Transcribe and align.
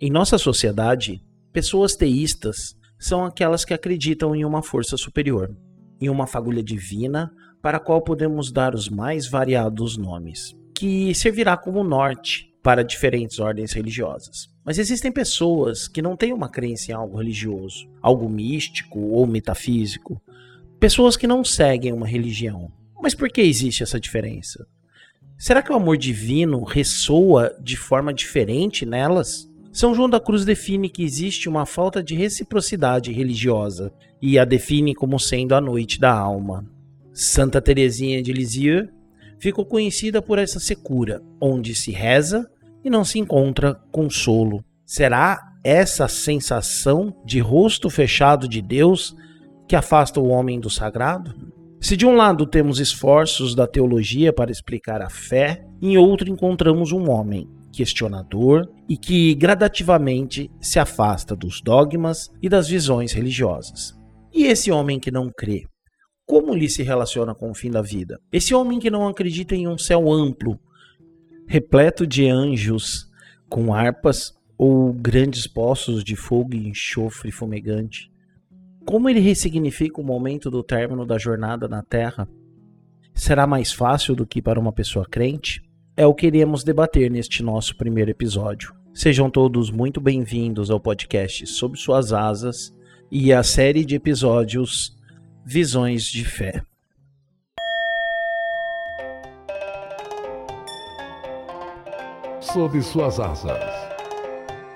Em 0.00 0.10
nossa 0.10 0.36
sociedade, 0.38 1.22
pessoas 1.52 1.94
teístas 1.94 2.76
são 2.98 3.24
aquelas 3.24 3.64
que 3.64 3.72
acreditam 3.72 4.34
em 4.34 4.44
uma 4.44 4.62
força 4.62 4.96
superior, 4.96 5.56
em 6.00 6.08
uma 6.08 6.26
fagulha 6.26 6.62
divina 6.62 7.30
para 7.62 7.76
a 7.76 7.80
qual 7.80 8.02
podemos 8.02 8.50
dar 8.50 8.74
os 8.74 8.88
mais 8.88 9.28
variados 9.28 9.96
nomes, 9.96 10.54
que 10.74 11.14
servirá 11.14 11.56
como 11.56 11.84
norte 11.84 12.52
para 12.60 12.82
diferentes 12.82 13.38
ordens 13.38 13.72
religiosas. 13.72 14.48
Mas 14.64 14.78
existem 14.78 15.12
pessoas 15.12 15.86
que 15.86 16.02
não 16.02 16.16
têm 16.16 16.32
uma 16.32 16.48
crença 16.48 16.90
em 16.90 16.94
algo 16.94 17.18
religioso, 17.18 17.88
algo 18.02 18.28
místico 18.28 18.98
ou 18.98 19.26
metafísico, 19.26 20.20
pessoas 20.80 21.16
que 21.16 21.26
não 21.26 21.44
seguem 21.44 21.92
uma 21.92 22.06
religião. 22.06 22.72
Mas 23.00 23.14
por 23.14 23.30
que 23.30 23.42
existe 23.42 23.82
essa 23.82 24.00
diferença? 24.00 24.66
Será 25.38 25.62
que 25.62 25.70
o 25.70 25.76
amor 25.76 25.96
divino 25.96 26.64
ressoa 26.64 27.54
de 27.62 27.76
forma 27.76 28.12
diferente 28.12 28.84
nelas? 28.84 29.48
São 29.74 29.92
João 29.92 30.08
da 30.08 30.20
Cruz 30.20 30.44
define 30.44 30.88
que 30.88 31.02
existe 31.02 31.48
uma 31.48 31.66
falta 31.66 32.00
de 32.00 32.14
reciprocidade 32.14 33.10
religiosa 33.10 33.92
e 34.22 34.38
a 34.38 34.44
define 34.44 34.94
como 34.94 35.18
sendo 35.18 35.52
a 35.52 35.60
noite 35.60 35.98
da 35.98 36.16
alma. 36.16 36.64
Santa 37.12 37.60
Teresinha 37.60 38.22
de 38.22 38.32
Lisieux 38.32 38.88
ficou 39.36 39.66
conhecida 39.66 40.22
por 40.22 40.38
essa 40.38 40.60
secura, 40.60 41.20
onde 41.40 41.74
se 41.74 41.90
reza 41.90 42.48
e 42.84 42.88
não 42.88 43.04
se 43.04 43.18
encontra 43.18 43.74
consolo. 43.90 44.64
Será 44.86 45.40
essa 45.64 46.06
sensação 46.06 47.12
de 47.26 47.40
rosto 47.40 47.90
fechado 47.90 48.46
de 48.46 48.62
Deus 48.62 49.12
que 49.66 49.74
afasta 49.74 50.20
o 50.20 50.28
homem 50.28 50.60
do 50.60 50.70
sagrado? 50.70 51.34
Se 51.80 51.96
de 51.96 52.06
um 52.06 52.14
lado 52.14 52.46
temos 52.46 52.78
esforços 52.78 53.56
da 53.56 53.66
teologia 53.66 54.32
para 54.32 54.52
explicar 54.52 55.02
a 55.02 55.10
fé, 55.10 55.66
em 55.82 55.98
outro 55.98 56.30
encontramos 56.30 56.92
um 56.92 57.10
homem 57.10 57.50
questionador 57.74 58.68
e 58.88 58.96
que 58.96 59.34
gradativamente 59.34 60.50
se 60.60 60.78
afasta 60.78 61.34
dos 61.34 61.60
dogmas 61.60 62.30
e 62.42 62.48
das 62.48 62.68
visões 62.68 63.12
religiosas. 63.12 63.94
E 64.32 64.44
esse 64.44 64.70
homem 64.70 64.98
que 64.98 65.10
não 65.10 65.30
crê, 65.30 65.66
como 66.26 66.54
lhe 66.54 66.68
se 66.68 66.82
relaciona 66.82 67.34
com 67.34 67.50
o 67.50 67.54
fim 67.54 67.70
da 67.70 67.82
vida? 67.82 68.18
Esse 68.32 68.54
homem 68.54 68.78
que 68.78 68.90
não 68.90 69.06
acredita 69.06 69.54
em 69.54 69.68
um 69.68 69.76
céu 69.76 70.10
amplo, 70.10 70.58
repleto 71.46 72.06
de 72.06 72.28
anjos 72.28 73.06
com 73.48 73.74
harpas 73.74 74.32
ou 74.56 74.92
grandes 74.92 75.46
poços 75.46 76.02
de 76.02 76.16
fogo 76.16 76.54
e 76.54 76.68
enxofre 76.68 77.30
fumegante. 77.30 78.10
Como 78.84 79.08
ele 79.08 79.20
ressignifica 79.20 80.00
o 80.00 80.04
momento 80.04 80.50
do 80.50 80.62
término 80.62 81.06
da 81.06 81.18
jornada 81.18 81.68
na 81.68 81.82
Terra? 81.82 82.28
Será 83.14 83.46
mais 83.46 83.72
fácil 83.72 84.14
do 84.14 84.26
que 84.26 84.42
para 84.42 84.60
uma 84.60 84.72
pessoa 84.72 85.06
crente? 85.06 85.62
É 85.96 86.04
o 86.06 86.14
que 86.14 86.26
iremos 86.26 86.64
debater 86.64 87.10
neste 87.10 87.42
nosso 87.42 87.76
primeiro 87.76 88.10
episódio. 88.10 88.74
Sejam 88.92 89.30
todos 89.30 89.70
muito 89.70 90.00
bem-vindos 90.00 90.70
ao 90.70 90.80
podcast 90.80 91.46
Sob 91.46 91.78
Suas 91.78 92.12
Asas 92.12 92.74
e 93.10 93.32
à 93.32 93.42
série 93.42 93.84
de 93.84 93.94
episódios 93.94 94.96
Visões 95.44 96.04
de 96.04 96.24
Fé. 96.24 96.62
sob 102.54 102.80
suas 102.82 103.18
asas. 103.18 103.58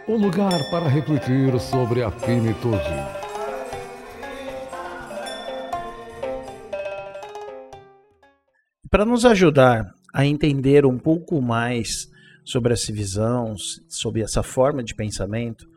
Um 0.09 0.17
lugar 0.17 0.59
para 0.71 0.89
refletir 0.89 1.61
sobre 1.61 2.03
a 2.03 2.11
finitude. 2.11 2.79
Para 8.91 9.05
nos 9.05 9.25
ajudar 9.25 9.98
a 10.19 10.27
entender 10.27 10.85
um 10.85 10.99
pouco 10.99 11.41
mais 11.41 12.11
sobre 12.45 12.73
essa 12.73 12.93
visão, 12.93 13.55
sobre 13.87 14.21
essa 14.21 14.43
forma 14.43 14.83
de 14.83 14.93
pensamento, 14.93 15.71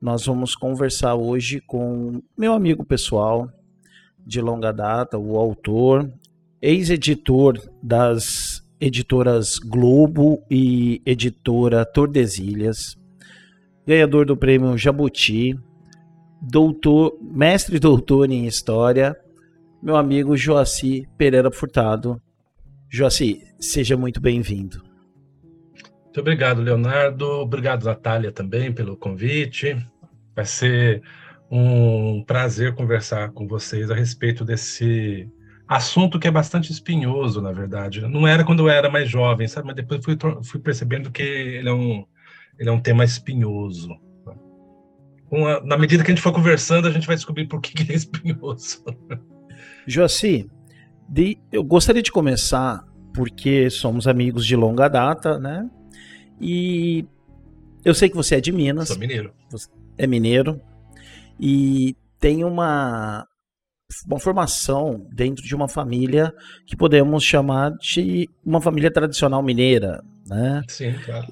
nós 0.00 0.26
vamos 0.26 0.54
conversar 0.54 1.16
hoje 1.16 1.60
com 1.60 2.22
meu 2.38 2.52
amigo 2.52 2.84
pessoal 2.84 3.50
de 4.24 4.40
longa 4.40 4.70
data, 4.70 5.18
o 5.18 5.36
autor, 5.36 6.08
ex-editor 6.62 7.60
das 7.82 8.64
editoras 8.80 9.58
Globo 9.58 10.40
e 10.48 11.02
editora 11.04 11.84
Tordesilhas, 11.84 12.96
ganhador 13.84 14.24
do 14.24 14.36
prêmio 14.36 14.78
Jabuti, 14.78 15.58
doutor, 16.40 17.18
mestre 17.20 17.80
doutor 17.80 18.30
em 18.30 18.46
História, 18.46 19.16
meu 19.82 19.96
amigo 19.96 20.36
Joaci 20.36 21.08
Pereira 21.18 21.50
Furtado. 21.50 22.22
Joaci, 22.90 23.42
seja 23.58 23.96
muito 23.96 24.20
bem-vindo. 24.20 24.82
Muito 26.04 26.20
obrigado, 26.20 26.60
Leonardo. 26.60 27.26
Obrigado, 27.40 27.84
Natália, 27.84 28.30
também 28.30 28.72
pelo 28.72 28.96
convite. 28.96 29.76
Vai 30.34 30.46
ser 30.46 31.02
um 31.50 32.22
prazer 32.24 32.74
conversar 32.74 33.30
com 33.32 33.48
vocês 33.48 33.90
a 33.90 33.94
respeito 33.94 34.44
desse 34.44 35.28
assunto 35.66 36.18
que 36.18 36.28
é 36.28 36.30
bastante 36.30 36.70
espinhoso, 36.70 37.40
na 37.40 37.52
verdade. 37.52 38.00
Não 38.02 38.26
era 38.26 38.44
quando 38.44 38.64
eu 38.64 38.68
era 38.68 38.90
mais 38.90 39.08
jovem, 39.08 39.48
sabe? 39.48 39.66
Mas 39.66 39.76
depois 39.76 40.04
fui, 40.04 40.16
fui 40.44 40.60
percebendo 40.60 41.10
que 41.10 41.22
ele 41.22 41.68
é 41.68 41.72
um, 41.72 42.04
ele 42.58 42.68
é 42.68 42.72
um 42.72 42.80
tema 42.80 43.04
espinhoso. 43.04 43.90
Uma, 45.30 45.60
na 45.60 45.76
medida 45.76 46.04
que 46.04 46.12
a 46.12 46.14
gente 46.14 46.22
for 46.22 46.32
conversando, 46.32 46.86
a 46.86 46.90
gente 46.90 47.06
vai 47.06 47.16
descobrir 47.16 47.46
por 47.46 47.60
que, 47.60 47.72
que 47.72 47.82
ele 47.82 47.92
é 47.92 47.96
espinhoso. 47.96 48.84
Joaci, 49.86 50.48
de, 51.08 51.38
eu 51.52 51.62
gostaria 51.62 52.02
de 52.02 52.12
começar 52.12 52.84
porque 53.14 53.70
somos 53.70 54.08
amigos 54.08 54.44
de 54.44 54.56
longa 54.56 54.88
data, 54.88 55.38
né? 55.38 55.68
E 56.40 57.06
eu 57.84 57.94
sei 57.94 58.08
que 58.08 58.16
você 58.16 58.36
é 58.36 58.40
de 58.40 58.50
Minas. 58.50 58.88
Sou 58.88 58.98
mineiro. 58.98 59.32
é 59.96 60.06
mineiro. 60.06 60.60
E 61.38 61.96
tem 62.18 62.44
uma, 62.44 63.26
uma 64.06 64.18
formação 64.18 65.06
dentro 65.12 65.44
de 65.44 65.54
uma 65.54 65.68
família 65.68 66.32
que 66.66 66.76
podemos 66.76 67.22
chamar 67.22 67.70
de 67.76 68.28
uma 68.44 68.60
família 68.60 68.90
tradicional 68.90 69.42
mineira, 69.42 70.02
né? 70.26 70.62
Sim, 70.68 70.94
claro. 71.04 71.26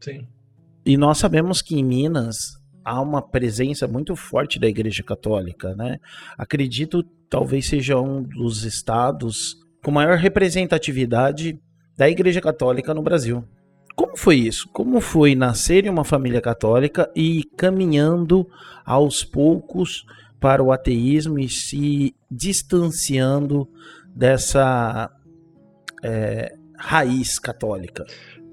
Sim. 0.00 0.26
E 0.84 0.96
nós 0.96 1.18
sabemos 1.18 1.60
que 1.60 1.78
em 1.78 1.84
Minas 1.84 2.58
há 2.84 3.00
uma 3.00 3.20
presença 3.20 3.86
muito 3.86 4.16
forte 4.16 4.58
da 4.58 4.66
Igreja 4.66 5.02
Católica, 5.02 5.74
né? 5.74 5.98
Acredito 6.38 7.04
talvez 7.30 7.66
seja 7.66 7.98
um 7.98 8.22
dos 8.22 8.64
estados 8.64 9.56
com 9.82 9.90
maior 9.90 10.18
representatividade 10.18 11.58
da 11.96 12.10
Igreja 12.10 12.40
Católica 12.40 12.92
no 12.92 13.02
Brasil. 13.02 13.44
Como 13.94 14.16
foi 14.16 14.36
isso? 14.36 14.68
Como 14.72 15.00
foi 15.00 15.34
nascer 15.34 15.86
em 15.86 15.88
uma 15.88 16.04
família 16.04 16.40
católica 16.40 17.10
e 17.14 17.44
caminhando 17.56 18.46
aos 18.84 19.22
poucos 19.22 20.04
para 20.40 20.62
o 20.62 20.72
ateísmo 20.72 21.38
e 21.38 21.48
se 21.48 22.14
distanciando 22.30 23.68
dessa 24.14 25.10
é, 26.02 26.54
raiz 26.76 27.38
católica. 27.38 28.04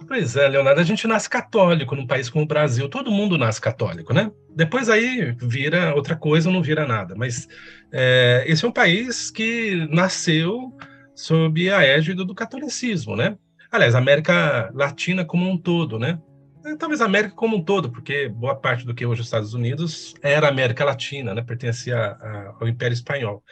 Pois 0.08 0.38
é, 0.38 0.48
Leonardo, 0.48 0.80
a 0.80 0.86
gente 0.86 1.06
nasce 1.06 1.30
católico 1.30 1.94
num 1.94 2.08
país 2.08 2.30
como 2.30 2.46
o 2.46 2.48
Brasil, 2.48 2.88
todo 2.88 3.12
mundo 3.12 3.38
nasce 3.38 3.60
católico, 3.60 4.14
né? 4.14 4.32
Depois 4.56 4.88
aí 4.88 5.36
vira 5.42 5.94
outra 5.94 6.16
coisa 6.16 6.50
não 6.50 6.62
vira 6.64 6.88
nada, 6.88 7.14
mas 7.14 7.46
é, 7.92 8.46
esse 8.48 8.64
é 8.64 8.68
um 8.68 8.72
país 8.72 9.30
que 9.30 9.86
nasceu 9.92 10.74
sob 11.14 11.70
a 11.70 11.84
égide 11.84 12.24
do 12.24 12.34
catolicismo, 12.34 13.18
né? 13.18 13.38
Aliás, 13.70 13.96
a 13.96 13.98
América 13.98 14.72
Latina 14.74 15.26
como 15.26 15.50
um 15.50 15.58
todo, 15.58 16.00
né? 16.00 16.18
É, 16.66 16.76
talvez 16.78 17.02
a 17.02 17.06
América 17.06 17.36
como 17.36 17.58
um 17.58 17.64
todo, 17.64 17.92
porque 17.92 18.30
boa 18.30 18.56
parte 18.56 18.86
do 18.86 18.96
que 18.96 19.06
hoje 19.06 19.22
os 19.22 19.28
Estados 19.28 19.54
Unidos 19.54 20.14
era 20.22 20.48
América 20.48 20.86
Latina, 20.86 21.34
né? 21.34 21.42
pertencia 21.42 21.98
a, 21.98 22.56
ao 22.62 22.68
Império 22.68 22.94
Espanhol. 22.94 23.44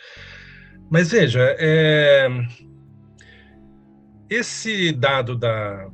Mas 0.90 1.12
veja, 1.12 1.54
é... 1.60 2.30
esse 4.30 4.94
dado 4.94 5.36
da, 5.36 5.90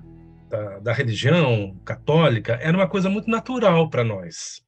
da, 0.52 0.80
da, 0.80 0.94
religião 0.94 1.80
católica 1.86 2.60
era 2.62 2.76
uma 2.76 2.88
coisa 2.88 3.10
muito 3.10 3.30
natural 3.30 3.90
para 3.90 4.04
nós. 4.04 4.62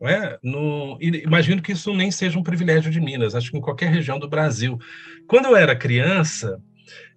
Não 0.00 0.08
é? 0.08 0.38
no... 0.42 0.98
imagino 1.00 1.60
que 1.60 1.72
isso 1.72 1.94
nem 1.94 2.10
seja 2.10 2.38
um 2.38 2.42
privilégio 2.42 2.90
de 2.90 3.00
Minas, 3.00 3.34
acho 3.34 3.50
que 3.50 3.56
em 3.56 3.60
qualquer 3.60 3.90
região 3.90 4.18
do 4.18 4.28
Brasil. 4.28 4.78
Quando 5.26 5.46
eu 5.46 5.56
era 5.56 5.74
criança, 5.74 6.60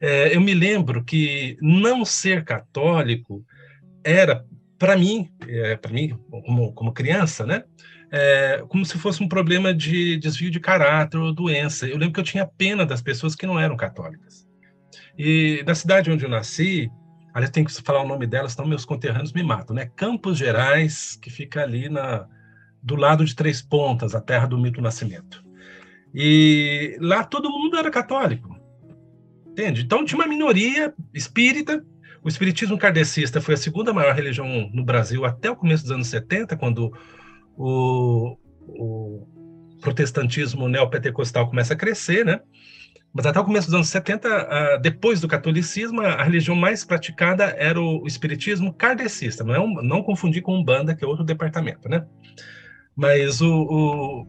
é, 0.02 0.36
eu 0.36 0.42
me 0.42 0.54
lembro 0.54 1.04
que 1.04 1.58
não 1.62 2.06
ser 2.06 2.44
católico 2.44 3.46
era 4.04 4.46
para 4.78 4.98
mim, 4.98 5.30
é, 5.48 5.76
para 5.76 5.92
mim 5.92 6.18
como, 6.30 6.74
como 6.74 6.94
criança, 6.94 7.46
né? 7.46 7.64
É, 8.12 8.64
como 8.68 8.86
se 8.86 8.98
fosse 9.00 9.24
um 9.24 9.28
problema 9.28 9.74
de 9.74 10.18
desvio 10.18 10.52
de 10.52 10.60
caráter 10.60 11.18
ou 11.18 11.34
doença. 11.34 11.88
Eu 11.88 11.98
lembro 11.98 12.14
que 12.14 12.20
eu 12.20 12.24
tinha 12.24 12.46
pena 12.46 12.86
das 12.86 13.02
pessoas 13.02 13.36
que 13.36 13.48
não 13.48 13.60
eram 13.60 13.76
católicas. 13.76 14.48
E 15.18 15.64
na 15.66 15.74
cidade 15.74 16.12
onde 16.12 16.24
eu 16.24 16.30
nasci, 16.30 16.92
aliás, 17.34 17.52
tem 17.52 17.64
que 17.64 17.74
falar 17.82 18.02
o 18.02 18.08
nome 18.08 18.28
delas, 18.28 18.54
senão 18.54 18.68
meus 18.68 18.86
conterrâneos 18.86 19.34
me 19.34 19.44
matam, 19.44 19.76
né? 19.76 19.90
Campos 19.96 20.38
Gerais, 20.38 21.18
que 21.22 21.30
fica 21.30 21.64
ali 21.64 21.90
na, 21.90 22.28
do 22.82 22.96
lado 22.96 23.26
de 23.26 23.36
Três 23.36 23.62
Pontas, 23.62 24.16
a 24.16 24.22
terra 24.22 24.46
do 24.46 24.58
mito 24.58 24.82
nascimento. 24.82 25.44
E 26.14 26.98
lá 27.02 27.24
todo 27.24 27.50
mundo 27.50 27.78
era 27.78 27.90
católico, 27.90 28.56
entende? 29.48 29.82
Então 29.82 30.06
tinha 30.06 30.20
uma 30.20 30.28
minoria 30.28 30.94
espírita 31.14 31.84
o 32.24 32.30
espiritismo 32.30 32.78
kardecista 32.78 33.42
foi 33.42 33.56
a 33.56 33.58
segunda 33.58 33.92
maior 33.92 34.16
religião 34.16 34.70
no 34.74 34.84
Brasil 34.84 35.26
até 35.26 35.52
o 35.52 35.56
começo 35.56 35.84
dos 35.84 35.92
anos 35.92 36.08
70, 36.08 36.56
quando 36.56 36.94
o, 37.58 38.38
o 38.62 39.78
protestantismo 39.82 40.70
neopentecostal 40.70 41.50
começa 41.50 41.74
a 41.74 41.78
crescer, 41.78 42.26
né? 42.26 42.40
Mas 43.14 43.28
até 43.28 43.40
o 43.40 43.46
começo 43.46 43.68
dos 43.68 43.76
anos 43.76 43.90
70, 43.90 44.28
ah, 44.28 44.78
depois 44.78 45.22
do 45.22 45.28
catolicismo, 45.28 46.02
a 46.02 46.24
religião 46.24 46.56
mais 46.56 46.84
praticada 46.84 47.56
era 47.60 47.80
o 47.80 48.08
espiritismo 48.08 48.74
kardecista, 48.74 49.44
não, 49.44 49.54
é 49.54 49.84
não 49.84 50.02
confundir 50.02 50.42
com 50.42 50.58
Umbanda, 50.58 50.96
que 50.96 51.06
é 51.06 51.08
outro 51.08 51.24
departamento, 51.24 51.88
né? 51.88 52.08
Mas 52.96 53.40
o, 53.40 53.54
o, 53.54 54.28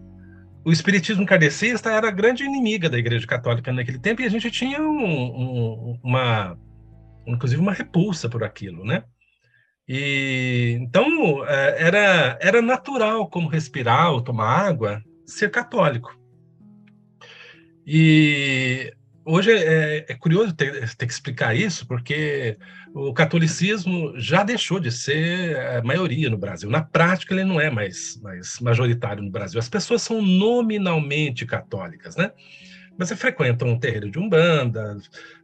o 0.66 0.72
espiritismo 0.72 1.25
kardecista 1.25 1.90
era 1.90 2.08
a 2.08 2.10
grande 2.10 2.44
inimiga 2.44 2.90
da 2.90 2.98
Igreja 2.98 3.26
Católica 3.26 3.72
naquele 3.72 3.98
tempo 3.98 4.20
e 4.20 4.26
a 4.26 4.31
gente 4.31 4.50
tinha 4.50 4.82
um, 4.82 5.04
um, 5.04 6.00
uma, 6.02 6.58
inclusive 7.26 7.62
uma 7.62 7.72
repulsa 7.72 8.28
por 8.28 8.44
aquilo, 8.44 8.84
né? 8.84 9.02
E 9.88 10.78
então 10.80 11.46
é, 11.46 11.87
era 11.87 12.38
era 12.40 12.62
natural 12.62 13.28
como 13.28 13.48
respirar 13.48 14.12
ou 14.12 14.22
tomar 14.22 14.66
água 14.66 15.02
ser 15.26 15.50
católico. 15.50 16.19
E 17.86 18.92
hoje 19.25 19.52
é, 19.52 20.06
é 20.08 20.14
curioso 20.14 20.54
ter, 20.54 20.94
ter, 20.94 21.06
que 21.06 21.12
explicar 21.12 21.54
isso, 21.54 21.86
porque 21.86 22.56
o 22.94 23.12
catolicismo 23.12 24.12
já 24.19 24.42
deixou 24.42 24.78
de 24.78 24.90
ser 24.90 25.56
a 25.58 25.82
maioria 25.82 26.31
no 26.31 26.38
Brasil. 26.38 26.70
Na 26.70 26.82
prática, 26.82 27.34
ele 27.34 27.44
não 27.44 27.60
é 27.60 27.70
mais, 27.70 28.20
mais 28.22 28.58
majoritário 28.60 29.22
no 29.22 29.31
Brasil. 29.31 29.58
As 29.58 29.69
pessoas 29.69 30.02
são 30.02 30.22
nominalmente 30.22 31.44
católicas, 31.44 32.16
né? 32.16 32.32
Mas 32.96 33.08
você 33.08 33.16
frequenta 33.16 33.64
um 33.64 33.78
terreiro 33.78 34.10
de 34.10 34.19
umbanda, 34.19 34.96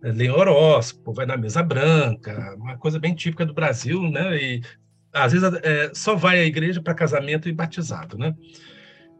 lê 0.02 0.30
horóscopo, 0.30 1.12
vai 1.12 1.26
na 1.26 1.36
mesa 1.36 1.62
branca, 1.62 2.54
uma 2.56 2.78
coisa 2.78 2.98
bem 2.98 3.14
típica 3.14 3.44
do 3.44 3.52
Brasil, 3.52 4.02
né? 4.08 4.36
E 4.36 4.62
às 5.12 5.32
vezes 5.32 5.52
é, 5.64 5.90
só 5.92 6.14
vai 6.14 6.38
à 6.38 6.44
igreja 6.44 6.80
para 6.80 6.94
casamento 6.94 7.48
e 7.48 7.52
batizado, 7.52 8.16
né? 8.16 8.34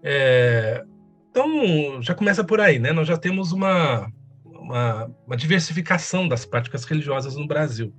É, 0.02 0.84
então, 1.30 2.02
já 2.02 2.14
começa 2.14 2.42
por 2.42 2.60
aí, 2.60 2.78
né? 2.78 2.92
Nós 2.92 3.06
já 3.06 3.16
temos 3.16 3.52
uma, 3.52 4.10
uma, 4.44 5.10
uma 5.26 5.36
diversificação 5.36 6.26
das 6.26 6.44
práticas 6.44 6.84
religiosas 6.84 7.36
no 7.36 7.46
Brasil. 7.46 7.94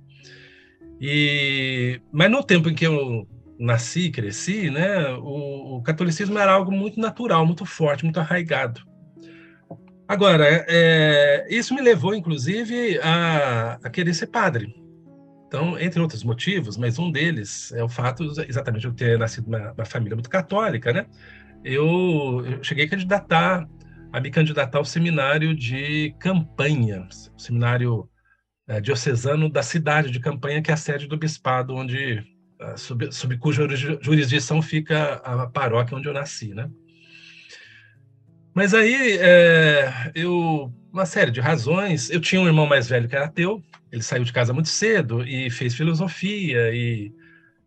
E, 1.00 2.00
mas 2.12 2.30
no 2.30 2.44
tempo 2.44 2.68
em 2.68 2.74
que 2.74 2.86
eu 2.86 3.26
nasci, 3.58 4.10
cresci, 4.10 4.70
né, 4.70 5.12
o, 5.14 5.76
o 5.76 5.82
catolicismo 5.82 6.38
era 6.38 6.52
algo 6.52 6.70
muito 6.70 7.00
natural, 7.00 7.46
muito 7.46 7.64
forte, 7.64 8.04
muito 8.04 8.20
arraigado. 8.20 8.82
Agora, 10.06 10.64
é, 10.68 11.46
isso 11.48 11.74
me 11.74 11.80
levou, 11.80 12.14
inclusive, 12.14 12.98
a, 13.00 13.78
a, 13.82 13.90
querer 13.90 14.12
ser 14.14 14.26
padre. 14.26 14.74
Então, 15.46 15.78
entre 15.78 16.00
outros 16.00 16.22
motivos, 16.22 16.76
mas 16.76 16.98
um 16.98 17.10
deles 17.10 17.72
é 17.72 17.82
o 17.82 17.88
fato 17.88 18.24
exatamente 18.46 18.82
de 18.82 18.86
eu 18.88 18.94
ter 18.94 19.18
nascido 19.18 19.50
numa 19.50 19.84
família 19.84 20.16
muito 20.16 20.28
católica, 20.28 20.92
né? 20.92 21.06
Eu, 21.64 22.44
eu 22.44 22.64
cheguei 22.64 22.86
a 22.86 22.88
candidatar, 22.88 23.68
a 24.12 24.20
me 24.20 24.30
candidatar 24.30 24.78
ao 24.78 24.84
seminário 24.84 25.54
de 25.54 26.14
campanha, 26.18 27.08
o 27.36 27.40
seminário 27.40 28.08
é, 28.66 28.80
diocesano 28.80 29.48
da 29.50 29.62
cidade 29.62 30.10
de 30.10 30.20
Campanha, 30.20 30.62
que 30.62 30.70
é 30.70 30.74
a 30.74 30.76
sede 30.76 31.06
do 31.06 31.16
bispado, 31.16 31.74
onde 31.74 32.24
é, 32.60 32.76
sob, 32.76 33.12
sob 33.12 33.36
cuja 33.38 33.66
jurisdição 34.00 34.62
fica 34.62 35.14
a 35.14 35.46
paróquia 35.46 35.96
onde 35.96 36.08
eu 36.08 36.14
nasci, 36.14 36.54
né? 36.54 36.70
Mas 38.54 38.74
aí, 38.74 39.18
é, 39.18 40.12
eu, 40.14 40.72
uma 40.92 41.06
série 41.06 41.30
de 41.30 41.40
razões, 41.40 42.10
eu 42.10 42.20
tinha 42.20 42.40
um 42.40 42.46
irmão 42.46 42.66
mais 42.66 42.86
velho 42.88 43.08
que 43.08 43.16
era 43.16 43.24
ateu, 43.24 43.62
ele 43.90 44.02
saiu 44.02 44.24
de 44.24 44.32
casa 44.32 44.52
muito 44.52 44.68
cedo 44.68 45.26
e 45.26 45.50
fez 45.50 45.74
filosofia 45.74 46.70
e 46.74 47.12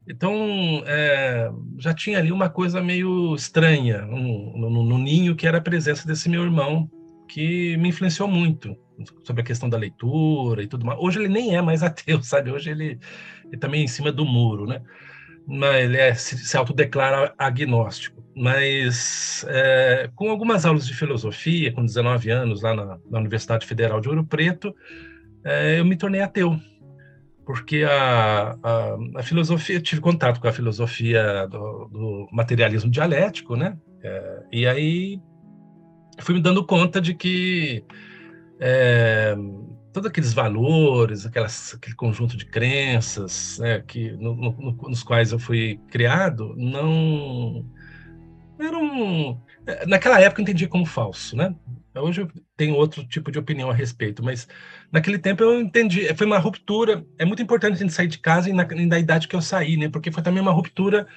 então, 0.08 0.84
é, 0.86 1.52
já 1.80 1.94
tinha 1.94 2.20
ali 2.20 2.32
uma 2.32 2.50
coisa 2.50 2.82
meio 2.82 3.34
estranha 3.36 4.06
um, 4.06 4.54
no, 4.58 4.84
no, 4.84 4.98
ninho, 5.00 5.36
que 5.36 5.48
era 5.48 5.58
a 5.58 5.62
presença 5.62 6.08
desse 6.08 6.30
meu 6.30 6.44
irmão, 6.44 6.90
que 7.28 7.76
me 7.78 7.90
influenciou 7.90 8.28
muito 8.28 8.78
sobre 9.24 9.42
a 9.42 9.46
questão 9.46 9.68
da 9.68 9.78
leitura 9.78 10.62
e 10.62 10.68
tudo 10.68 10.86
mais. 10.86 11.00
Hoje 11.00 11.20
ele 11.20 11.28
nem 11.28 11.56
é 11.56 11.62
mais 11.62 11.82
ateu, 11.84 12.22
sabe? 12.22 12.52
Hoje 12.52 12.70
ele, 12.70 13.00
ele 13.46 13.58
também 13.58 13.82
tá 13.82 13.86
em 13.86 13.88
cima 13.88 14.12
do 14.12 14.26
muro, 14.26 14.68
né? 14.68 14.82
Mas 15.48 15.86
ele 15.86 15.98
é, 15.98 16.14
se, 16.14 16.38
se 16.38 16.56
autodeclara 16.56 17.34
agnóstico. 17.38 18.24
Mas 18.36 19.44
é, 19.48 20.10
com 20.16 20.30
algumas 20.30 20.66
aulas 20.66 20.86
de 20.86 20.94
filosofia, 20.94 21.72
com 21.72 21.84
19 21.84 22.30
anos, 22.30 22.62
lá 22.62 22.76
na, 22.76 23.00
na 23.10 23.20
Universidade 23.20 23.66
Federal 23.66 24.00
de 24.00 24.10
Ouro 24.10 24.26
Preto, 24.26 24.76
é, 25.44 25.80
eu 25.80 25.86
me 25.86 25.96
tornei 25.96 26.22
ateu 26.22 26.60
porque 27.46 27.84
a, 27.84 28.58
a, 28.64 28.98
a, 29.18 29.24
filosofia, 29.24 29.80
tive 29.80 30.02
contato 30.02 30.42
com 30.42 30.48
a 30.48 30.52
filosofia 30.52 31.48
do, 31.48 31.86
do 31.92 32.28
materialismo 32.32 32.90
dialético, 32.90 33.56
né? 33.56 33.78
É, 34.04 34.44
e 34.52 34.68
aí 34.68 35.22
fui 36.20 36.36
me 36.36 36.42
dando 36.42 36.66
conta 36.66 37.00
de 37.00 37.14
que 37.14 37.84
é, 38.60 39.36
todos 39.94 40.10
aqueles 40.10 40.34
valores, 40.34 41.26
aquelas, 41.26 41.74
aquele 41.76 41.96
conjunto 41.96 42.36
de 42.36 42.46
crenças 42.46 43.60
né, 43.60 43.82
que, 43.86 44.12
no, 44.14 44.36
no, 44.36 44.76
nos 44.90 45.04
quais 45.04 45.32
eu 45.32 45.40
fui 45.40 45.80
criado, 45.90 46.54
não 46.58 47.66
eram. 48.60 49.42
Naquela 49.88 50.20
época 50.20 50.42
eu 50.42 50.44
entendia 50.44 50.68
como 50.68 50.86
falso, 50.86 51.36
né? 51.36 51.56
Hoje 51.98 52.22
eu 52.22 52.32
tenho 52.58 52.76
outro 52.76 53.06
tipo 53.06 53.32
de 53.32 53.40
opinião 53.40 53.70
a 53.70 53.74
respeito, 53.74 54.24
mas 54.24 54.48
naquele 54.92 55.18
tempo 55.18 55.44
eu 55.44 55.60
entendi, 55.62 56.14
foi 56.16 56.28
uma 56.28 56.38
ruptura. 56.38 57.06
É 57.18 57.26
muito 57.26 57.42
importante 57.42 57.74
a 57.74 57.78
gente 57.78 57.94
sair 57.94 58.08
de 58.08 58.20
casa 58.20 58.50
e 58.50 58.54
na, 58.54 58.66
na 58.66 59.00
idade 59.00 59.28
que 59.28 59.36
eu 59.36 59.42
saí, 59.42 59.78
né? 59.78 59.90
Porque 59.90 60.12
foi 60.12 60.22
também 60.22 60.42
uma 60.42 60.52
ruptura 60.52 61.08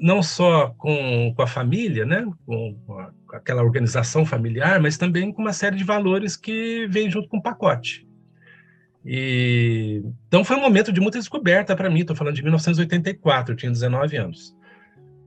não 0.00 0.22
só 0.22 0.68
com, 0.78 1.32
com 1.34 1.42
a 1.42 1.46
família, 1.46 2.04
né? 2.04 2.24
Com, 2.46 2.74
com, 2.86 3.10
aquela 3.32 3.62
organização 3.62 4.24
familiar, 4.26 4.80
mas 4.80 4.98
também 4.98 5.32
com 5.32 5.40
uma 5.42 5.52
série 5.52 5.76
de 5.76 5.84
valores 5.84 6.36
que 6.36 6.86
vem 6.88 7.10
junto 7.10 7.28
com 7.28 7.38
o 7.38 7.42
pacote. 7.42 8.06
E, 9.04 10.02
então 10.28 10.44
foi 10.44 10.56
um 10.56 10.60
momento 10.60 10.92
de 10.92 11.00
muita 11.00 11.18
descoberta 11.18 11.74
para 11.74 11.90
mim. 11.90 12.00
Estou 12.00 12.16
falando 12.16 12.34
de 12.34 12.42
1984, 12.42 13.52
eu 13.52 13.56
tinha 13.56 13.72
19 13.72 14.16
anos. 14.16 14.54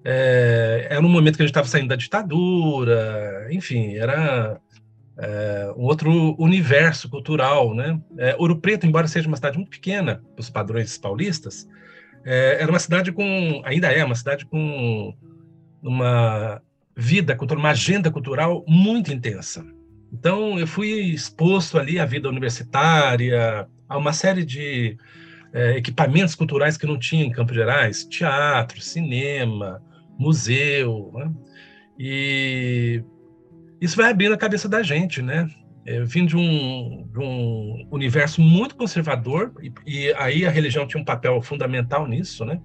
É, 0.08 0.88
era 0.92 1.02
um 1.02 1.10
momento 1.10 1.36
que 1.36 1.42
a 1.42 1.46
gente 1.46 1.52
estava 1.52 1.68
saindo 1.68 1.88
da 1.88 1.96
ditadura, 1.96 3.48
enfim, 3.50 3.96
era 3.96 4.62
é, 5.18 5.74
um 5.78 5.84
outro 5.84 6.36
universo 6.38 7.10
cultural, 7.10 7.74
né? 7.74 8.00
É, 8.18 8.36
Ouro 8.38 8.58
Preto, 8.58 8.86
embora 8.86 9.08
seja 9.08 9.28
uma 9.28 9.38
cidade 9.38 9.58
muito 9.58 9.70
pequena, 9.70 10.22
os 10.38 10.50
padrões 10.50 10.98
paulistas, 10.98 11.68
é, 12.26 12.58
era 12.62 12.70
uma 12.70 12.80
cidade 12.80 13.12
com, 13.12 13.62
ainda 13.64 13.92
é 13.92 14.04
uma 14.04 14.16
cidade 14.16 14.46
com 14.46 15.14
uma 15.82 16.62
vida 16.98 17.36
cultural, 17.36 17.62
uma 17.62 17.72
agenda 17.72 18.12
cultural 18.12 18.64
muito 18.68 19.14
intensa. 19.14 19.66
Então, 20.12 20.60
eu 20.60 20.66
fui 20.68 20.90
exposto 20.90 21.78
ali 21.78 22.00
à 22.00 22.06
vida 22.06 22.30
universitária, 22.30 23.68
a 23.88 23.98
uma 23.98 24.14
série 24.14 24.44
de 24.44 24.98
é, 25.54 25.78
equipamentos 25.78 26.36
culturais 26.36 26.78
que 26.78 26.86
não 26.86 26.98
tinha 26.98 27.24
em 27.24 27.32
Campos 27.32 27.56
Gerais, 27.56 28.06
teatro, 28.06 28.82
cinema, 28.82 29.82
museu, 30.18 31.12
né? 31.14 31.32
e 31.98 33.04
isso 33.86 33.96
vai 33.96 34.10
abrindo 34.10 34.34
a 34.34 34.38
cabeça 34.38 34.68
da 34.68 34.82
gente, 34.82 35.22
né? 35.22 35.48
Eu 35.86 36.02
é, 36.02 36.06
vim 36.06 36.26
de 36.26 36.36
um, 36.36 37.08
de 37.12 37.20
um 37.20 37.88
universo 37.92 38.42
muito 38.42 38.76
conservador, 38.76 39.54
e, 39.62 39.72
e, 39.86 40.14
aí 40.16 40.46
a 40.46 40.50
religião 40.50 40.88
tinha 40.88 41.00
um 41.00 41.06
papel 41.06 41.40
fundamental 41.44 42.08
nisso, 42.08 42.44
né? 42.44 42.60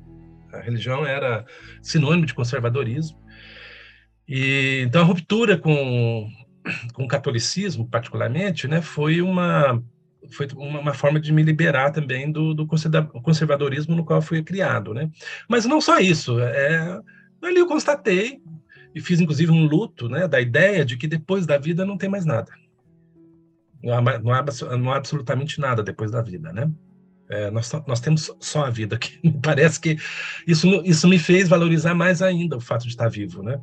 A 0.50 0.61
religião 0.61 1.05
era 1.05 1.45
sinônimo 1.83 2.25
de 2.25 2.33
conservadorismo. 2.35 3.19
E, 4.27 4.85
então 4.87 5.03
a 5.03 5.05
ruptura 5.05 5.59
com, 5.59 6.27
com 6.95 7.05
o 7.05 7.09
catolicismo, 7.09 7.87
particularmente, 7.87 8.67
né, 8.67 8.81
foi 8.81 9.21
uma 9.21 9.83
foi 10.33 10.47
uma, 10.55 10.81
uma 10.81 10.95
forma 10.95 11.19
de 11.19 11.33
me 11.33 11.43
liberar 11.43 11.91
também 11.91 12.31
do, 12.31 12.55
do 12.55 12.67
conservadorismo 12.67 13.97
no 13.97 14.05
qual 14.05 14.23
fui 14.23 14.43
criado, 14.43 14.95
né? 14.95 15.11
Mas 15.49 15.65
não 15.67 15.81
só 15.81 15.99
isso, 15.99 16.39
é, 16.41 17.00
ali 17.43 17.59
eu 17.59 17.67
constatei 17.67 18.41
e 18.94 19.00
fiz 19.00 19.20
inclusive 19.20 19.52
um 19.52 19.66
luto, 19.66 20.09
né, 20.09 20.26
da 20.26 20.40
ideia 20.40 20.85
de 20.85 20.97
que 20.97 21.06
depois 21.06 21.47
da 21.47 21.59
vida 21.59 21.85
não 21.85 21.97
tem 21.97 22.09
mais 22.09 22.25
nada. 22.25 22.52
Não 23.82 23.94
há, 23.94 24.18
não 24.18 24.32
há, 24.32 24.44
não 24.78 24.92
há 24.92 24.97
absolutamente 24.97 25.61
nada 25.61 25.82
depois 25.82 26.11
da 26.11 26.20
vida, 26.20 26.52
né? 26.52 26.70
É, 27.30 27.49
nós, 27.50 27.70
nós 27.87 28.00
temos 28.00 28.30
só 28.40 28.66
a 28.66 28.70
vida 28.70 28.97
aqui. 28.97 29.18
Parece 29.42 29.80
que 29.80 29.97
isso, 30.47 30.66
isso 30.85 31.09
me 31.09 31.18
fez 31.18 31.49
valorizar 31.49 31.94
mais 31.94 32.20
ainda 32.20 32.56
o 32.56 32.61
fato 32.61 32.82
de 32.82 32.88
estar 32.88 33.09
vivo, 33.09 33.42
né? 33.42 33.61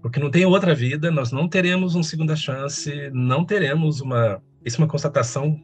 Porque 0.00 0.20
não 0.20 0.30
tem 0.30 0.46
outra 0.46 0.74
vida, 0.74 1.10
nós 1.10 1.32
não 1.32 1.48
teremos 1.48 1.94
uma 1.94 2.04
segunda 2.04 2.36
chance, 2.36 3.10
não 3.12 3.44
teremos 3.44 4.00
uma. 4.00 4.40
Isso 4.64 4.80
é 4.80 4.84
uma 4.84 4.90
constatação, 4.90 5.60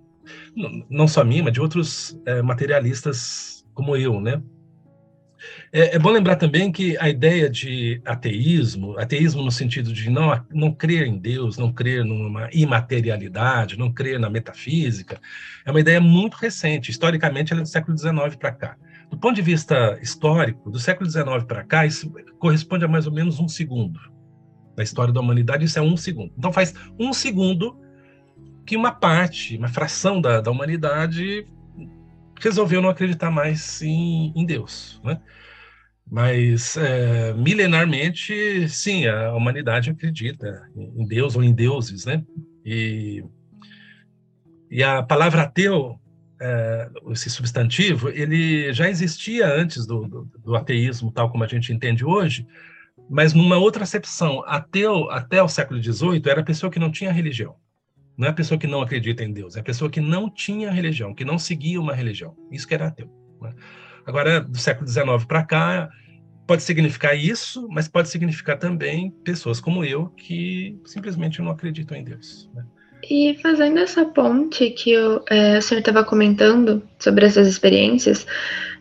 não 0.90 1.06
só 1.06 1.24
minha, 1.24 1.44
mas 1.44 1.52
de 1.52 1.60
outros 1.60 2.18
é, 2.26 2.42
materialistas 2.42 3.64
como 3.72 3.96
eu, 3.96 4.20
né? 4.20 4.42
É, 5.75 5.97
é, 5.97 5.99
bom 5.99 6.11
lembrar 6.11 6.37
também 6.37 6.71
que 6.71 6.99
a 6.99 7.09
ideia 7.09 7.49
de 7.49 7.99
ateísmo, 8.05 8.99
ateísmo 8.99 9.43
no 9.43 9.50
sentido 9.50 9.91
de 9.91 10.11
não, 10.11 10.38
não 10.50 10.71
crer 10.71 11.07
em 11.07 11.17
Deus, 11.17 11.57
não 11.57 11.73
crer 11.73 12.05
numa 12.05 12.50
imaterialidade, 12.52 13.79
não 13.79 13.91
crer 13.91 14.21
na 14.21 14.29
metafísica, 14.29 15.19
é 15.64 15.71
uma 15.71 15.81
ideia 15.81 15.99
muito 15.99 16.35
recente. 16.35 16.91
Historicamente, 16.91 17.55
ela 17.55 17.62
é 17.62 17.64
do 17.64 17.69
século 17.69 17.97
XIX 17.97 18.37
para 18.38 18.52
cá. 18.52 18.76
Do 19.11 19.17
ponto 19.17 19.35
de 19.35 19.41
vista 19.41 19.99
histórico, 20.02 20.71
do 20.71 20.79
século 20.79 21.11
XIX 21.11 21.43
para 21.49 21.64
cá, 21.64 21.87
isso 21.87 22.12
corresponde 22.38 22.85
a 22.85 22.88
mais 22.88 23.07
ou 23.07 23.12
menos 23.12 23.41
um 23.41 23.49
segundo. 23.49 23.99
Na 24.76 24.83
história 24.83 25.12
da 25.12 25.21
humanidade, 25.21 25.64
isso 25.64 25.79
é 25.79 25.83
um 25.83 25.97
segundo. 25.97 26.35
Então, 26.37 26.52
faz 26.52 26.75
um 26.99 27.14
segundo 27.14 27.81
que 28.67 28.76
uma 28.76 28.93
parte, 28.93 29.57
uma 29.57 29.69
fração 29.69 30.21
da, 30.21 30.43
da 30.43 30.50
humanidade 30.50 31.47
resolveu 32.38 32.83
não 32.83 32.91
acreditar 32.91 33.31
mais 33.31 33.81
em, 33.81 34.35
em 34.37 34.45
Deus, 34.45 35.00
né? 35.02 35.19
Mas 36.12 36.76
é, 36.76 37.33
milenarmente, 37.33 38.69
sim, 38.69 39.07
a 39.07 39.33
humanidade 39.33 39.88
acredita 39.88 40.69
em 40.76 41.07
Deus 41.07 41.35
ou 41.35 41.42
em 41.42 41.54
deuses, 41.54 42.04
né? 42.04 42.23
E, 42.62 43.25
e 44.71 44.83
a 44.83 45.02
palavra 45.02 45.40
ateu, 45.40 45.99
é, 46.38 46.90
esse 47.12 47.31
substantivo, 47.31 48.11
ele 48.11 48.75
já 48.75 48.90
existia 48.90 49.50
antes 49.54 49.87
do, 49.87 50.07
do, 50.07 50.31
do, 50.45 50.54
ateísmo, 50.54 51.11
tal 51.11 51.31
como 51.31 51.45
a 51.45 51.49
gente 51.49 51.73
entende 51.73 52.04
hoje, 52.04 52.47
mas 53.09 53.33
numa 53.33 53.57
outra 53.57 53.85
acepção. 53.85 54.45
Ateu, 54.47 55.11
até 55.11 55.42
o 55.42 55.49
século 55.49 55.83
XVIII, 55.83 56.23
era 56.26 56.42
a 56.42 56.45
pessoa 56.45 56.71
que 56.71 56.78
não 56.78 56.92
tinha 56.92 57.11
religião. 57.11 57.57
Não 58.19 58.26
é 58.26 58.31
a 58.31 58.35
pessoa 58.35 58.59
que 58.59 58.66
não 58.66 58.83
acredita 58.83 59.25
em 59.25 59.33
Deus, 59.33 59.57
é 59.57 59.61
a 59.61 59.64
pessoa 59.64 59.90
que 59.90 59.99
não 59.99 60.28
tinha 60.28 60.71
religião, 60.71 61.14
que 61.14 61.25
não 61.25 61.38
seguia 61.38 61.81
uma 61.81 61.95
religião. 61.95 62.37
Isso 62.50 62.69
que 62.69 62.75
era 62.75 62.88
ateu. 62.88 63.11
Né? 63.40 63.54
Agora, 64.04 64.42
do 64.42 64.59
século 64.59 64.87
XIX 64.87 65.25
para 65.26 65.42
cá, 65.45 65.90
pode 66.52 66.64
significar 66.64 67.16
isso, 67.16 67.66
mas 67.71 67.88
pode 67.88 68.11
significar 68.11 68.59
também 68.59 69.11
pessoas 69.25 69.59
como 69.59 69.82
eu 69.82 70.09
que 70.09 70.78
simplesmente 70.85 71.40
não 71.40 71.50
acreditam 71.50 71.97
em 71.97 72.04
Deus. 72.04 72.47
Né? 72.54 72.62
E 73.09 73.38
fazendo 73.42 73.78
essa 73.78 74.04
ponte 74.04 74.68
que 74.68 74.94
o, 74.99 75.23
é, 75.30 75.56
o 75.56 75.62
senhor 75.62 75.78
estava 75.78 76.04
comentando 76.04 76.87
sobre 76.99 77.25
essas 77.25 77.49
experiências, 77.49 78.26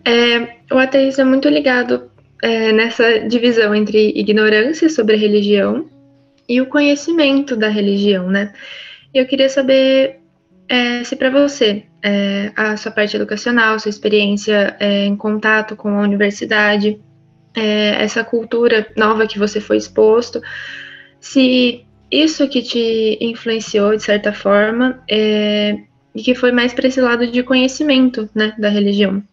é, 0.03 0.57
o 0.69 0.77
ateísmo 0.77 1.21
é 1.21 1.25
muito 1.25 1.47
ligado 1.47 2.11
é, 2.43 2.73
nessa 2.73 3.19
divisão 3.19 3.73
entre 3.73 4.19
ignorância 4.19 4.89
sobre 4.89 5.15
a 5.15 5.19
religião 5.19 5.89
e 6.49 6.59
o 6.59 6.65
conhecimento 6.65 7.55
da 7.55 7.69
religião, 7.69 8.29
né? 8.29 8.51
Eu 9.13 9.25
queria 9.25 9.47
saber 9.47 10.19
é, 10.67 11.05
se 11.05 11.15
para 11.15 11.29
você 11.29 11.85
é, 12.03 12.51
a 12.53 12.75
sua 12.75 12.91
parte 12.91 13.15
educacional, 13.15 13.79
sua 13.79 13.89
experiência 13.89 14.75
é, 14.77 15.05
em 15.05 15.15
contato 15.15 15.77
com 15.77 15.87
a 15.87 16.01
universidade, 16.01 16.99
é, 17.55 18.03
essa 18.03 18.23
cultura 18.23 18.87
nova 18.95 19.27
que 19.27 19.39
você 19.39 19.59
foi 19.59 19.77
exposto, 19.77 20.41
se 21.19 21.85
isso 22.09 22.47
que 22.47 22.61
te 22.61 23.17
influenciou 23.21 23.95
de 23.95 24.03
certa 24.03 24.33
forma 24.33 25.03
é, 25.09 25.77
e 26.13 26.21
que 26.21 26.35
foi 26.35 26.51
mais 26.51 26.73
para 26.73 26.87
esse 26.87 26.99
lado 26.99 27.27
de 27.27 27.43
conhecimento 27.43 28.29
né, 28.35 28.53
da 28.57 28.69
religião 28.69 29.23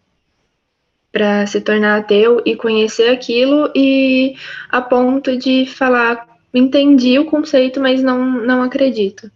para 1.11 1.45
se 1.47 1.59
tornar 1.59 1.97
ateu 1.97 2.41
e 2.45 2.55
conhecer 2.55 3.09
aquilo 3.09 3.71
e 3.75 4.35
a 4.69 4.81
ponto 4.81 5.35
de 5.37 5.65
falar 5.65 6.27
entendi 6.53 7.17
o 7.19 7.25
conceito, 7.25 7.79
mas 7.79 8.01
não, 8.01 8.45
não 8.45 8.61
acredito. 8.63 9.31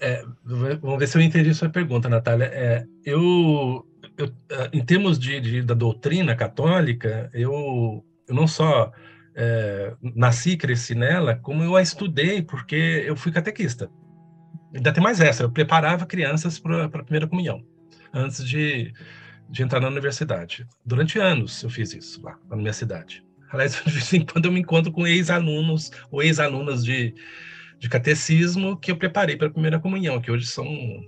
É, 0.00 0.24
vamos 0.44 0.98
ver 0.98 1.08
se 1.08 1.18
eu 1.18 1.22
entendi 1.22 1.52
sua 1.54 1.68
pergunta, 1.68 2.08
Natália. 2.08 2.44
É, 2.46 2.84
eu, 3.04 3.84
eu, 4.18 4.34
é, 4.50 4.70
em 4.72 4.84
termos 4.84 5.18
de, 5.18 5.40
de, 5.40 5.62
da 5.62 5.74
doutrina 5.74 6.34
católica, 6.34 7.30
eu, 7.32 8.04
eu 8.26 8.34
não 8.34 8.48
só 8.48 8.92
é, 9.34 9.94
nasci 10.02 10.50
e 10.50 10.56
cresci 10.56 10.94
nela, 10.94 11.36
como 11.36 11.62
eu 11.62 11.76
a 11.76 11.80
estudei, 11.80 12.42
porque 12.42 13.04
eu 13.06 13.16
fui 13.16 13.30
catequista. 13.30 13.88
Ainda 14.74 14.92
tem 14.92 15.02
mais 15.02 15.20
essa, 15.20 15.44
eu 15.44 15.50
preparava 15.50 16.04
crianças 16.04 16.58
para 16.58 16.86
a 16.86 16.88
primeira 16.88 17.28
comunhão, 17.28 17.64
antes 18.12 18.44
de, 18.44 18.92
de 19.48 19.62
entrar 19.62 19.80
na 19.80 19.88
universidade. 19.88 20.66
Durante 20.84 21.18
anos 21.18 21.62
eu 21.62 21.70
fiz 21.70 21.94
isso 21.94 22.20
lá, 22.22 22.36
na 22.50 22.56
minha 22.56 22.72
cidade. 22.72 23.24
Aliás, 23.50 23.80
de 23.86 23.92
vez 23.92 24.12
em 24.12 24.26
quando 24.26 24.46
eu 24.46 24.52
me 24.52 24.60
encontro 24.60 24.90
com 24.90 25.06
ex-alunos 25.06 25.92
ou 26.10 26.22
ex-alunas 26.22 26.84
de, 26.84 27.14
de 27.78 27.88
catecismo 27.88 28.76
que 28.76 28.90
eu 28.90 28.96
preparei 28.96 29.36
para 29.36 29.46
a 29.46 29.50
primeira 29.50 29.78
comunhão, 29.78 30.20
que 30.20 30.30
hoje 30.30 30.46
são 30.46 30.66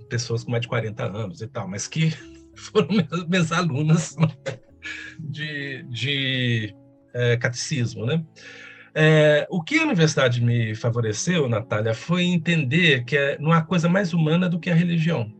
pessoas 0.09 0.45
com 0.45 0.51
mais 0.51 0.61
de 0.61 0.69
40 0.69 1.03
anos 1.05 1.41
e 1.41 1.47
tal, 1.47 1.67
mas 1.67 1.85
que 1.85 2.13
foram 2.55 2.87
minhas, 2.89 3.27
minhas 3.27 3.51
alunas 3.51 4.15
de, 5.19 5.83
de 5.83 6.75
é, 7.13 7.37
catecismo, 7.37 8.05
né? 8.05 8.23
É, 8.93 9.47
o 9.49 9.63
que 9.63 9.79
a 9.79 9.83
universidade 9.83 10.43
me 10.43 10.75
favoreceu, 10.75 11.47
Natália, 11.47 11.93
foi 11.93 12.23
entender 12.23 13.05
que 13.05 13.15
é, 13.15 13.37
não 13.39 13.51
há 13.51 13.61
coisa 13.61 13.87
mais 13.87 14.13
humana 14.13 14.49
do 14.49 14.59
que 14.59 14.69
a 14.69 14.75
religião. 14.75 15.31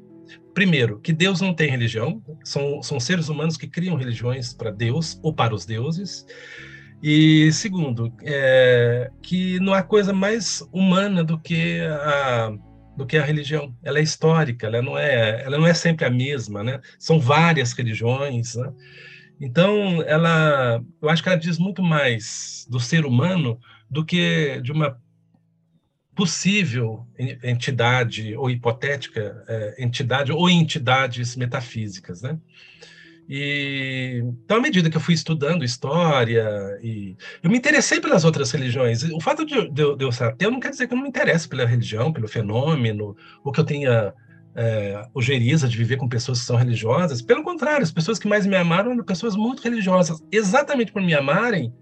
Primeiro, 0.53 0.99
que 0.99 1.11
Deus 1.13 1.41
não 1.41 1.53
tem 1.53 1.69
religião, 1.69 2.21
são, 2.43 2.81
são 2.81 2.99
seres 2.99 3.29
humanos 3.29 3.57
que 3.57 3.67
criam 3.67 3.95
religiões 3.95 4.53
para 4.53 4.71
Deus 4.71 5.19
ou 5.21 5.33
para 5.33 5.53
os 5.53 5.65
deuses. 5.65 6.25
E 7.03 7.51
segundo, 7.51 8.13
é, 8.21 9.09
que 9.21 9.59
não 9.59 9.73
há 9.73 9.81
coisa 9.81 10.13
mais 10.13 10.63
humana 10.71 11.23
do 11.23 11.37
que 11.39 11.81
a 11.81 12.53
do 13.01 13.07
que 13.07 13.17
a 13.17 13.25
religião. 13.25 13.75
Ela 13.83 13.97
é 13.97 14.03
histórica, 14.03 14.67
ela 14.67 14.81
não 14.81 14.95
é, 14.95 15.41
ela 15.43 15.57
não 15.57 15.65
é 15.65 15.73
sempre 15.73 16.05
a 16.05 16.09
mesma, 16.09 16.63
né? 16.63 16.79
São 16.99 17.19
várias 17.19 17.73
religiões, 17.73 18.55
né? 18.55 18.71
Então, 19.39 20.03
ela, 20.03 20.83
eu 21.01 21.09
acho 21.09 21.23
que 21.23 21.29
ela 21.29 21.37
diz 21.37 21.57
muito 21.57 21.81
mais 21.81 22.67
do 22.69 22.79
ser 22.79 23.03
humano 23.03 23.59
do 23.89 24.05
que 24.05 24.61
de 24.61 24.71
uma 24.71 25.01
possível 26.13 27.07
entidade 27.43 28.35
ou 28.35 28.51
hipotética 28.51 29.43
é, 29.47 29.83
entidade 29.83 30.31
ou 30.31 30.47
entidades 30.47 31.35
metafísicas, 31.35 32.21
né? 32.21 32.37
E, 33.29 34.21
então, 34.43 34.57
à 34.57 34.61
medida 34.61 34.89
que 34.89 34.97
eu 34.97 35.01
fui 35.01 35.13
estudando 35.13 35.63
história, 35.63 36.45
e 36.83 37.15
eu 37.41 37.49
me 37.49 37.57
interessei 37.57 38.01
pelas 38.01 38.25
outras 38.25 38.51
religiões. 38.51 39.03
O 39.03 39.21
fato 39.21 39.45
de, 39.45 39.69
de, 39.69 39.95
de 39.95 40.03
eu 40.03 40.11
ser 40.11 40.25
ateu 40.25 40.51
não 40.51 40.59
quer 40.59 40.71
dizer 40.71 40.87
que 40.87 40.93
eu 40.93 40.97
não 40.97 41.03
me 41.03 41.09
interesse 41.09 41.47
pela 41.47 41.65
religião, 41.65 42.11
pelo 42.11 42.27
fenômeno, 42.27 43.15
ou 43.43 43.51
que 43.51 43.59
eu 43.59 43.63
tenha 43.63 44.13
é, 44.55 45.07
ojeriza 45.13 45.67
de 45.67 45.77
viver 45.77 45.97
com 45.97 46.09
pessoas 46.09 46.39
que 46.39 46.45
são 46.45 46.57
religiosas. 46.57 47.21
Pelo 47.21 47.43
contrário, 47.43 47.83
as 47.83 47.91
pessoas 47.91 48.19
que 48.19 48.27
mais 48.27 48.45
me 48.45 48.55
amaram 48.55 48.91
eram 48.91 49.03
pessoas 49.03 49.35
muito 49.35 49.61
religiosas. 49.61 50.21
Exatamente 50.31 50.91
por 50.91 51.01
me 51.01 51.13
amarem, 51.13 51.73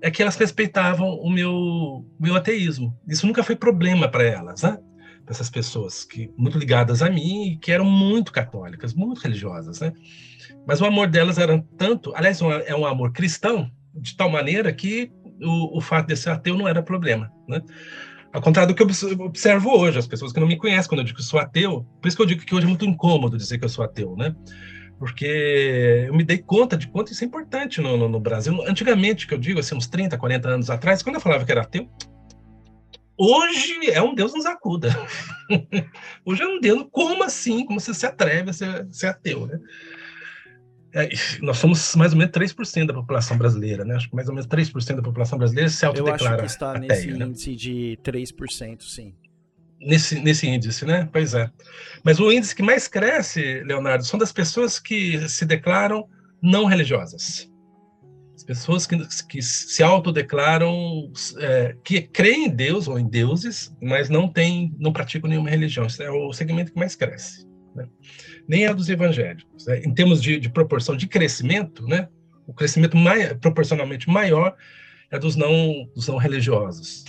é 0.00 0.10
que 0.10 0.22
elas 0.22 0.36
respeitavam 0.36 1.16
o 1.16 1.30
meu, 1.30 2.04
meu 2.18 2.36
ateísmo. 2.36 2.96
Isso 3.06 3.26
nunca 3.26 3.42
foi 3.42 3.56
problema 3.56 4.08
para 4.08 4.24
elas, 4.24 4.62
né? 4.62 4.78
Essas 5.26 5.50
pessoas 5.50 6.04
que 6.04 6.30
muito 6.38 6.58
ligadas 6.58 7.02
a 7.02 7.10
mim 7.10 7.58
que 7.60 7.70
eram 7.70 7.84
muito 7.84 8.32
católicas, 8.32 8.94
muito 8.94 9.20
religiosas, 9.20 9.80
né? 9.80 9.92
Mas 10.66 10.80
o 10.80 10.84
amor 10.84 11.08
delas 11.08 11.38
era 11.38 11.62
tanto, 11.76 12.12
aliás, 12.14 12.40
é 12.66 12.74
um 12.74 12.86
amor 12.86 13.12
cristão, 13.12 13.70
de 13.94 14.16
tal 14.16 14.30
maneira 14.30 14.72
que 14.72 15.10
o, 15.40 15.78
o 15.78 15.80
fato 15.80 16.08
de 16.08 16.16
ser 16.16 16.30
ateu 16.30 16.56
não 16.56 16.68
era 16.68 16.82
problema, 16.82 17.32
né? 17.48 17.62
Ao 18.32 18.42
contrário 18.42 18.74
do 18.74 18.76
que 18.76 18.82
eu 18.82 19.24
observo 19.24 19.70
hoje, 19.70 19.98
as 19.98 20.06
pessoas 20.06 20.32
que 20.32 20.40
não 20.40 20.46
me 20.46 20.58
conhecem 20.58 20.88
quando 20.88 21.00
eu 21.00 21.04
digo 21.04 21.16
que 21.16 21.24
sou 21.24 21.40
ateu, 21.40 21.86
por 22.00 22.08
isso 22.08 22.16
que 22.16 22.22
eu 22.22 22.26
digo 22.26 22.44
que 22.44 22.54
hoje 22.54 22.66
é 22.66 22.68
muito 22.68 22.84
incômodo 22.84 23.38
dizer 23.38 23.58
que 23.58 23.64
eu 23.64 23.68
sou 23.70 23.84
ateu, 23.84 24.14
né? 24.16 24.34
Porque 24.98 26.04
eu 26.06 26.14
me 26.14 26.24
dei 26.24 26.38
conta 26.38 26.76
de 26.76 26.88
quanto 26.88 27.12
isso 27.12 27.24
é 27.24 27.26
importante 27.26 27.80
no, 27.80 27.96
no, 27.96 28.08
no 28.08 28.20
Brasil. 28.20 28.52
Antigamente, 28.66 29.26
que 29.26 29.32
eu 29.32 29.38
digo, 29.38 29.60
assim, 29.60 29.74
uns 29.74 29.86
30, 29.86 30.18
40 30.18 30.48
anos 30.48 30.70
atrás, 30.70 31.02
quando 31.02 31.14
eu 31.14 31.20
falava 31.20 31.44
que 31.44 31.52
era 31.52 31.62
ateu, 31.62 31.88
hoje 33.16 33.90
é 33.90 34.02
um 34.02 34.14
Deus 34.14 34.34
nos 34.34 34.44
acuda. 34.44 34.90
hoje 36.24 36.42
é 36.42 36.46
um 36.46 36.60
Deus, 36.60 36.86
como 36.90 37.22
assim? 37.22 37.64
Como 37.64 37.80
você 37.80 37.94
se 37.94 38.04
atreve 38.04 38.50
a 38.50 38.52
ser, 38.52 38.86
ser 38.90 39.06
ateu, 39.06 39.46
né? 39.46 39.58
É, 40.94 41.08
nós 41.42 41.58
somos 41.58 41.94
mais 41.96 42.12
ou 42.12 42.18
menos 42.18 42.32
3% 42.32 42.86
da 42.86 42.94
população 42.94 43.36
brasileira, 43.36 43.84
né? 43.84 43.94
Acho 43.94 44.08
que 44.08 44.16
mais 44.16 44.28
ou 44.28 44.34
menos 44.34 44.48
3% 44.48 44.96
da 44.96 45.02
população 45.02 45.38
brasileira 45.38 45.68
se 45.68 45.84
autodeclara. 45.84 46.22
Eu 46.22 46.28
acho 46.28 46.38
que 46.38 46.50
está 46.50 46.70
ateia, 46.72 46.88
nesse 46.88 47.06
né? 47.10 47.26
índice 47.26 47.56
de 47.56 47.98
3%, 48.02 48.82
sim. 48.82 49.14
Nesse, 49.80 50.18
nesse 50.18 50.46
índice, 50.48 50.84
né? 50.86 51.08
Pois 51.12 51.34
é. 51.34 51.50
Mas 52.02 52.18
o 52.18 52.32
índice 52.32 52.54
que 52.54 52.62
mais 52.62 52.88
cresce, 52.88 53.62
Leonardo, 53.64 54.04
são 54.04 54.18
das 54.18 54.32
pessoas 54.32 54.80
que 54.80 55.28
se 55.28 55.44
declaram 55.44 56.08
não 56.42 56.64
religiosas. 56.64 57.50
As 58.34 58.42
pessoas 58.42 58.86
que, 58.86 58.96
que 59.28 59.42
se 59.42 59.82
autodeclaram, 59.82 61.12
é, 61.38 61.76
que 61.84 62.00
creem 62.00 62.46
em 62.46 62.50
Deus 62.50 62.88
ou 62.88 62.98
em 62.98 63.06
deuses, 63.06 63.74
mas 63.82 64.08
não 64.08 64.26
têm, 64.26 64.74
não 64.78 64.92
praticam 64.92 65.28
nenhuma 65.28 65.50
religião. 65.50 65.86
Isso 65.86 66.02
é 66.02 66.10
o 66.10 66.32
segmento 66.32 66.72
que 66.72 66.78
mais 66.78 66.96
cresce. 66.96 67.46
Né? 67.74 67.86
Nem 68.48 68.66
a 68.66 68.72
dos 68.72 68.88
evangélicos. 68.88 69.66
Né? 69.66 69.82
Em 69.84 69.92
termos 69.92 70.22
de, 70.22 70.40
de, 70.40 70.48
proporção 70.48 70.96
de 70.96 71.06
crescimento, 71.06 71.86
né? 71.86 72.08
o 72.46 72.54
crescimento 72.54 72.96
mai, 72.96 73.34
proporcionalmente 73.34 74.08
maior 74.08 74.56
é 75.10 75.18
dos 75.18 75.36
não, 75.36 75.88
dos 75.94 76.08
não 76.08 76.16
religiosos. 76.16 77.04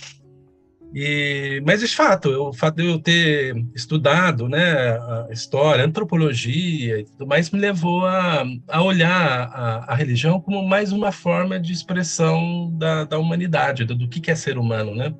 E, 0.92 1.62
mas, 1.64 1.80
de 1.80 1.86
fato, 1.86 2.28
o 2.48 2.52
fato 2.52 2.76
de 2.76 2.86
eu 2.86 2.98
ter 2.98 3.54
estudado 3.74 4.48
né, 4.48 4.90
a 4.98 5.28
história, 5.30 5.84
a 5.84 5.86
antropologia 5.86 6.98
e 6.98 7.04
tudo 7.04 7.26
mais, 7.28 7.50
me 7.50 7.60
levou 7.60 8.04
a, 8.04 8.44
a 8.66 8.82
olhar 8.82 9.50
a, 9.52 9.92
a, 9.92 9.94
religião 9.94 10.40
como 10.40 10.66
mais 10.66 10.90
uma 10.90 11.12
forma 11.12 11.60
de 11.60 11.72
expressão 11.72 12.72
da, 12.76 13.04
da 13.04 13.18
humanidade, 13.18 13.84
do, 13.84 13.94
do 13.94 14.08
que, 14.08 14.30
é 14.30 14.34
ser 14.34 14.58
humano. 14.58 14.92
Né? 14.94 15.14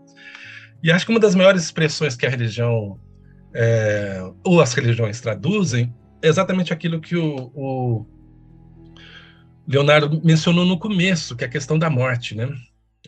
E 0.82 0.90
acho 0.90 1.06
que 1.06 1.12
uma 1.12 1.20
das 1.20 1.36
maiores 1.36 1.62
expressões 1.62 2.16
que 2.16 2.26
a 2.26 2.30
religião, 2.30 2.98
é, 3.54 4.20
ou 4.44 4.60
as 4.60 4.74
religiões 4.74 5.20
traduzem, 5.20 5.94
exatamente 6.22 6.72
aquilo 6.72 7.00
que 7.00 7.16
o, 7.16 7.50
o 7.54 8.06
Leonardo 9.66 10.20
mencionou 10.24 10.64
no 10.64 10.78
começo, 10.78 11.36
que 11.36 11.44
é 11.44 11.46
a 11.46 11.50
questão 11.50 11.78
da 11.78 11.88
morte, 11.88 12.34
né? 12.34 12.48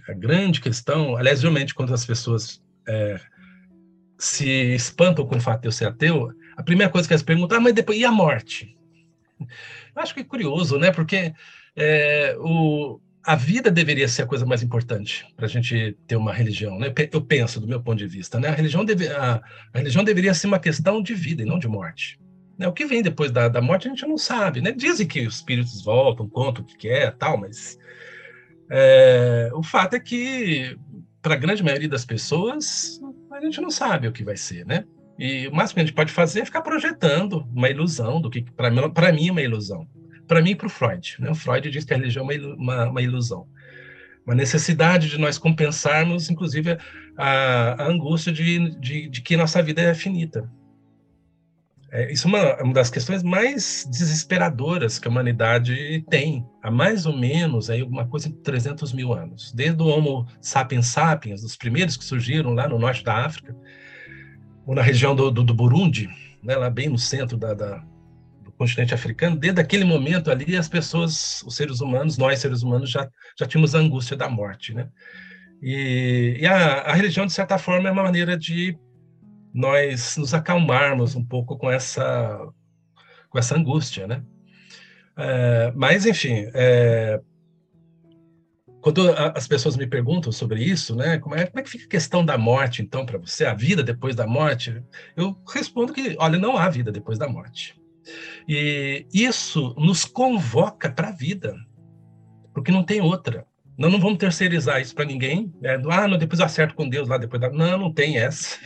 A 0.09 0.13
grande 0.13 0.61
questão, 0.61 1.17
aliás, 1.17 1.41
geralmente 1.41 1.75
quando 1.75 1.93
as 1.93 2.05
pessoas 2.05 2.63
é, 2.89 3.21
se 4.19 4.49
espantam 4.75 5.27
com 5.27 5.37
o 5.37 5.41
fato 5.41 5.63
de 5.63 5.69
eu 5.69 5.73
ser 5.73 5.87
ateu, 5.87 6.33
a 6.57 6.63
primeira 6.63 6.91
coisa 6.91 7.07
que 7.07 7.15
elas 7.15 7.23
perguntam, 7.23 7.59
ah, 7.59 7.61
mas 7.61 7.75
depois, 7.75 7.99
e 7.99 8.05
a 8.05 8.13
morte? 8.13 8.77
Eu 9.41 10.03
acho 10.03 10.15
que 10.15 10.21
é 10.21 10.25
curioso, 10.25 10.79
né? 10.79 10.91
Porque 10.93 11.35
é, 11.77 12.37
o, 12.39 13.01
a 13.25 13.35
vida 13.35 13.71
deveria 13.71 14.09
ser 14.09 14.23
a 14.23 14.27
coisa 14.27 14.47
mais 14.47 14.63
importante 14.63 15.27
para 15.37 15.47
a 15.47 15.49
gente 15.49 15.97
ter 16.07 16.17
uma 16.17 16.33
religião, 16.33 16.79
né? 16.79 16.93
Eu 17.11 17.21
penso, 17.21 17.61
do 17.61 17.67
meu 17.67 17.83
ponto 17.83 17.99
de 17.99 18.07
vista, 18.07 18.39
né? 18.39 18.49
A 18.49 18.55
religião, 18.55 18.85
deve, 18.85 19.09
a, 19.09 19.43
a 19.73 19.79
religião 19.79 20.05
deveria 20.05 20.35
ser 20.35 20.47
uma 20.47 20.59
questão 20.59 21.03
de 21.03 21.15
vida 21.15 21.43
e 21.43 21.47
não 21.47 21.59
de 21.59 21.69
morte. 21.69 22.22
Né? 22.63 22.69
O 22.69 22.73
que 22.73 22.87
vem 22.87 23.03
depois 23.03 23.33
da, 23.33 23.49
da 23.49 23.61
morte 23.61 23.89
a 23.89 23.91
gente 23.91 24.07
não 24.07 24.17
sabe, 24.17 24.61
né? 24.61 24.71
Dizem 24.71 25.07
que 25.07 25.27
os 25.27 25.35
espíritos 25.37 25.83
voltam, 25.83 26.29
contam 26.29 26.63
o 26.63 26.67
que 26.67 26.89
é, 26.89 27.11
tal, 27.11 27.37
mas 27.37 27.77
é, 28.71 29.51
o 29.53 29.65
fato 29.65 29.95
é 29.95 30.01
que 30.01 30.79
para 31.21 31.35
a 31.35 31.37
grande 31.37 31.63
maioria 31.63 31.89
das 31.89 32.05
pessoas 32.05 33.01
a 33.33 33.41
gente 33.41 33.61
não 33.61 33.71
sabe 33.71 34.07
o 34.07 34.13
que 34.13 34.23
vai 34.23 34.37
ser, 34.37 34.65
né? 34.65 34.85
E 35.19 35.49
o 35.49 35.55
máximo 35.55 35.75
que 35.75 35.81
a 35.81 35.85
gente 35.85 35.95
pode 35.95 36.13
fazer 36.13 36.41
é 36.41 36.45
ficar 36.45 36.63
projetando 36.63 37.45
uma 37.53 37.69
ilusão 37.69 38.21
do 38.21 38.31
que 38.31 38.43
para 38.43 38.71
mim 39.13 39.29
é 39.29 39.33
uma 39.33 39.43
ilusão. 39.43 39.87
Para 40.29 40.41
mim 40.41 40.51
e 40.51 40.57
para 40.57 40.69
o 40.69 40.71
Freud, 40.71 41.17
né? 41.19 41.31
O 41.31 41.35
Freud 41.35 41.69
diz 41.69 41.85
que 41.85 41.93
a 41.93 41.97
religião 41.97 42.31
é 42.31 42.37
uma, 42.39 42.89
uma 42.89 43.03
ilusão 43.03 43.47
uma 44.25 44.37
necessidade 44.37 45.09
de 45.09 45.19
nós 45.19 45.37
compensarmos, 45.37 46.31
inclusive, 46.31 46.79
a, 47.17 47.83
a 47.83 47.87
angústia 47.89 48.33
de, 48.33 48.71
de, 48.79 49.09
de, 49.09 49.21
que 49.21 49.37
nossa 49.37 49.61
vida 49.61 49.83
é 49.83 49.95
finita. 49.95 50.49
É, 51.95 52.11
isso 52.11 52.27
é 52.27 52.31
uma, 52.31 52.39
é 52.39 52.63
uma, 52.63 52.73
das 52.73 52.89
questões 52.89 53.23
mais 53.23 53.87
desesperadoras 53.91 54.99
que 54.99 55.07
a 55.07 55.11
humanidade 55.11 56.03
tem, 56.09 56.43
há 56.63 56.71
mais 56.71 57.05
ou 57.05 57.15
menos 57.15 57.69
aí, 57.69 57.83
alguma 57.83 58.09
coisa 58.09 58.31
em 58.31 58.33
300 58.33 58.95
mil 58.95 59.13
anos. 59.13 59.53
Desde 59.53 59.83
o 59.83 59.87
Homo 59.87 60.27
sapiens 60.41 60.87
sapiens, 60.87 61.45
os 61.45 61.55
primeiros 61.55 61.95
que 61.95 62.05
surgiram 62.05 62.55
lá 62.55 62.67
no 62.67 62.79
norte 62.79 63.05
da 63.05 63.27
África, 63.27 63.55
ou 64.67 64.75
na 64.75 64.81
região 64.81 65.15
do, 65.15 65.31
do, 65.31 65.45
do 65.45 65.53
Burundi, 65.53 66.09
né, 66.43 66.57
lá 66.57 66.71
bem 66.71 66.89
no 66.89 66.97
centro 66.97 67.37
da, 67.37 67.53
da, 67.53 67.85
do 68.43 68.51
continente 68.53 68.95
africano, 68.95 69.37
desde 69.37 69.61
aquele 69.61 69.85
momento 69.85 70.31
ali, 70.31 70.57
as 70.57 70.71
pessoas, 70.71 71.43
os 71.43 71.55
seres 71.55 71.83
humanos, 71.83 72.17
nós 72.17 72.39
seres 72.39 72.63
humanos, 72.63 72.89
já, 72.89 73.07
já 73.39 73.47
tínhamos 73.47 73.75
a 73.75 73.79
angústia 73.79 74.17
da 74.17 74.31
morte. 74.31 74.73
Né? 74.73 74.89
E, 75.61 76.39
e 76.41 76.47
a, 76.47 76.85
a 76.85 76.95
religião, 76.95 77.27
de 77.27 77.35
certa 77.35 77.59
forma, 77.59 77.91
é 77.91 77.93
uma 77.93 78.03
maneira 78.03 78.35
de 78.35 78.79
nós 79.53 80.17
nos 80.17 80.35
acalmarmos 80.35 81.15
um 81.15 81.25
pouco 81.25 81.57
com 81.57 81.71
essa 81.71 82.49
com 83.29 83.39
essa 83.39 83.57
angústia, 83.57 84.07
né? 84.07 84.23
É, 85.17 85.73
mas 85.75 86.05
enfim, 86.07 86.51
é, 86.55 87.21
quando 88.83 89.11
as 89.13 89.47
pessoas 89.47 89.77
me 89.77 89.87
perguntam 89.87 90.33
sobre 90.33 90.63
isso, 90.63 90.97
né? 90.97 91.17
Como 91.19 91.37
é, 91.37 91.47
como 91.47 91.61
é 91.61 91.63
que 91.63 91.71
fica 91.71 91.85
a 91.85 91.89
questão 91.89 92.25
da 92.25 92.37
morte, 92.37 92.83
então, 92.83 93.07
para 93.07 93.17
você, 93.17 93.45
a 93.45 93.55
vida 93.55 93.81
depois 93.83 94.17
da 94.17 94.27
morte? 94.27 94.83
Eu 95.17 95.41
respondo 95.49 95.93
que, 95.93 96.17
olha, 96.19 96.37
não 96.37 96.59
há 96.59 96.69
vida 96.69 96.91
depois 96.91 97.17
da 97.17 97.29
morte. 97.29 97.81
E 98.49 99.07
isso 99.15 99.73
nos 99.79 100.05
convoca 100.05 100.91
para 100.91 101.09
a 101.09 101.13
vida, 101.13 101.55
porque 102.53 102.73
não 102.73 102.83
tem 102.83 103.01
outra. 103.01 103.47
Nós 103.77 103.91
não 103.91 103.99
vamos 103.99 104.19
terceirizar 104.19 104.81
isso 104.81 104.95
para 104.95 105.05
ninguém. 105.05 105.53
Né? 105.61 105.81
Ah, 105.91 106.07
não, 106.07 106.19
depois 106.19 106.39
eu 106.39 106.47
acerto 106.47 106.75
com 106.75 106.89
Deus 106.89 107.09
lá 107.09 107.17
depois 107.17 107.41
da... 107.41 107.51
Não, 107.51 107.79
não 107.79 107.93
tem 107.93 108.19
essa. 108.19 108.59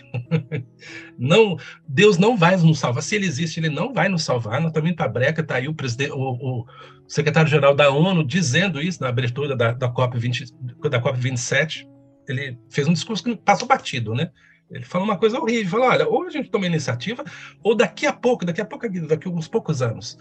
não, 1.17 1.57
Deus 1.87 2.19
não 2.19 2.37
vai 2.37 2.57
nos 2.57 2.79
salvar. 2.79 3.03
Se 3.03 3.15
ele 3.15 3.27
existe, 3.27 3.61
ele 3.61 3.71
não 3.71 3.93
vai 3.93 4.09
nos 4.09 4.25
salvar. 4.25 4.61
Nós 4.61 4.73
também 4.73 4.95
para 4.95 5.09
breca 5.09 5.43
está 5.43 5.57
aí 5.57 5.69
o 5.69 5.77
o, 6.13 6.61
o 6.61 6.67
secretário-geral 7.07 7.75
da 7.75 7.89
ONU 7.91 8.25
dizendo 8.25 8.83
isso 8.83 9.01
na 9.01 9.09
abertura 9.09 9.55
da, 9.55 9.73
da 9.73 9.89
COP 9.89 10.19
20, 10.19 10.45
da 10.91 11.01
COP 11.01 11.19
27. 11.19 11.89
Ele 12.29 12.59
fez 12.69 12.89
um 12.89 12.93
discurso 12.93 13.23
que 13.23 13.37
passou 13.37 13.69
batido, 13.69 14.13
né? 14.13 14.31
Ele 14.69 14.85
falou 14.85 15.07
uma 15.07 15.17
coisa 15.17 15.39
horrível, 15.39 15.71
falou, 15.71 15.87
olha, 15.87 16.09
ou 16.09 16.25
a 16.25 16.31
gente 16.31 16.51
toma 16.51 16.67
iniciativa, 16.67 17.25
ou 17.63 17.77
daqui 17.77 18.05
a 18.05 18.13
pouco, 18.13 18.45
daqui 18.45 18.61
a 18.61 18.65
pouco, 18.65 18.89
daqui 19.07 19.29
a 19.29 19.31
uns 19.31 19.47
poucos 19.47 19.81
anos, 19.81 20.19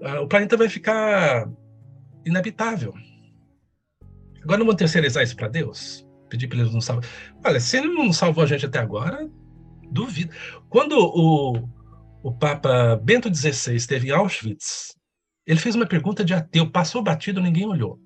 uh, 0.00 0.22
o 0.22 0.26
planeta 0.26 0.56
vai 0.56 0.68
ficar 0.68 1.48
inabitável 2.26 2.92
Agora 4.44 4.58
não 4.58 4.66
vamos 4.66 4.78
terceirizar 4.78 5.24
isso 5.24 5.34
para 5.34 5.48
Deus? 5.48 6.06
Pedir 6.28 6.48
para 6.48 6.58
ele 6.58 6.70
nos 6.70 6.84
salvar. 6.84 7.08
Olha, 7.44 7.58
se 7.58 7.78
ele 7.78 7.88
não 7.88 8.12
salvou 8.12 8.44
a 8.44 8.46
gente 8.46 8.66
até 8.66 8.78
agora, 8.78 9.28
duvido. 9.90 10.32
Quando 10.68 10.98
o, 10.98 11.68
o 12.22 12.32
Papa 12.32 12.96
Bento 13.02 13.34
XVI 13.34 13.74
esteve 13.74 14.08
em 14.08 14.10
Auschwitz, 14.10 14.94
ele 15.46 15.58
fez 15.58 15.74
uma 15.74 15.86
pergunta 15.86 16.24
de 16.24 16.34
ateu, 16.34 16.70
passou 16.70 17.02
batido, 17.02 17.40
ninguém 17.40 17.66
olhou. 17.66 17.98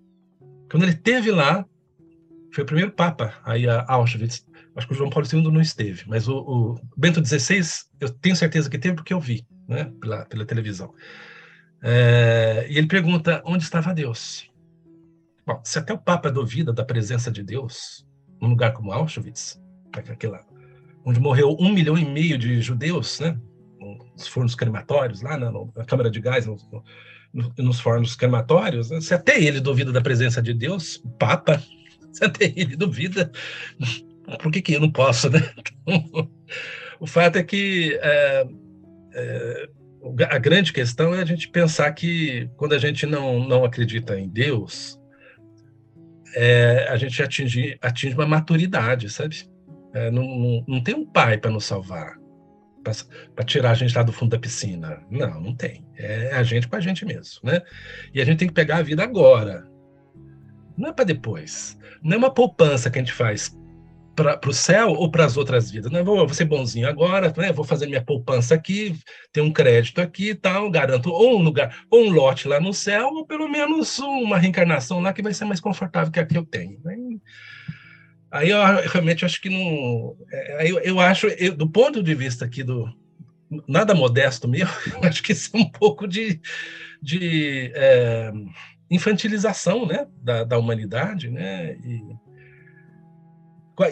Quando 0.70 0.84
ele 0.84 0.92
esteve 0.92 1.30
lá, 1.30 1.64
foi 2.52 2.62
o 2.62 2.66
primeiro 2.66 2.92
Papa 2.92 3.34
aí 3.44 3.68
a 3.68 3.84
Auschwitz. 3.88 4.46
Acho 4.76 4.86
que 4.86 4.92
o 4.92 4.96
João 4.96 5.10
Paulo 5.10 5.26
II 5.30 5.42
não 5.50 5.60
esteve, 5.60 6.04
mas 6.06 6.28
o, 6.28 6.38
o 6.38 6.80
Bento 6.96 7.24
XVI, 7.24 7.62
eu 8.00 8.08
tenho 8.10 8.36
certeza 8.36 8.70
que 8.70 8.78
teve 8.78 8.94
porque 8.94 9.12
eu 9.12 9.18
vi, 9.18 9.44
né, 9.66 9.90
pela, 10.00 10.24
pela 10.26 10.44
televisão. 10.44 10.94
É, 11.82 12.66
e 12.70 12.78
ele 12.78 12.86
pergunta 12.86 13.42
onde 13.44 13.64
estava 13.64 13.92
Deus. 13.92 14.47
Bom, 15.48 15.62
se 15.64 15.78
até 15.78 15.94
o 15.94 15.98
Papa 15.98 16.30
duvida 16.30 16.74
da 16.74 16.84
presença 16.84 17.30
de 17.30 17.42
Deus 17.42 18.06
num 18.38 18.50
lugar 18.50 18.74
como 18.74 18.92
Auschwitz, 18.92 19.58
aquela, 19.94 20.44
onde 21.06 21.18
morreu 21.18 21.56
um 21.58 21.72
milhão 21.72 21.96
e 21.96 22.04
meio 22.04 22.36
de 22.36 22.60
judeus, 22.60 23.18
né? 23.18 23.40
Nos 24.12 24.28
fornos 24.28 24.54
crematórios, 24.54 25.22
lá 25.22 25.38
na, 25.38 25.50
na 25.50 25.84
câmara 25.86 26.10
de 26.10 26.20
gás, 26.20 26.44
no, 26.44 26.54
no, 27.32 27.50
nos 27.60 27.80
fornos 27.80 28.14
crematórios, 28.14 28.90
né? 28.90 29.00
se 29.00 29.14
até 29.14 29.42
ele 29.42 29.58
duvida 29.58 29.90
da 29.90 30.02
presença 30.02 30.42
de 30.42 30.52
Deus, 30.52 30.96
o 30.96 31.08
Papa, 31.12 31.62
se 32.12 32.22
até 32.22 32.44
ele 32.44 32.76
duvida, 32.76 33.32
por 34.42 34.52
que, 34.52 34.60
que 34.60 34.74
eu 34.74 34.80
não 34.80 34.92
posso, 34.92 35.30
né? 35.30 35.40
Então, 35.88 36.30
o 37.00 37.06
fato 37.06 37.36
é 37.36 37.42
que 37.42 37.98
é, 38.02 38.46
é, 39.14 39.68
a 40.28 40.36
grande 40.36 40.74
questão 40.74 41.14
é 41.14 41.22
a 41.22 41.24
gente 41.24 41.48
pensar 41.48 41.90
que 41.92 42.50
quando 42.58 42.74
a 42.74 42.78
gente 42.78 43.06
não, 43.06 43.42
não 43.42 43.64
acredita 43.64 44.18
em 44.18 44.28
Deus, 44.28 44.97
é, 46.40 46.86
a 46.88 46.96
gente 46.96 47.20
atinge, 47.20 47.76
atinge 47.82 48.14
uma 48.14 48.24
maturidade, 48.24 49.10
sabe? 49.10 49.50
É, 49.92 50.08
não, 50.08 50.22
não, 50.22 50.64
não, 50.68 50.80
tem 50.80 50.94
um 50.94 51.04
pai 51.04 51.36
para 51.36 51.50
nos 51.50 51.64
salvar, 51.64 52.14
para 53.34 53.44
tirar 53.44 53.72
a 53.72 53.74
gente 53.74 53.96
lá 53.96 54.04
do 54.04 54.12
fundo 54.12 54.30
da 54.30 54.38
piscina. 54.38 55.02
Não, 55.10 55.40
não 55.40 55.56
tem. 55.56 55.84
É 55.96 56.30
a 56.32 56.44
gente 56.44 56.68
com 56.68 56.76
a 56.76 56.80
gente 56.80 57.04
mesmo, 57.04 57.40
né? 57.42 57.60
E 58.14 58.20
a 58.20 58.24
gente 58.24 58.38
tem 58.38 58.46
que 58.46 58.54
pegar 58.54 58.76
a 58.76 58.82
vida 58.82 59.02
agora. 59.02 59.68
Não 60.76 60.90
é 60.90 60.92
para 60.92 61.06
depois. 61.06 61.76
Não 62.00 62.14
é 62.14 62.18
uma 62.18 62.32
poupança 62.32 62.88
que 62.88 63.00
a 63.00 63.02
gente 63.02 63.12
faz 63.12 63.57
para 64.24 64.50
o 64.50 64.52
céu 64.52 64.90
ou 64.90 65.10
para 65.10 65.24
as 65.24 65.36
outras 65.36 65.70
vidas. 65.70 65.90
Não, 65.90 66.04
vou, 66.04 66.16
vou 66.16 66.34
ser 66.34 66.44
bonzinho 66.44 66.88
agora, 66.88 67.32
né? 67.36 67.52
vou 67.52 67.64
fazer 67.64 67.86
minha 67.86 68.02
poupança 68.02 68.54
aqui, 68.54 68.98
ter 69.32 69.40
um 69.40 69.52
crédito 69.52 70.00
aqui 70.00 70.30
e 70.30 70.34
tal, 70.34 70.70
garanto 70.70 71.10
ou 71.10 71.38
um 71.38 71.42
lugar, 71.42 71.84
ou 71.90 72.06
um 72.06 72.10
lote 72.10 72.48
lá 72.48 72.58
no 72.58 72.74
céu, 72.74 73.08
ou 73.08 73.26
pelo 73.26 73.48
menos 73.48 73.98
uma 73.98 74.38
reencarnação 74.38 75.00
lá 75.00 75.12
que 75.12 75.22
vai 75.22 75.32
ser 75.32 75.44
mais 75.44 75.60
confortável 75.60 76.12
que 76.12 76.18
a 76.18 76.26
que 76.26 76.36
eu 76.36 76.44
tenho. 76.44 76.80
Né? 76.84 76.96
Aí 78.30 78.50
eu 78.50 78.58
realmente 78.86 79.24
acho 79.24 79.40
que 79.40 79.48
não. 79.48 80.16
É, 80.30 80.70
eu, 80.70 80.78
eu 80.80 81.00
acho, 81.00 81.28
eu, 81.28 81.54
do 81.54 81.68
ponto 81.68 82.02
de 82.02 82.14
vista 82.14 82.44
aqui 82.44 82.62
do. 82.62 82.92
Nada 83.66 83.94
modesto 83.94 84.46
meu, 84.46 84.66
eu 84.92 85.00
acho 85.08 85.22
que 85.22 85.32
isso 85.32 85.50
é 85.56 85.58
um 85.58 85.70
pouco 85.70 86.06
de, 86.06 86.38
de 87.00 87.72
é, 87.74 88.30
infantilização 88.90 89.86
né, 89.86 90.06
da, 90.22 90.44
da 90.44 90.58
humanidade, 90.58 91.30
né? 91.30 91.74
E, 91.82 92.02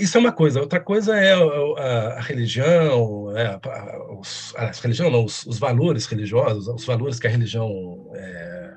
isso 0.00 0.16
é 0.16 0.20
uma 0.20 0.32
coisa. 0.32 0.60
Outra 0.60 0.80
coisa 0.80 1.16
é 1.16 1.32
a, 1.32 2.18
a 2.18 2.20
religião, 2.20 3.36
é, 3.36 3.46
a, 3.46 4.12
os, 4.18 4.54
a 4.56 4.70
religião 4.70 5.10
não, 5.10 5.24
os, 5.24 5.46
os, 5.46 5.58
valores 5.58 6.06
religiosos, 6.06 6.66
os 6.66 6.84
valores 6.84 7.20
que 7.20 7.26
a 7.26 7.30
religião 7.30 8.10
é, 8.14 8.74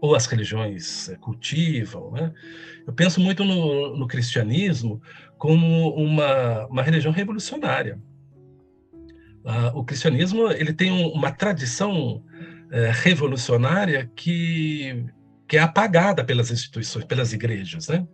ou 0.00 0.14
as 0.14 0.26
religiões 0.26 1.10
cultivam. 1.20 2.10
Né? 2.12 2.32
Eu 2.86 2.92
penso 2.92 3.20
muito 3.20 3.44
no, 3.44 3.96
no 3.96 4.06
cristianismo 4.08 5.00
como 5.36 5.94
uma, 5.94 6.66
uma 6.66 6.82
religião 6.82 7.12
revolucionária. 7.12 8.00
Ah, 9.44 9.72
o 9.74 9.84
cristianismo 9.84 10.50
ele 10.50 10.72
tem 10.72 10.90
uma 10.90 11.30
tradição 11.30 12.22
é, 12.70 12.90
revolucionária 12.92 14.10
que, 14.14 15.06
que 15.46 15.56
é 15.56 15.60
apagada 15.60 16.24
pelas 16.24 16.50
instituições, 16.50 17.04
pelas 17.04 17.32
igrejas, 17.32 17.88
né? 17.88 18.06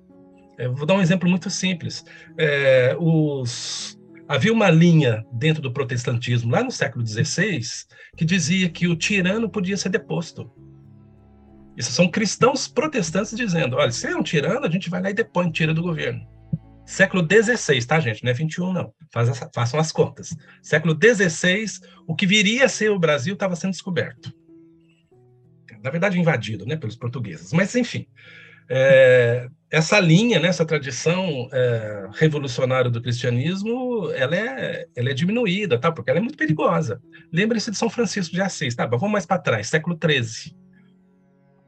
É, 0.59 0.69
vou 0.69 0.87
dar 0.87 0.95
um 0.95 1.03
exemplo 1.03 1.29
muito 1.29 1.51
simples. 1.51 2.05
É, 2.38 2.97
os, 2.99 3.99
havia 4.29 4.53
uma 4.53 4.71
linha 4.71 5.25
dentro 5.33 5.62
do 5.62 5.73
protestantismo, 5.73 6.51
lá 6.51 6.62
no 6.62 6.71
século 6.71 7.07
XVI, 7.07 7.61
que 8.17 8.25
dizia 8.25 8.69
que 8.69 8.87
o 8.87 8.97
tirano 8.97 9.49
podia 9.49 9.77
ser 9.77 9.88
deposto. 9.88 10.51
Isso 11.77 11.90
são 11.90 12.09
cristãos 12.09 12.69
protestantes 12.69 13.37
dizendo: 13.37 13.77
olha, 13.77 13.90
se 13.90 14.07
é 14.07 14.17
um 14.17 14.23
tirano, 14.23 14.67
a 14.67 14.71
gente 14.71 14.88
vai 14.88 15.03
lá 15.03 15.11
e 15.11 15.14
depõe, 15.14 15.51
tira 15.51 15.75
do 15.75 15.83
governo. 15.83 16.25
Século 16.87 17.27
XVI, 17.27 17.85
tá, 17.87 17.99
gente? 17.99 18.23
Não 18.23 18.31
é 18.31 18.35
21, 18.35 18.73
não. 18.73 18.93
Faz, 19.11 19.31
façam 19.55 19.81
as 19.81 19.90
contas. 19.90 20.37
Século 20.62 20.95
XVI, 20.95 21.64
o 22.07 22.14
que 22.14 22.27
viria 22.27 22.67
a 22.67 22.69
ser 22.69 22.90
o 22.90 22.99
Brasil 22.99 23.35
estava 23.35 23.57
sendo 23.57 23.71
descoberto. 23.71 24.33
Na 25.83 25.90
verdade, 25.90 26.19
invadido 26.19 26.67
né, 26.67 26.77
pelos 26.77 26.97
portugueses. 26.97 27.53
Mas, 27.53 27.75
enfim, 27.75 28.07
é, 28.69 29.49
essa 29.74 29.98
linha, 29.98 30.38
né, 30.38 30.46
essa 30.46 30.64
tradição 30.64 31.48
é, 31.52 32.08
revolucionária 32.12 32.88
do 32.88 33.02
cristianismo, 33.02 34.08
ela 34.12 34.37
é, 34.37 34.87
ela 34.94 35.10
é 35.10 35.12
diminuída, 35.12 35.76
tá? 35.76 35.90
porque 35.90 36.10
ela 36.10 36.20
é 36.20 36.22
muito 36.22 36.38
perigosa. 36.38 37.02
Lembre-se 37.32 37.72
de 37.72 37.76
São 37.76 37.90
Francisco 37.90 38.32
de 38.32 38.40
Assis, 38.40 38.76
tá? 38.76 38.87
vamos 38.87 39.10
mais 39.10 39.26
para 39.26 39.40
trás, 39.40 39.66
século 39.66 39.98
XIII. 40.00 40.56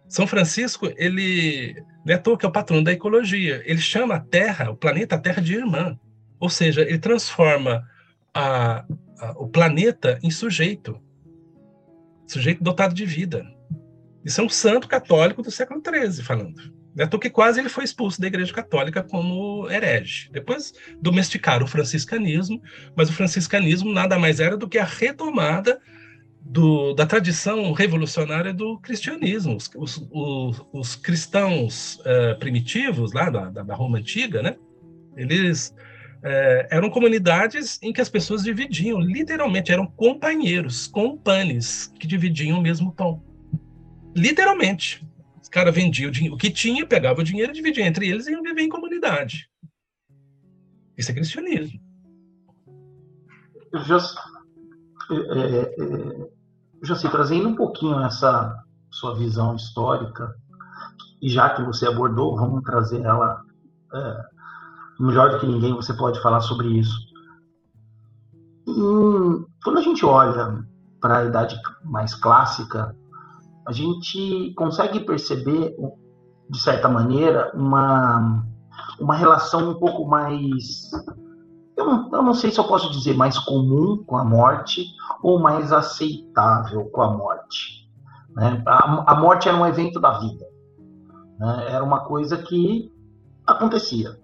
São 0.08 0.24
Francisco, 0.24 0.88
ele 0.96 1.82
não 2.04 2.12
é 2.12 2.16
à 2.16 2.18
toa 2.18 2.38
que 2.38 2.46
é 2.46 2.48
o 2.48 2.52
patrono 2.52 2.84
da 2.84 2.92
ecologia. 2.92 3.60
Ele 3.64 3.80
chama 3.80 4.14
a 4.14 4.20
Terra, 4.20 4.70
o 4.70 4.76
planeta 4.76 5.18
Terra, 5.18 5.42
de 5.42 5.56
irmã. 5.56 5.98
Ou 6.38 6.48
seja, 6.48 6.82
ele 6.82 7.00
transforma 7.00 7.84
a, 8.32 8.84
a, 9.18 9.30
o 9.32 9.48
planeta 9.48 10.20
em 10.22 10.30
sujeito. 10.30 11.02
Sujeito 12.24 12.62
dotado 12.62 12.94
de 12.94 13.04
vida. 13.04 13.44
Isso 14.24 14.40
é 14.40 14.44
um 14.44 14.48
santo 14.48 14.86
católico 14.86 15.42
do 15.42 15.50
século 15.50 15.82
XIII 15.84 16.22
falando. 16.22 16.85
É 16.98 17.06
toa 17.06 17.20
que 17.20 17.28
quase 17.28 17.60
ele 17.60 17.68
foi 17.68 17.84
expulso 17.84 18.20
da 18.20 18.26
Igreja 18.26 18.52
Católica 18.52 19.02
como 19.02 19.68
herege. 19.70 20.30
Depois 20.32 20.72
domesticaram 21.00 21.66
o 21.66 21.68
franciscanismo, 21.68 22.62
mas 22.96 23.10
o 23.10 23.12
franciscanismo 23.12 23.92
nada 23.92 24.18
mais 24.18 24.40
era 24.40 24.56
do 24.56 24.68
que 24.68 24.78
a 24.78 24.84
retomada 24.84 25.78
do, 26.40 26.94
da 26.94 27.04
tradição 27.04 27.72
revolucionária 27.72 28.52
do 28.54 28.78
cristianismo. 28.78 29.56
Os, 29.56 29.70
os, 29.76 30.08
os, 30.10 30.66
os 30.72 30.96
cristãos 30.96 31.96
uh, 31.96 32.38
primitivos, 32.38 33.12
lá 33.12 33.28
da, 33.28 33.50
da, 33.50 33.74
Roma 33.74 33.98
Antiga, 33.98 34.42
né, 34.42 34.56
eles 35.16 35.74
uh, 36.18 36.66
eram 36.70 36.88
comunidades 36.88 37.78
em 37.82 37.92
que 37.92 38.00
as 38.00 38.08
pessoas 38.08 38.42
dividiam, 38.42 39.00
literalmente, 39.00 39.72
eram 39.72 39.86
companheiros, 39.86 40.86
companes, 40.86 41.92
que 41.98 42.06
dividiam 42.06 42.58
o 42.58 42.62
mesmo 42.62 42.92
pão. 42.92 43.22
Literalmente. 44.14 45.04
Os 45.56 45.58
caras 45.58 45.74
vendiam 45.74 46.12
o 46.34 46.36
que 46.36 46.50
tinha, 46.50 46.86
pegava 46.86 47.22
o 47.22 47.24
dinheiro 47.24 47.50
e 47.50 47.54
dividia 47.54 47.86
entre 47.86 48.06
eles 48.06 48.26
e 48.26 48.32
iam 48.32 48.42
viver 48.42 48.60
em 48.60 48.68
comunidade. 48.68 49.48
Isso 50.98 51.10
é 51.10 51.14
cristianismo. 51.14 51.80
Just, 53.86 54.18
é, 55.10 55.14
é, 55.14 55.62
é 55.62 56.30
Jaci, 56.82 57.08
trazendo 57.08 57.48
um 57.48 57.56
pouquinho 57.56 57.98
essa 58.04 58.54
sua 58.90 59.14
visão 59.14 59.56
histórica, 59.56 60.36
e 61.22 61.30
já 61.30 61.48
que 61.48 61.62
você 61.62 61.86
abordou, 61.86 62.36
vamos 62.36 62.62
trazer 62.62 63.00
ela 63.00 63.42
é, 63.94 64.24
melhor 65.00 65.30
do 65.30 65.40
que 65.40 65.46
ninguém, 65.46 65.72
você 65.72 65.94
pode 65.94 66.20
falar 66.20 66.42
sobre 66.42 66.68
isso. 66.68 66.98
E, 68.68 69.46
quando 69.64 69.78
a 69.78 69.82
gente 69.82 70.04
olha 70.04 70.62
para 71.00 71.20
a 71.20 71.24
idade 71.24 71.58
mais 71.82 72.14
clássica, 72.14 72.94
a 73.66 73.72
gente 73.72 74.52
consegue 74.54 75.00
perceber, 75.00 75.74
de 76.48 76.60
certa 76.60 76.88
maneira, 76.88 77.52
uma, 77.54 78.44
uma 79.00 79.14
relação 79.14 79.70
um 79.70 79.74
pouco 79.74 80.06
mais 80.06 80.90
eu 81.76 81.84
não, 81.84 82.10
eu 82.10 82.22
não 82.22 82.32
sei 82.32 82.50
se 82.50 82.58
eu 82.58 82.64
posso 82.64 82.90
dizer 82.90 83.14
mais 83.14 83.38
comum 83.38 84.02
com 84.06 84.16
a 84.16 84.24
morte 84.24 84.86
ou 85.22 85.38
mais 85.38 85.72
aceitável 85.72 86.86
com 86.86 87.02
a 87.02 87.10
morte. 87.10 87.86
Né? 88.34 88.62
A, 88.66 89.12
a, 89.12 89.20
morte 89.20 89.48
era 89.48 89.56
um 89.56 89.66
evento 89.66 90.00
da 90.00 90.18
vida. 90.18 90.46
Né? 91.38 91.66
Era 91.68 91.84
uma 91.84 92.00
coisa 92.00 92.38
que 92.38 92.90
acontecia. 93.46 94.18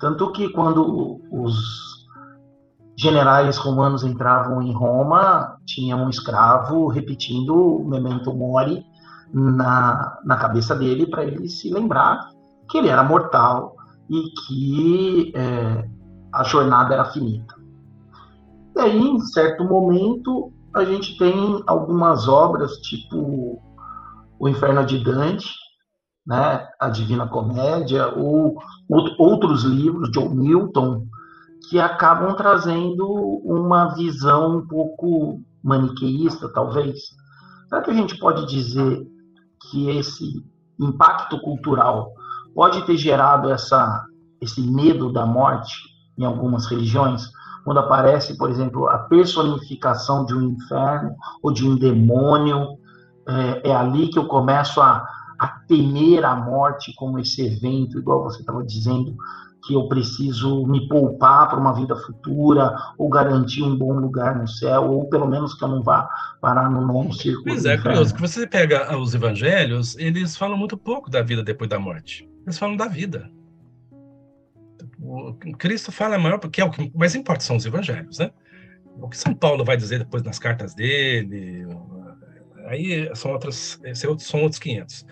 Tanto 0.00 0.32
que 0.32 0.50
quando 0.50 1.22
os 1.30 1.91
generais 2.96 3.56
romanos 3.56 4.04
entravam 4.04 4.62
em 4.62 4.72
Roma, 4.72 5.56
tinha 5.66 5.96
um 5.96 6.08
escravo 6.08 6.88
repetindo 6.88 7.54
o 7.54 7.88
memento 7.88 8.34
mori 8.34 8.84
na, 9.32 10.18
na 10.24 10.36
cabeça 10.36 10.74
dele 10.74 11.06
para 11.06 11.24
ele 11.24 11.48
se 11.48 11.72
lembrar 11.72 12.30
que 12.68 12.78
ele 12.78 12.88
era 12.88 13.02
mortal 13.02 13.76
e 14.10 14.22
que 14.46 15.32
é, 15.34 15.88
a 16.32 16.44
jornada 16.44 16.94
era 16.94 17.04
finita. 17.06 17.54
E 18.76 18.80
aí, 18.80 18.98
em 18.98 19.20
certo 19.20 19.64
momento, 19.64 20.52
a 20.74 20.84
gente 20.84 21.16
tem 21.18 21.62
algumas 21.66 22.28
obras, 22.28 22.76
tipo 22.78 23.60
O 24.38 24.48
Inferno 24.48 24.84
de 24.84 25.02
Dante, 25.04 25.50
né, 26.26 26.66
a 26.80 26.88
Divina 26.88 27.26
Comédia, 27.26 28.08
ou 28.16 28.56
outros 29.18 29.64
livros, 29.64 30.10
John 30.12 30.30
Milton, 30.30 31.06
que 31.68 31.78
acabam 31.78 32.34
trazendo 32.34 33.06
uma 33.44 33.94
visão 33.94 34.58
um 34.58 34.66
pouco 34.66 35.40
maniqueísta, 35.62 36.48
talvez. 36.52 37.00
Será 37.68 37.82
que 37.82 37.90
a 37.90 37.94
gente 37.94 38.18
pode 38.18 38.46
dizer 38.46 39.06
que 39.70 39.88
esse 39.90 40.44
impacto 40.78 41.40
cultural 41.40 42.12
pode 42.54 42.84
ter 42.84 42.96
gerado 42.96 43.50
essa, 43.50 44.04
esse 44.40 44.60
medo 44.60 45.12
da 45.12 45.24
morte 45.24 45.74
em 46.18 46.24
algumas 46.24 46.66
religiões, 46.66 47.30
quando 47.64 47.78
aparece, 47.78 48.36
por 48.36 48.50
exemplo, 48.50 48.88
a 48.88 48.98
personificação 48.98 50.24
de 50.24 50.34
um 50.34 50.42
inferno 50.42 51.14
ou 51.42 51.52
de 51.52 51.66
um 51.66 51.76
demônio, 51.76 52.76
é, 53.26 53.70
é 53.70 53.74
ali 53.74 54.08
que 54.08 54.18
eu 54.18 54.26
começo 54.26 54.80
a, 54.80 55.06
a 55.38 55.46
temer 55.68 56.24
a 56.24 56.34
morte 56.34 56.92
como 56.96 57.18
esse 57.18 57.40
evento, 57.40 57.98
igual 57.98 58.24
você 58.24 58.40
estava 58.40 58.64
dizendo, 58.64 59.14
que 59.64 59.74
eu 59.74 59.86
preciso 59.88 60.66
me 60.66 60.88
poupar 60.88 61.48
para 61.48 61.58
uma 61.58 61.72
vida 61.72 61.94
futura, 61.96 62.76
ou 62.98 63.08
garantir 63.08 63.62
um 63.62 63.76
bom 63.76 63.92
lugar 63.92 64.36
no 64.36 64.48
céu, 64.48 64.90
ou 64.90 65.08
pelo 65.08 65.26
menos 65.26 65.54
que 65.54 65.62
eu 65.62 65.68
não 65.68 65.82
vá 65.82 66.08
parar 66.40 66.70
no 66.70 66.84
nono 66.86 67.12
círculo. 67.12 67.44
Pois 67.46 67.64
é, 67.64 67.78
curioso, 67.78 68.14
que 68.14 68.20
você 68.20 68.46
pega 68.46 68.96
os 68.96 69.14
evangelhos, 69.14 69.96
eles 69.96 70.36
falam 70.36 70.56
muito 70.56 70.76
pouco 70.76 71.08
da 71.10 71.22
vida 71.22 71.42
depois 71.42 71.70
da 71.70 71.78
morte. 71.78 72.28
Eles 72.44 72.58
falam 72.58 72.76
da 72.76 72.88
vida. 72.88 73.30
O 75.00 75.34
Cristo 75.58 75.92
fala 75.92 76.18
maior, 76.18 76.38
porque 76.38 76.60
é 76.60 76.64
o 76.64 76.70
que 76.70 76.90
mais 76.94 77.14
importa 77.14 77.44
são 77.44 77.56
os 77.56 77.66
evangelhos, 77.66 78.18
né? 78.18 78.30
O 79.00 79.08
que 79.08 79.16
São 79.16 79.34
Paulo 79.34 79.64
vai 79.64 79.76
dizer 79.76 79.98
depois 79.98 80.22
nas 80.22 80.38
cartas 80.38 80.74
dele, 80.74 81.66
aí 82.66 83.10
são 83.14 83.32
outros, 83.32 83.80
são 84.18 84.42
outros 84.42 84.58
500. 84.58 85.06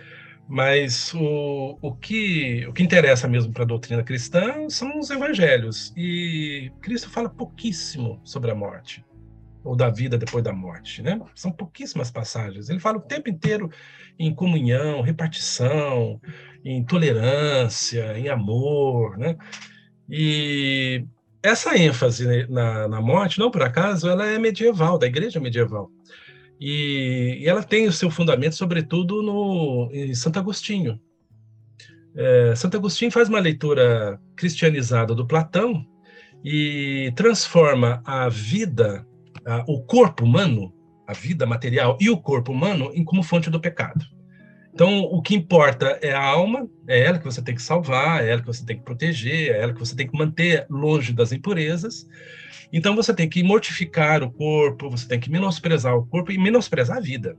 Mas 0.51 1.15
o, 1.15 1.79
o, 1.81 1.95
que, 1.95 2.67
o 2.67 2.73
que 2.73 2.83
interessa 2.83 3.29
mesmo 3.29 3.53
para 3.53 3.63
a 3.63 3.67
doutrina 3.67 4.03
cristã 4.03 4.69
são 4.69 4.99
os 4.99 5.09
evangelhos. 5.09 5.93
E 5.97 6.73
Cristo 6.81 7.09
fala 7.09 7.29
pouquíssimo 7.29 8.21
sobre 8.25 8.51
a 8.51 8.55
morte, 8.55 9.05
ou 9.63 9.77
da 9.77 9.89
vida 9.89 10.19
depois 10.19 10.43
da 10.43 10.53
morte. 10.53 11.03
Né? 11.03 11.21
São 11.37 11.53
pouquíssimas 11.53 12.11
passagens. 12.11 12.69
Ele 12.69 12.81
fala 12.81 12.99
o 12.99 13.01
tempo 13.01 13.31
inteiro 13.31 13.71
em 14.19 14.35
comunhão, 14.35 15.03
repartição, 15.03 16.21
em 16.65 16.83
tolerância, 16.83 18.19
em 18.19 18.29
amor. 18.29 19.17
Né? 19.17 19.37
E 20.09 21.05
essa 21.45 21.79
ênfase 21.79 22.49
na, 22.49 22.89
na 22.89 23.01
morte, 23.01 23.39
não 23.39 23.53
por 23.53 23.63
acaso, 23.63 24.09
ela 24.09 24.27
é 24.27 24.37
medieval, 24.37 24.99
da 24.99 25.07
igreja 25.07 25.39
medieval. 25.39 25.89
E, 26.61 27.39
e 27.41 27.49
ela 27.49 27.63
tem 27.63 27.89
o 27.89 27.93
seu 27.93 28.11
fundamento, 28.11 28.55
sobretudo, 28.55 29.23
no, 29.23 29.89
em 29.93 30.15
Santo 30.15 30.39
Agostinho. 30.39 31.01
É, 32.15 32.55
Santo 32.55 32.77
Agostinho 32.77 33.11
faz 33.11 33.29
uma 33.29 33.41
leitura 33.41 34.21
cristianizada 34.37 35.15
do 35.15 35.27
Platão 35.27 35.87
e 36.45 37.13
transforma 37.17 38.03
a 38.05 38.29
vida, 38.29 39.07
a, 39.47 39.65
o 39.67 39.83
corpo 39.83 40.25
humano, 40.25 40.75
a 41.07 41.15
vida 41.15 41.47
material 41.47 41.97
e 42.01 42.11
o 42.11 42.19
corpo 42.19 42.53
humano 42.53 42.91
em 42.95 43.05
como 43.05 43.23
fonte 43.23 43.49
do 43.49 43.61
pecado. 43.61 44.05
Então, 44.73 45.01
o 45.01 45.21
que 45.21 45.35
importa 45.35 45.99
é 46.01 46.13
a 46.13 46.25
alma, 46.25 46.69
é 46.87 47.01
ela 47.01 47.19
que 47.19 47.25
você 47.25 47.43
tem 47.43 47.55
que 47.55 47.63
salvar, 47.63 48.25
é 48.25 48.31
ela 48.31 48.41
que 48.41 48.47
você 48.47 48.65
tem 48.65 48.79
que 48.79 48.85
proteger, 48.85 49.51
é 49.51 49.63
ela 49.63 49.73
que 49.73 49.81
você 49.81 49.97
tem 49.97 50.07
que 50.07 50.17
manter 50.17 50.67
longe 50.71 51.13
das 51.13 51.33
impurezas. 51.33 52.07
Então, 52.73 52.95
você 52.95 53.13
tem 53.13 53.29
que 53.29 53.43
mortificar 53.43 54.23
o 54.23 54.31
corpo, 54.31 54.91
você 54.91 55.07
tem 55.07 55.19
que 55.19 55.31
menosprezar 55.31 55.97
o 55.97 56.07
corpo 56.07 56.31
e 56.31 56.39
menosprezar 56.39 56.99
a 56.99 57.01
vida. 57.01 57.37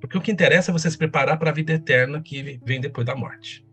Porque 0.00 0.18
o 0.18 0.20
que 0.20 0.30
interessa 0.30 0.70
é 0.70 0.72
você 0.72 0.90
se 0.90 0.98
preparar 0.98 1.38
para 1.38 1.50
a 1.50 1.54
vida 1.54 1.72
eterna 1.72 2.20
que 2.20 2.60
vem 2.64 2.80
depois 2.80 3.06
da 3.06 3.16
morte. 3.16 3.64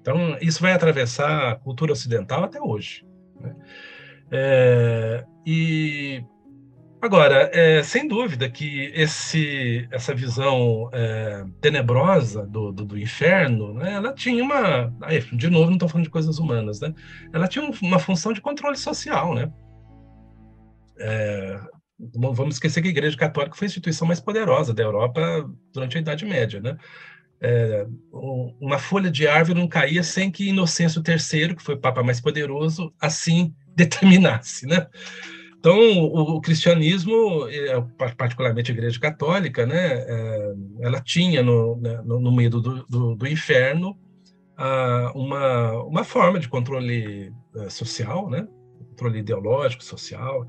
Então, 0.00 0.36
isso 0.40 0.62
vai 0.62 0.72
atravessar 0.72 1.52
a 1.52 1.56
cultura 1.56 1.92
ocidental 1.92 2.44
até 2.44 2.60
hoje. 2.60 3.04
Né? 3.40 3.54
É, 4.30 5.24
e 5.44 6.24
Agora, 7.00 7.50
é, 7.52 7.82
sem 7.82 8.08
dúvida 8.08 8.48
que 8.48 8.90
esse, 8.94 9.86
essa 9.92 10.14
visão 10.14 10.88
é, 10.92 11.44
tenebrosa 11.60 12.44
do, 12.46 12.72
do, 12.72 12.84
do 12.84 12.98
inferno, 12.98 13.74
né, 13.74 13.92
ela 13.94 14.12
tinha 14.12 14.42
uma. 14.42 14.92
Aí, 15.02 15.20
de 15.20 15.48
novo, 15.48 15.66
não 15.66 15.74
estou 15.74 15.88
falando 15.88 16.06
de 16.06 16.10
coisas 16.10 16.38
humanas, 16.38 16.80
né? 16.80 16.92
Ela 17.32 17.46
tinha 17.46 17.64
uma 17.82 17.98
função 17.98 18.32
de 18.32 18.40
controle 18.40 18.76
social, 18.76 19.34
né? 19.34 19.52
É, 20.98 21.60
não 22.14 22.34
vamos 22.34 22.56
esquecer 22.56 22.82
que 22.82 22.88
a 22.88 22.90
Igreja 22.90 23.16
Católica 23.16 23.56
foi 23.56 23.66
a 23.66 23.68
instituição 23.68 24.06
mais 24.06 24.20
poderosa 24.20 24.74
da 24.74 24.82
Europa 24.82 25.48
durante 25.72 25.96
a 25.96 26.00
Idade 26.00 26.24
Média, 26.24 26.60
né? 26.60 26.76
É, 27.40 27.86
uma 28.60 28.78
folha 28.78 29.10
de 29.10 29.26
árvore 29.26 29.58
não 29.58 29.68
caía 29.68 30.02
sem 30.02 30.30
que 30.30 30.48
Inocêncio 30.48 31.02
III, 31.06 31.54
que 31.54 31.62
foi 31.62 31.74
o 31.74 31.80
Papa 31.80 32.02
mais 32.02 32.20
poderoso, 32.20 32.92
assim 33.00 33.54
determinasse, 33.76 34.66
né? 34.66 34.86
Então, 35.58 35.76
o, 35.98 36.36
o 36.36 36.40
cristianismo, 36.40 37.48
é, 37.48 37.80
particularmente 38.16 38.70
a 38.70 38.74
Igreja 38.74 39.00
Católica, 39.00 39.66
né, 39.66 40.04
é, 40.06 40.54
ela 40.80 41.00
tinha 41.00 41.42
no, 41.42 41.76
né, 41.76 42.00
no, 42.04 42.20
no 42.20 42.30
meio 42.30 42.50
do, 42.50 42.86
do, 42.86 43.16
do 43.16 43.26
inferno 43.26 43.98
uma, 45.14 45.82
uma 45.82 46.04
forma 46.04 46.38
de 46.38 46.48
controle 46.48 47.32
é, 47.56 47.68
social, 47.68 48.30
né, 48.30 48.46
controle 48.90 49.18
ideológico, 49.18 49.84
social, 49.84 50.46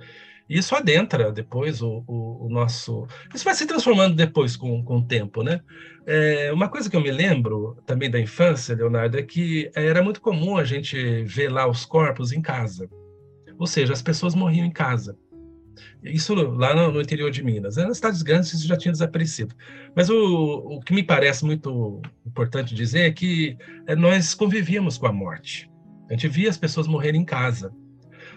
isso 0.50 0.76
adentra 0.76 1.32
depois 1.32 1.82
o, 1.82 2.04
o, 2.08 2.46
o, 2.46 2.50
nosso. 2.50 3.06
Isso 3.34 3.44
vai 3.44 3.54
se 3.54 3.66
transformando 3.66 4.16
depois 4.16 4.56
com, 4.56 4.84
com 4.84 4.98
o 4.98 5.06
tempo, 5.06 5.44
né? 5.44 5.62
É, 6.06 6.54
uma 6.54 6.70
coisa 6.70 6.90
que 6.90 6.96
eu 6.96 7.02
me 7.02 7.12
lembro 7.12 7.78
também 7.86 8.10
da 8.10 8.20
infância, 8.20 8.76
Leonardo, 8.76 9.18
é 9.18 9.24
que 9.24 9.70
era 9.76 10.02
muito 10.02 10.22
comum 10.22 10.58
a 10.58 10.64
gente 10.64 11.24
ver 11.24 11.50
lá 11.50 11.68
os 11.68 11.84
corpos 11.84 12.32
em 12.32 12.42
casa. 12.42 12.90
Ou 13.60 13.68
seja, 13.68 13.92
as 13.92 14.02
pessoas 14.02 14.34
morriam 14.34 14.66
em 14.66 14.72
casa. 14.72 15.18
Isso 16.04 16.34
lá 16.34 16.74
no, 16.76 16.92
no 16.92 17.02
interior 17.02 17.30
de 17.30 17.44
Minas. 17.44 17.76
Nas 17.76 17.98
cidades 17.98 18.22
grandes 18.22 18.54
isso 18.54 18.68
já 18.68 18.78
tinha 18.78 18.92
desaparecido. 18.92 19.54
Mas 19.96 20.10
o, 20.10 20.16
o 20.16 20.80
que 20.80 20.94
me 20.94 21.04
parece 21.04 21.44
muito 21.44 22.02
importante 22.26 22.74
dizer 22.74 23.02
é 23.02 23.12
que 23.12 23.58
é, 23.86 23.96
nós 23.96 24.34
convivíamos 24.34 24.98
com 24.98 25.08
a 25.08 25.12
morte. 25.12 25.70
A 26.10 26.14
gente 26.14 26.28
via 26.28 26.50
as 26.50 26.58
pessoas 26.58 26.88
morrerem 26.88 27.22
em 27.22 27.26
casa. 27.26 27.74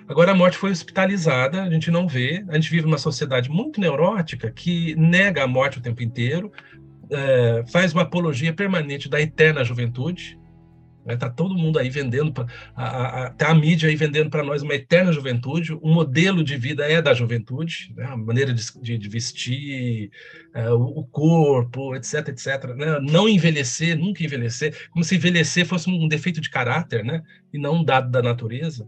Agora 0.08 0.32
a 0.32 0.34
morte 0.34 0.56
foi 0.56 0.70
hospitalizada, 0.70 1.62
a 1.62 1.70
gente 1.70 1.90
não 1.90 2.08
vê. 2.08 2.44
A 2.48 2.54
gente 2.54 2.70
vive 2.70 2.84
numa 2.84 2.98
sociedade 2.98 3.48
muito 3.50 3.80
neurótica 3.80 4.50
que 4.50 4.94
nega 4.96 5.44
a 5.44 5.46
morte 5.46 5.78
o 5.78 5.82
tempo 5.82 6.02
inteiro, 6.02 6.52
é, 7.10 7.64
faz 7.70 7.92
uma 7.92 8.02
apologia 8.02 8.52
permanente 8.52 9.08
da 9.08 9.20
eterna 9.20 9.64
juventude. 9.64 10.38
Né? 11.04 11.16
Tá 11.16 11.28
todo 11.30 11.56
mundo 11.56 11.78
aí 11.78 11.88
vendendo, 11.88 12.32
pra, 12.32 12.46
a, 12.74 13.24
a, 13.24 13.30
tá 13.30 13.48
a 13.48 13.54
mídia 13.54 13.88
aí 13.88 13.96
vendendo 13.96 14.30
para 14.30 14.44
nós 14.44 14.62
uma 14.62 14.74
eterna 14.74 15.12
juventude. 15.12 15.72
O 15.72 15.88
modelo 15.88 16.44
de 16.44 16.56
vida 16.56 16.84
é 16.84 17.00
da 17.00 17.14
juventude, 17.14 17.92
né? 17.96 18.04
a 18.04 18.16
maneira 18.16 18.52
de, 18.52 18.62
de, 18.80 18.98
de 18.98 19.08
vestir, 19.08 20.10
é, 20.54 20.70
o, 20.70 20.82
o, 20.82 21.04
corpo, 21.04 21.94
etc, 21.96 22.28
etc. 22.28 22.64
Né? 22.76 23.00
Não 23.00 23.28
envelhecer, 23.28 23.98
nunca 23.98 24.22
envelhecer, 24.22 24.88
como 24.90 25.04
se 25.04 25.16
envelhecer 25.16 25.66
fosse 25.66 25.90
um 25.90 26.08
defeito 26.08 26.40
de 26.40 26.50
caráter, 26.50 27.04
né? 27.04 27.22
E 27.52 27.58
não 27.58 27.76
um 27.76 27.84
dado 27.84 28.10
da 28.10 28.22
natureza. 28.22 28.86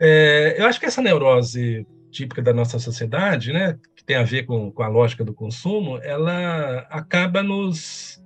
É, 0.00 0.56
eu 0.58 0.66
acho 0.66 0.78
que 0.78 0.86
essa 0.86 1.02
neurose 1.02 1.86
típica 2.10 2.42
da 2.42 2.52
nossa 2.52 2.78
sociedade, 2.78 3.52
né, 3.52 3.78
que 3.94 4.04
tem 4.04 4.16
a 4.16 4.22
ver 4.22 4.44
com, 4.44 4.70
com 4.70 4.82
a 4.82 4.88
lógica 4.88 5.24
do 5.24 5.34
consumo, 5.34 5.98
ela 5.98 6.86
acaba 6.90 7.42
nos 7.42 8.22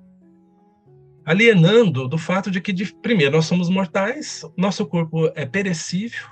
alienando 1.24 2.08
do 2.08 2.18
fato 2.18 2.50
de 2.50 2.60
que, 2.60 2.72
de, 2.72 2.92
primeiro, 2.96 3.36
nós 3.36 3.46
somos 3.46 3.68
mortais, 3.68 4.44
nosso 4.56 4.86
corpo 4.86 5.30
é 5.34 5.46
perecível, 5.46 6.26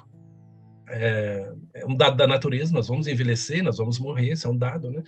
é, 0.89 1.53
é, 1.75 1.87
um 1.87 1.95
dado 1.95 2.17
da 2.17 2.27
natureza, 2.27 2.73
nós 2.73 2.89
vamos 2.89 3.07
envelhecer, 3.07 3.63
nós 3.63 3.79
vamos 3.79 3.99
morrer, 3.99 4.33
isso 4.33 4.47
é 4.47 4.51
um 4.51 4.57
dado, 4.57 4.91
né? 4.91 5.03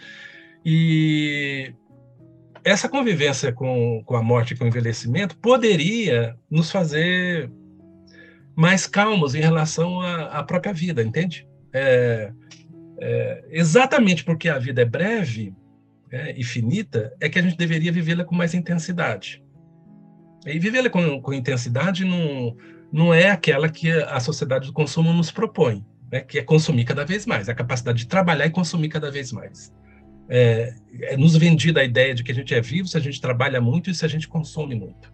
E 0.64 1.75
essa 2.64 2.88
convivência 2.88 3.53
com, 3.53 4.01
com 4.05 4.14
a 4.14 4.23
morte 4.23 4.55
e 4.55 4.57
com 4.57 4.64
o 4.64 4.68
envelhecimento 4.68 5.37
poderia 5.38 6.37
nos 6.49 6.71
fazer 6.71 7.51
mais 8.57 8.87
calmos 8.87 9.35
em 9.35 9.41
relação 9.41 10.01
à, 10.01 10.25
à 10.27 10.43
própria 10.43 10.73
vida, 10.73 11.03
entende? 11.03 11.47
É, 11.73 12.33
é, 13.01 13.45
exatamente 13.51 14.25
porque 14.25 14.49
a 14.49 14.59
vida 14.59 14.83
é 14.83 14.85
breve 14.85 15.55
é, 16.11 16.38
e 16.38 16.45
finita, 16.45 17.12
é 17.21 17.29
que 17.29 17.38
a 17.38 17.43
gente 17.43 17.57
deveria 17.57 17.91
vivê-la 17.91 18.25
com 18.25 18.35
mais 18.35 18.55
intensidade. 18.55 19.43
E 20.47 20.59
vivê-la 20.59 20.91
com, 20.91 21.21
com, 21.21 21.33
intensidade 21.33 22.05
não, 22.05 22.57
não 22.93 23.15
é 23.15 23.31
aquela 23.31 23.69
que 23.69 23.91
a 23.91 24.21
sociedade 24.21 24.67
do 24.67 24.73
consumo 24.73 25.12
nos 25.12 25.31
propõe, 25.31 25.85
né? 26.11 26.21
que 26.21 26.38
é 26.38 26.43
consumir 26.43 26.85
cada 26.85 27.05
vez 27.05 27.25
mais, 27.25 27.49
a 27.49 27.55
capacidade 27.55 27.99
de 27.99 28.07
trabalhar 28.07 28.47
e 28.47 28.51
consumir 28.51 28.88
cada 28.88 29.11
vez 29.11 29.33
mais. 29.33 29.73
É, 30.29 30.75
é 31.03 31.17
nos 31.17 31.37
vendida 31.37 31.81
a 31.81 31.85
ideia 31.85 32.15
de 32.15 32.23
que 32.23 32.33
a 32.33 32.35
gente 32.35 32.55
é 32.55 32.61
vivo 32.61 32.87
se 32.88 32.97
a 32.97 33.01
gente 33.01 33.21
trabalha 33.21 33.61
muito 33.61 33.91
e 33.91 33.95
se 33.95 34.05
a 34.05 34.09
gente 34.09 34.29
consome 34.29 34.75
muito. 34.75 35.12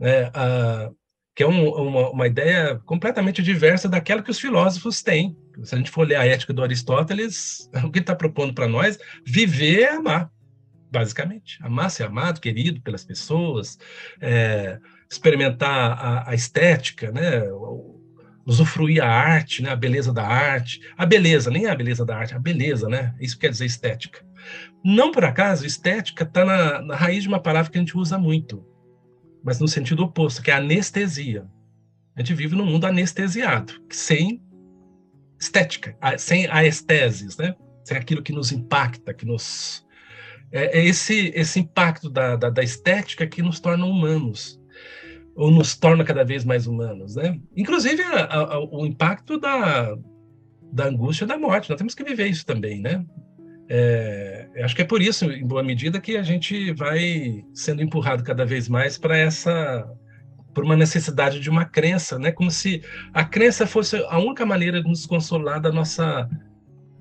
É, 0.00 0.30
a, 0.32 0.90
que 1.36 1.42
é 1.42 1.46
um, 1.46 1.68
uma, 1.68 2.10
uma, 2.10 2.26
ideia 2.26 2.80
completamente 2.86 3.42
diversa 3.42 3.90
daquela 3.90 4.22
que 4.22 4.30
os 4.30 4.40
filósofos 4.40 5.02
têm. 5.02 5.36
Se 5.62 5.74
a 5.74 5.78
gente 5.78 5.90
for 5.90 6.08
ler 6.08 6.16
a 6.16 6.26
ética 6.26 6.50
do 6.50 6.62
Aristóteles, 6.62 7.70
o 7.84 7.90
que 7.90 7.98
está 7.98 8.16
propondo 8.16 8.54
para 8.54 8.66
nós? 8.66 8.98
Viver 9.22 9.82
é 9.82 9.90
amar, 9.90 10.30
basicamente. 10.90 11.58
Amar, 11.60 11.90
ser 11.90 12.04
amado, 12.04 12.40
querido 12.40 12.80
pelas 12.80 13.04
pessoas, 13.04 13.78
é, 14.18 14.78
experimentar 15.10 15.92
a, 15.92 16.30
a, 16.30 16.34
estética, 16.34 17.12
né? 17.12 17.42
usufruir 18.46 19.04
a 19.04 19.08
arte, 19.08 19.62
né? 19.62 19.68
a 19.68 19.76
beleza 19.76 20.14
da 20.14 20.26
arte. 20.26 20.80
A 20.96 21.04
beleza, 21.04 21.50
nem 21.50 21.66
a 21.66 21.74
beleza 21.74 22.02
da 22.02 22.16
arte, 22.16 22.34
a 22.34 22.38
beleza, 22.38 22.88
né? 22.88 23.14
Isso 23.20 23.38
quer 23.38 23.50
dizer 23.50 23.66
estética. 23.66 24.24
Não 24.82 25.12
por 25.12 25.22
acaso, 25.22 25.66
estética 25.66 26.24
está 26.24 26.46
na, 26.46 26.80
na 26.80 26.96
raiz 26.96 27.24
de 27.24 27.28
uma 27.28 27.42
palavra 27.42 27.70
que 27.70 27.76
a 27.76 27.80
gente 27.80 27.98
usa 27.98 28.16
muito, 28.16 28.64
mas 29.46 29.60
no 29.60 29.68
sentido 29.68 30.02
oposto, 30.02 30.42
que 30.42 30.50
é 30.50 30.54
anestesia. 30.54 31.46
A 32.16 32.20
gente 32.20 32.34
vive 32.34 32.56
num 32.56 32.66
mundo 32.66 32.84
anestesiado, 32.84 33.74
sem 33.88 34.42
estética, 35.38 35.96
sem 36.18 36.48
aestheses, 36.48 37.36
né? 37.36 37.54
Sem 37.84 37.96
aquilo 37.96 38.24
que 38.24 38.32
nos 38.32 38.50
impacta, 38.50 39.14
que 39.14 39.24
nos 39.24 39.86
é, 40.50 40.80
é 40.80 40.84
esse 40.84 41.30
esse 41.32 41.60
impacto 41.60 42.10
da, 42.10 42.34
da, 42.34 42.50
da, 42.50 42.62
estética 42.62 43.24
que 43.24 43.40
nos 43.40 43.60
torna 43.60 43.86
humanos 43.86 44.60
ou 45.36 45.52
nos 45.52 45.76
torna 45.76 46.02
cada 46.02 46.24
vez 46.24 46.44
mais 46.44 46.66
humanos, 46.66 47.14
né? 47.14 47.40
Inclusive 47.56 48.02
a, 48.02 48.54
a, 48.54 48.58
o 48.58 48.84
impacto 48.84 49.38
da 49.38 49.96
da 50.72 50.86
angústia 50.86 51.24
da 51.24 51.38
morte. 51.38 51.70
Nós 51.70 51.78
temos 51.78 51.94
que 51.94 52.02
viver 52.02 52.26
isso 52.26 52.44
também, 52.44 52.80
né? 52.80 53.06
É, 53.68 54.48
acho 54.62 54.76
que 54.76 54.82
é 54.82 54.84
por 54.84 55.02
isso, 55.02 55.30
em 55.30 55.46
boa 55.46 55.62
medida, 55.62 56.00
que 56.00 56.16
a 56.16 56.22
gente 56.22 56.72
vai 56.72 57.44
sendo 57.52 57.82
empurrado 57.82 58.22
cada 58.22 58.44
vez 58.44 58.68
mais 58.68 58.96
para 58.96 59.16
essa 59.16 59.86
por 60.54 60.64
uma 60.64 60.76
necessidade 60.76 61.38
de 61.38 61.50
uma 61.50 61.66
crença, 61.66 62.18
né? 62.18 62.32
Como 62.32 62.50
se 62.50 62.82
a 63.12 63.22
crença 63.22 63.66
fosse 63.66 63.96
a 64.08 64.18
única 64.18 64.46
maneira 64.46 64.82
de 64.82 64.88
nos 64.88 65.04
consolar 65.04 65.60
da 65.60 65.70
nossa 65.70 66.26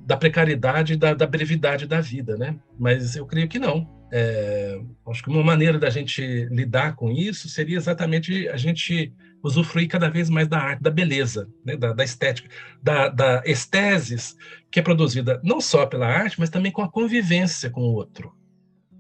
da 0.05 0.15
precariedade, 0.15 0.95
da, 0.95 1.13
da 1.13 1.25
brevidade 1.25 1.87
da 1.87 1.99
vida, 1.99 2.37
né? 2.37 2.59
Mas 2.77 3.15
eu 3.15 3.25
creio 3.25 3.47
que 3.47 3.57
não. 3.57 3.89
É, 4.13 4.79
acho 5.09 5.23
que 5.23 5.29
uma 5.29 5.43
maneira 5.43 5.79
da 5.79 5.89
gente 5.89 6.45
lidar 6.51 6.95
com 6.95 7.11
isso 7.11 7.49
seria 7.49 7.75
exatamente 7.75 8.47
a 8.49 8.55
gente 8.55 9.11
usufruir 9.43 9.87
cada 9.87 10.07
vez 10.09 10.29
mais 10.29 10.47
da 10.47 10.59
arte, 10.59 10.83
da 10.83 10.91
beleza, 10.91 11.49
né, 11.65 11.75
da, 11.75 11.91
da, 11.91 12.03
estética, 12.03 12.47
da, 12.81 13.09
da 13.09 13.43
esteses 13.45 14.35
que 14.71 14.79
é 14.79 14.83
produzida 14.83 15.41
não 15.43 15.59
só 15.59 15.85
pela 15.85 16.07
arte, 16.07 16.39
mas 16.39 16.49
também 16.49 16.71
com 16.71 16.83
a 16.83 16.89
convivência 16.89 17.69
com 17.69 17.81
o 17.81 17.93
outro. 17.93 18.31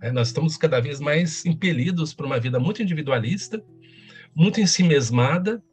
É, 0.01 0.11
nós 0.11 0.27
estamos 0.27 0.57
cada 0.57 0.79
vez 0.79 0.99
mais 0.99 1.45
impelidos 1.45 2.13
por 2.13 2.25
uma 2.25 2.39
vida 2.39 2.59
muito 2.59 2.81
individualista, 2.81 3.63
muito 4.35 4.59
ensimesmada 4.59 5.63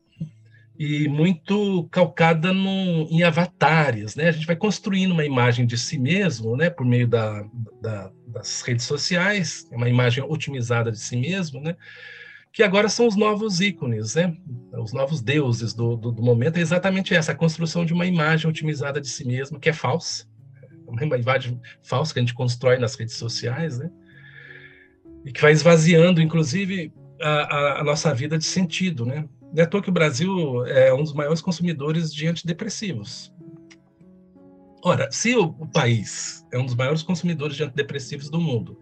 e 0.78 1.08
muito 1.08 1.86
calcada 1.90 2.52
no, 2.52 3.06
em 3.10 3.22
avatares. 3.22 4.16
Né? 4.16 4.28
A 4.28 4.32
gente 4.32 4.46
vai 4.46 4.56
construindo 4.56 5.12
uma 5.12 5.24
imagem 5.24 5.66
de 5.66 5.76
si 5.76 5.98
mesmo 5.98 6.56
né, 6.56 6.70
por 6.70 6.84
meio 6.84 7.06
da, 7.06 7.44
da, 7.80 8.10
das 8.26 8.62
redes 8.62 8.84
sociais, 8.86 9.68
uma 9.70 9.88
imagem 9.88 10.24
otimizada 10.24 10.90
de 10.90 10.98
si 10.98 11.16
mesmo, 11.16 11.60
né? 11.60 11.76
que 12.52 12.62
agora 12.62 12.88
são 12.88 13.06
os 13.06 13.16
novos 13.16 13.60
ícones, 13.60 14.14
né? 14.14 14.34
os 14.78 14.92
novos 14.92 15.22
deuses 15.22 15.72
do, 15.72 15.96
do, 15.96 16.12
do, 16.12 16.22
momento, 16.22 16.58
é 16.58 16.60
exatamente 16.60 17.14
essa, 17.14 17.32
a 17.32 17.34
construção 17.34 17.84
de 17.84 17.92
uma 17.92 18.06
imagem 18.06 18.48
otimizada 18.48 19.00
de 19.00 19.08
si 19.08 19.26
mesmo, 19.26 19.58
que 19.58 19.70
é 19.70 19.72
falsa, 19.72 20.26
uma 20.86 21.16
imagem 21.16 21.60
falsa 21.82 22.12
que 22.12 22.18
a 22.18 22.22
gente 22.22 22.34
constrói 22.34 22.78
nas 22.78 22.94
redes 22.94 23.14
sociais, 23.14 23.78
né? 23.78 23.90
e 25.24 25.32
que 25.32 25.40
vai 25.40 25.52
esvaziando, 25.52 26.20
inclusive, 26.20 26.92
a, 27.20 27.28
a, 27.28 27.80
a 27.80 27.84
nossa 27.84 28.12
vida 28.14 28.36
de 28.36 28.44
sentido. 28.44 29.06
Né? 29.06 29.24
Não 29.52 29.62
é 29.62 29.66
que 29.66 29.90
o 29.90 29.92
Brasil 29.92 30.64
é 30.66 30.94
um 30.94 31.02
dos 31.02 31.12
maiores 31.12 31.40
consumidores 31.40 32.12
de 32.12 32.26
antidepressivos. 32.26 33.32
Ora, 34.84 35.10
se 35.12 35.36
o, 35.36 35.44
o 35.44 35.70
país 35.70 36.44
é 36.50 36.58
um 36.58 36.64
dos 36.64 36.74
maiores 36.74 37.02
consumidores 37.02 37.56
de 37.56 37.62
antidepressivos 37.62 38.30
do 38.30 38.40
mundo, 38.40 38.80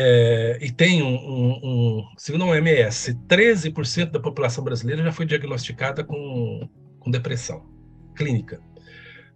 é, 0.00 0.58
e 0.62 0.70
tem 0.70 1.02
um, 1.02 1.16
um, 1.16 1.60
um, 1.62 2.08
segundo 2.16 2.44
a 2.44 2.46
OMS, 2.46 3.14
13% 3.26 4.12
da 4.12 4.20
população 4.20 4.62
brasileira 4.62 5.02
já 5.02 5.10
foi 5.10 5.26
diagnosticada 5.26 6.04
com, 6.04 6.70
com 7.00 7.10
depressão 7.10 7.66
clínica. 8.14 8.62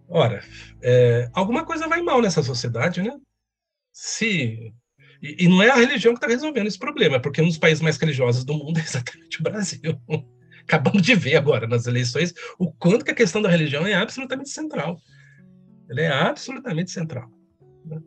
Ora, 0.07 0.41
é, 0.81 1.29
alguma 1.33 1.65
coisa 1.65 1.87
vai 1.87 2.01
mal 2.01 2.21
nessa 2.21 2.41
sociedade, 2.41 3.01
né? 3.01 3.11
Se 3.91 4.73
e, 5.23 5.45
e 5.45 5.47
não 5.47 5.63
é 5.63 5.69
a 5.69 5.75
religião 5.75 6.13
que 6.13 6.17
está 6.17 6.27
resolvendo 6.27 6.67
esse 6.67 6.77
problema, 6.77 7.19
porque 7.19 7.41
um 7.41 7.47
dos 7.47 7.57
países 7.57 7.81
mais 7.81 7.95
religiosos 7.95 8.43
do 8.43 8.53
mundo 8.53 8.77
é 8.77 8.83
exatamente 8.83 9.39
o 9.39 9.43
Brasil. 9.43 10.01
Acabamos 10.67 11.01
de 11.01 11.15
ver 11.15 11.37
agora 11.37 11.65
nas 11.65 11.87
eleições 11.87 12.33
o 12.59 12.71
quanto 12.73 13.03
que 13.03 13.11
a 13.11 13.15
questão 13.15 13.41
da 13.41 13.49
religião 13.49 13.87
é 13.87 13.93
absolutamente 13.93 14.49
central. 14.49 14.97
Ela 15.89 16.01
é 16.01 16.07
absolutamente 16.07 16.91
central. 16.91 17.29
Né? 17.85 17.99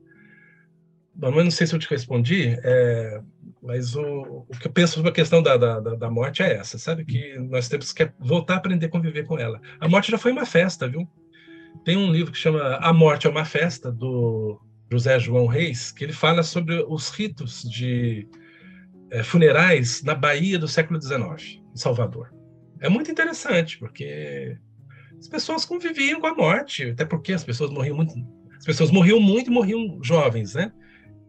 Bom, 1.15 1.33
mas 1.33 1.45
não 1.45 1.51
sei 1.51 1.67
se 1.67 1.75
eu 1.75 1.79
te 1.79 1.89
respondi, 1.89 2.57
é, 2.63 3.21
mas 3.63 3.95
o, 3.97 4.47
o, 4.49 4.59
que 4.59 4.67
eu 4.67 4.73
penso 4.73 4.95
sobre 4.95 5.11
a 5.11 5.15
questão 5.15 5.43
da, 5.43 5.57
da, 5.57 5.81
da, 5.81 6.11
morte 6.11 6.43
é 6.43 6.55
essa, 6.57 6.79
sabe? 6.79 7.05
Que 7.05 7.39
nós 7.39 7.69
temos 7.69 7.93
que 7.93 8.11
voltar 8.19 8.55
a 8.55 8.57
aprender 8.59 8.87
a 8.87 8.91
conviver 8.91 9.25
com 9.25 9.39
ela. 9.39 9.61
A 9.81 9.89
morte 9.89 10.11
já 10.11 10.19
foi 10.19 10.33
uma 10.33 10.47
festa, 10.47 10.89
viu? 10.89 11.09
Tem 11.85 11.97
um 11.97 12.11
livro 12.11 12.33
que 12.33 12.39
chama 12.39 12.77
A 12.77 12.93
Morte 12.93 13.27
é 13.27 13.31
uma 13.31 13.45
Festa, 13.45 13.93
do 13.93 14.61
José 14.91 15.19
João 15.19 15.47
Reis, 15.47 15.91
que 15.91 16.05
ele 16.05 16.13
fala 16.13 16.43
sobre 16.43 16.85
os 16.89 17.11
ritos 17.11 17.63
de 17.63 18.29
é, 19.11 19.23
funerais 19.23 20.03
na 20.03 20.15
Bahia 20.15 20.59
do 20.59 20.69
século 20.69 21.01
XIX, 21.01 21.61
em 21.75 21.77
Salvador. 21.77 22.33
É 22.81 22.89
muito 22.89 23.11
interessante, 23.11 23.79
porque 23.79 24.57
as 25.19 25.29
pessoas 25.29 25.65
conviviam 25.65 26.21
com 26.21 26.27
a 26.27 26.35
morte, 26.35 26.91
até 26.91 27.05
porque 27.05 27.33
as 27.33 27.43
pessoas 27.43 27.71
morriam 27.71 27.97
muito, 27.97 28.15
as 28.57 28.65
pessoas 28.65 28.91
morriam 28.91 29.21
muito 29.21 29.51
e 29.51 29.53
morriam 29.53 29.99
jovens, 30.03 30.55
né? 30.55 30.73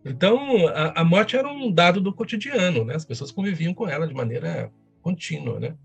Então, 0.06 0.67
a, 0.67 1.02
a 1.02 1.04
morte 1.04 1.36
era 1.36 1.48
um 1.48 1.72
dado 1.72 2.00
do 2.00 2.13
cotidiano, 2.13 2.86
né? 2.86 2.96
As 2.96 3.06
pessoas 3.06 3.32
conviviam 3.32 3.74
com 3.74 3.88
ela 3.88 4.08
de 4.08 4.13
maneira 4.13 4.72
contínua, 5.02 5.60
né? 5.60 5.76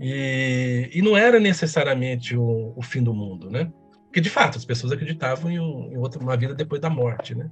E, 0.00 0.90
e 0.92 1.02
não 1.02 1.16
era 1.16 1.38
necessariamente 1.38 2.36
o, 2.36 2.72
o 2.76 2.82
fim 2.82 3.02
do 3.02 3.14
mundo, 3.14 3.50
né? 3.50 3.70
Porque, 4.12 4.20
de 4.20 4.28
fato, 4.28 4.58
as 4.58 4.64
pessoas 4.66 4.92
acreditavam 4.92 5.50
em, 5.50 5.58
um, 5.58 5.90
em 5.90 5.96
outra, 5.96 6.20
uma 6.20 6.36
vida 6.36 6.54
depois 6.54 6.78
da 6.82 6.90
morte, 6.90 7.34
né? 7.34 7.50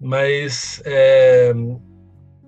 Mas 0.00 0.82
é, 0.84 1.52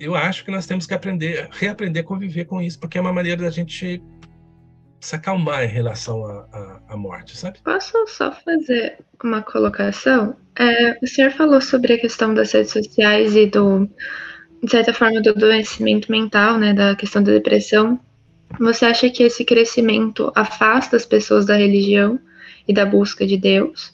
eu 0.00 0.16
acho 0.16 0.44
que 0.44 0.50
nós 0.50 0.66
temos 0.66 0.88
que 0.88 0.92
aprender, 0.92 1.48
reaprender 1.52 2.02
a 2.02 2.04
conviver 2.04 2.46
com 2.46 2.60
isso, 2.60 2.80
porque 2.80 2.98
é 2.98 3.00
uma 3.00 3.12
maneira 3.12 3.44
da 3.44 3.50
gente 3.50 4.02
se 5.00 5.14
acalmar 5.14 5.62
em 5.62 5.68
relação 5.68 6.24
à 6.88 6.96
morte, 6.96 7.36
sabe? 7.36 7.60
Posso 7.62 7.92
só 8.08 8.32
fazer 8.32 8.98
uma 9.22 9.40
colocação? 9.40 10.36
É, 10.58 10.98
o 11.00 11.06
senhor 11.06 11.30
falou 11.30 11.60
sobre 11.60 11.92
a 11.92 12.00
questão 12.00 12.34
das 12.34 12.50
redes 12.50 12.72
sociais 12.72 13.36
e 13.36 13.46
do, 13.46 13.88
de 14.64 14.68
certa 14.68 14.92
forma, 14.92 15.22
do 15.22 15.30
adoecimento 15.30 16.10
mental, 16.10 16.58
né, 16.58 16.74
da 16.74 16.96
questão 16.96 17.22
da 17.22 17.30
depressão. 17.30 18.00
Você 18.58 18.84
acha 18.84 19.08
que 19.08 19.22
esse 19.22 19.44
crescimento 19.44 20.32
afasta 20.34 20.96
as 20.96 21.06
pessoas 21.06 21.46
da 21.46 21.54
religião? 21.54 22.18
E 22.66 22.72
da 22.72 22.84
busca 22.84 23.26
de 23.26 23.36
Deus, 23.36 23.92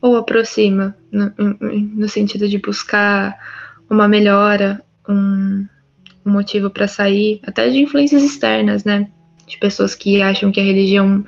ou 0.00 0.16
aproxima, 0.16 0.96
no, 1.10 1.32
no 1.94 2.08
sentido 2.08 2.48
de 2.48 2.58
buscar 2.58 3.38
uma 3.88 4.08
melhora, 4.08 4.82
um, 5.08 5.66
um 6.24 6.30
motivo 6.30 6.70
para 6.70 6.88
sair, 6.88 7.40
até 7.46 7.68
de 7.68 7.78
influências 7.78 8.22
externas, 8.22 8.84
né? 8.84 9.08
De 9.46 9.58
pessoas 9.58 9.94
que 9.94 10.22
acham 10.22 10.50
que 10.50 10.60
a 10.60 10.64
religião 10.64 11.24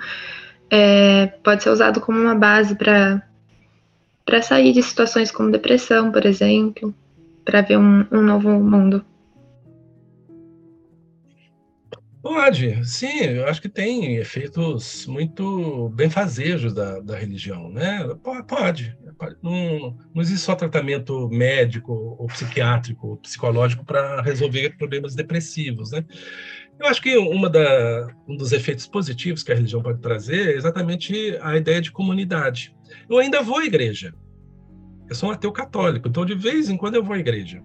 é, 0.70 1.26
pode 1.42 1.62
ser 1.62 1.70
usado 1.70 2.00
como 2.00 2.18
uma 2.18 2.34
base 2.34 2.74
para 2.74 3.22
para 4.24 4.40
sair 4.40 4.72
de 4.72 4.82
situações 4.82 5.30
como 5.30 5.50
depressão, 5.50 6.10
por 6.10 6.24
exemplo, 6.24 6.94
para 7.44 7.60
ver 7.60 7.76
um, 7.76 8.06
um 8.10 8.22
novo 8.22 8.48
mundo. 8.48 9.04
Pode, 12.24 12.82
sim, 12.88 13.20
eu 13.20 13.46
acho 13.46 13.60
que 13.60 13.68
tem 13.68 14.16
efeitos 14.16 15.06
muito 15.06 15.90
benfazejos 15.90 16.72
da, 16.72 16.98
da 17.00 17.18
religião, 17.18 17.68
né? 17.68 18.02
Pode, 18.22 18.46
pode. 18.46 18.96
Não, 19.42 19.94
não 20.14 20.22
existe 20.22 20.40
só 20.40 20.54
tratamento 20.54 21.28
médico 21.28 21.92
ou 22.18 22.26
psiquiátrico, 22.28 23.08
ou 23.08 23.16
psicológico 23.18 23.84
para 23.84 24.22
resolver 24.22 24.74
problemas 24.78 25.14
depressivos, 25.14 25.90
né? 25.90 26.02
Eu 26.80 26.86
acho 26.86 27.02
que 27.02 27.14
uma 27.14 27.50
da, 27.50 28.08
um 28.26 28.34
dos 28.34 28.52
efeitos 28.52 28.86
positivos 28.86 29.42
que 29.42 29.52
a 29.52 29.54
religião 29.54 29.82
pode 29.82 30.00
trazer 30.00 30.48
é 30.48 30.56
exatamente 30.56 31.36
a 31.42 31.58
ideia 31.58 31.82
de 31.82 31.92
comunidade. 31.92 32.74
Eu 33.06 33.18
ainda 33.18 33.42
vou 33.42 33.58
à 33.58 33.66
igreja. 33.66 34.14
Eu 35.10 35.14
sou 35.14 35.28
um 35.28 35.32
ateu 35.32 35.52
católico, 35.52 36.08
então 36.08 36.24
de 36.24 36.34
vez 36.34 36.70
em 36.70 36.78
quando 36.78 36.94
eu 36.94 37.04
vou 37.04 37.16
à 37.16 37.18
igreja. 37.18 37.62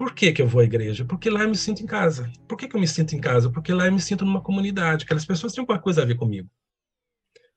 Por 0.00 0.14
que, 0.14 0.32
que 0.32 0.40
eu 0.40 0.48
vou 0.48 0.62
à 0.62 0.64
igreja? 0.64 1.04
Porque 1.04 1.28
lá 1.28 1.42
eu 1.42 1.50
me 1.50 1.54
sinto 1.54 1.82
em 1.82 1.86
casa. 1.86 2.32
Por 2.48 2.56
que, 2.56 2.66
que 2.66 2.74
eu 2.74 2.80
me 2.80 2.88
sinto 2.88 3.14
em 3.14 3.20
casa? 3.20 3.50
Porque 3.50 3.70
lá 3.70 3.84
eu 3.84 3.92
me 3.92 4.00
sinto 4.00 4.24
numa 4.24 4.40
comunidade. 4.40 5.04
Aquelas 5.04 5.26
pessoas 5.26 5.52
têm 5.52 5.60
alguma 5.60 5.78
coisa 5.78 6.00
a 6.00 6.06
ver 6.06 6.14
comigo. 6.14 6.48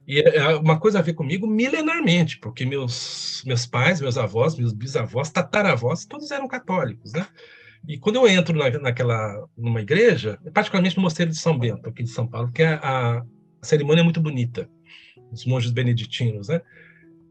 E 0.06 0.20
é, 0.20 0.36
é 0.40 0.56
uma 0.58 0.78
coisa 0.78 1.00
a 1.00 1.02
ver 1.02 1.14
comigo 1.14 1.48
milenarmente, 1.48 2.38
porque 2.40 2.66
meus, 2.66 3.42
meus 3.46 3.66
pais, 3.66 4.02
meus 4.02 4.18
avós, 4.18 4.58
meus 4.58 4.74
bisavós, 4.74 5.30
tataravós, 5.30 6.04
todos 6.04 6.32
eram 6.32 6.46
católicos, 6.46 7.14
né? 7.14 7.26
E 7.88 7.98
quando 7.98 8.18
eu 8.18 8.28
entro 8.28 8.54
na, 8.58 8.70
naquela, 8.72 9.48
numa 9.56 9.80
igreja, 9.80 10.38
particularmente 10.54 10.98
no 10.98 11.04
Mosteiro 11.04 11.32
de 11.32 11.38
São 11.38 11.58
Bento, 11.58 11.88
aqui 11.88 12.04
de 12.04 12.10
São 12.10 12.28
Paulo, 12.28 12.52
que 12.52 12.62
a, 12.62 13.20
a 13.20 13.26
cerimônia 13.62 14.02
é 14.02 14.04
muito 14.04 14.20
bonita, 14.20 14.70
os 15.32 15.46
monges 15.46 15.72
beneditinos, 15.72 16.50
né? 16.50 16.62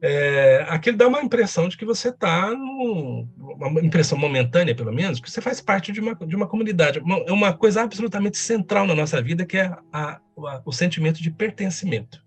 É, 0.04 0.66
aquilo 0.68 0.96
dá 0.96 1.06
uma 1.06 1.22
impressão 1.22 1.68
de 1.68 1.76
que 1.76 1.84
você 1.84 2.08
está, 2.08 2.50
uma 2.50 3.80
impressão 3.80 4.18
momentânea, 4.18 4.74
pelo 4.74 4.92
menos, 4.92 5.20
que 5.20 5.30
você 5.30 5.40
faz 5.40 5.60
parte 5.60 5.92
de 5.92 6.00
uma, 6.00 6.16
de 6.16 6.34
uma 6.34 6.48
comunidade. 6.48 7.00
É 7.24 7.30
uma 7.30 7.52
coisa 7.52 7.82
absolutamente 7.82 8.36
central 8.36 8.84
na 8.84 8.96
nossa 8.96 9.22
vida, 9.22 9.46
que 9.46 9.58
é 9.58 9.66
a, 9.92 10.20
a, 10.36 10.62
o 10.64 10.72
sentimento 10.72 11.22
de 11.22 11.30
pertencimento. 11.30 12.20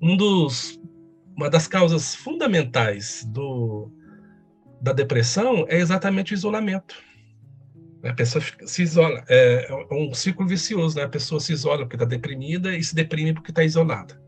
Um 0.00 0.16
dos, 0.16 0.80
uma 1.36 1.50
das 1.50 1.68
causas 1.68 2.14
fundamentais 2.14 3.22
do, 3.26 3.92
da 4.80 4.94
depressão 4.94 5.66
é 5.68 5.76
exatamente 5.76 6.32
o 6.32 6.34
isolamento. 6.34 6.96
A 8.02 8.14
pessoa 8.14 8.42
se 8.64 8.82
isola, 8.82 9.22
é, 9.28 9.66
é 9.70 9.94
um 9.94 10.14
ciclo 10.14 10.46
vicioso, 10.46 10.96
né? 10.96 11.02
A 11.02 11.08
pessoa 11.08 11.38
se 11.38 11.52
isola 11.52 11.80
porque 11.80 11.96
está 11.96 12.06
deprimida 12.06 12.74
e 12.74 12.82
se 12.82 12.94
deprime 12.94 13.34
porque 13.34 13.50
está 13.50 13.62
isolada. 13.62 14.18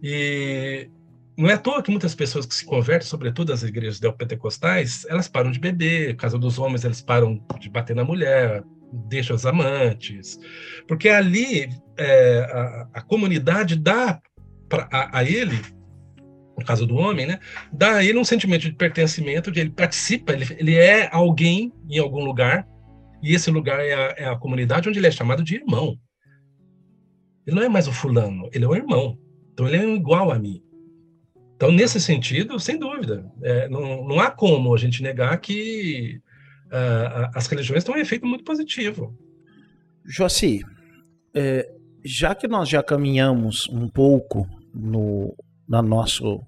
E 0.00 0.88
não 1.36 1.48
é 1.48 1.54
à 1.54 1.58
toa 1.58 1.82
que 1.82 1.90
muitas 1.90 2.14
pessoas 2.14 2.44
que 2.44 2.54
se 2.54 2.64
convertem, 2.64 3.06
sobretudo 3.06 3.52
as 3.52 3.62
igrejas 3.62 4.00
neopentecostais, 4.00 5.06
elas 5.08 5.28
param 5.28 5.50
de 5.50 5.58
beber, 5.58 6.10
no 6.10 6.16
caso 6.16 6.38
dos 6.38 6.58
homens, 6.58 6.84
eles 6.84 7.00
param 7.00 7.42
de 7.58 7.70
bater 7.70 7.96
na 7.96 8.04
mulher, 8.04 8.62
deixam 9.08 9.34
os 9.34 9.46
amantes, 9.46 10.38
porque 10.86 11.08
ali 11.08 11.70
é, 11.96 12.40
a, 12.40 12.88
a, 12.94 13.00
comunidade 13.00 13.76
dá 13.76 14.20
pra, 14.68 14.88
a, 14.92 15.18
a, 15.18 15.24
ele, 15.24 15.58
no 16.58 16.64
caso 16.64 16.86
do 16.86 16.96
homem, 16.96 17.26
né, 17.26 17.38
dá 17.72 17.96
a 17.96 18.04
ele 18.04 18.18
um 18.18 18.24
sentimento 18.24 18.62
de 18.62 18.72
pertencimento, 18.72 19.50
de 19.50 19.60
ele 19.60 19.70
participa, 19.70 20.32
ele, 20.34 20.46
ele 20.58 20.74
é 20.74 21.08
alguém 21.10 21.72
em 21.88 21.98
algum 21.98 22.22
lugar, 22.22 22.66
e 23.22 23.34
esse 23.34 23.50
lugar 23.50 23.80
é 23.80 23.94
a, 23.94 24.14
é 24.18 24.28
a 24.28 24.36
comunidade 24.36 24.88
onde 24.88 24.98
ele 24.98 25.06
é 25.06 25.10
chamado 25.10 25.42
de 25.42 25.54
irmão. 25.54 25.96
Ele 27.46 27.56
não 27.56 27.62
é 27.62 27.68
mais 27.68 27.88
o 27.88 27.92
fulano, 27.92 28.50
ele 28.52 28.64
é 28.64 28.68
o 28.68 28.74
irmão. 28.74 29.16
Então 29.52 29.66
ele 29.66 29.76
é 29.76 29.94
igual 29.94 30.30
a 30.30 30.38
mim. 30.38 30.62
Então, 31.62 31.70
nesse 31.70 32.00
sentido, 32.00 32.58
sem 32.58 32.76
dúvida, 32.76 33.24
é, 33.40 33.68
não, 33.68 34.04
não 34.04 34.18
há 34.18 34.32
como 34.32 34.74
a 34.74 34.76
gente 34.76 35.00
negar 35.00 35.38
que 35.38 36.20
uh, 36.66 37.30
as 37.36 37.46
religiões 37.46 37.84
têm 37.84 37.94
um 37.94 37.98
efeito 37.98 38.26
muito 38.26 38.42
positivo. 38.42 39.16
Joaci, 40.04 40.64
é, 41.32 41.70
já 42.04 42.34
que 42.34 42.48
nós 42.48 42.68
já 42.68 42.82
caminhamos 42.82 43.68
um 43.68 43.88
pouco 43.88 44.44
no, 44.74 45.36
na 45.68 45.80
nosso, 45.80 46.44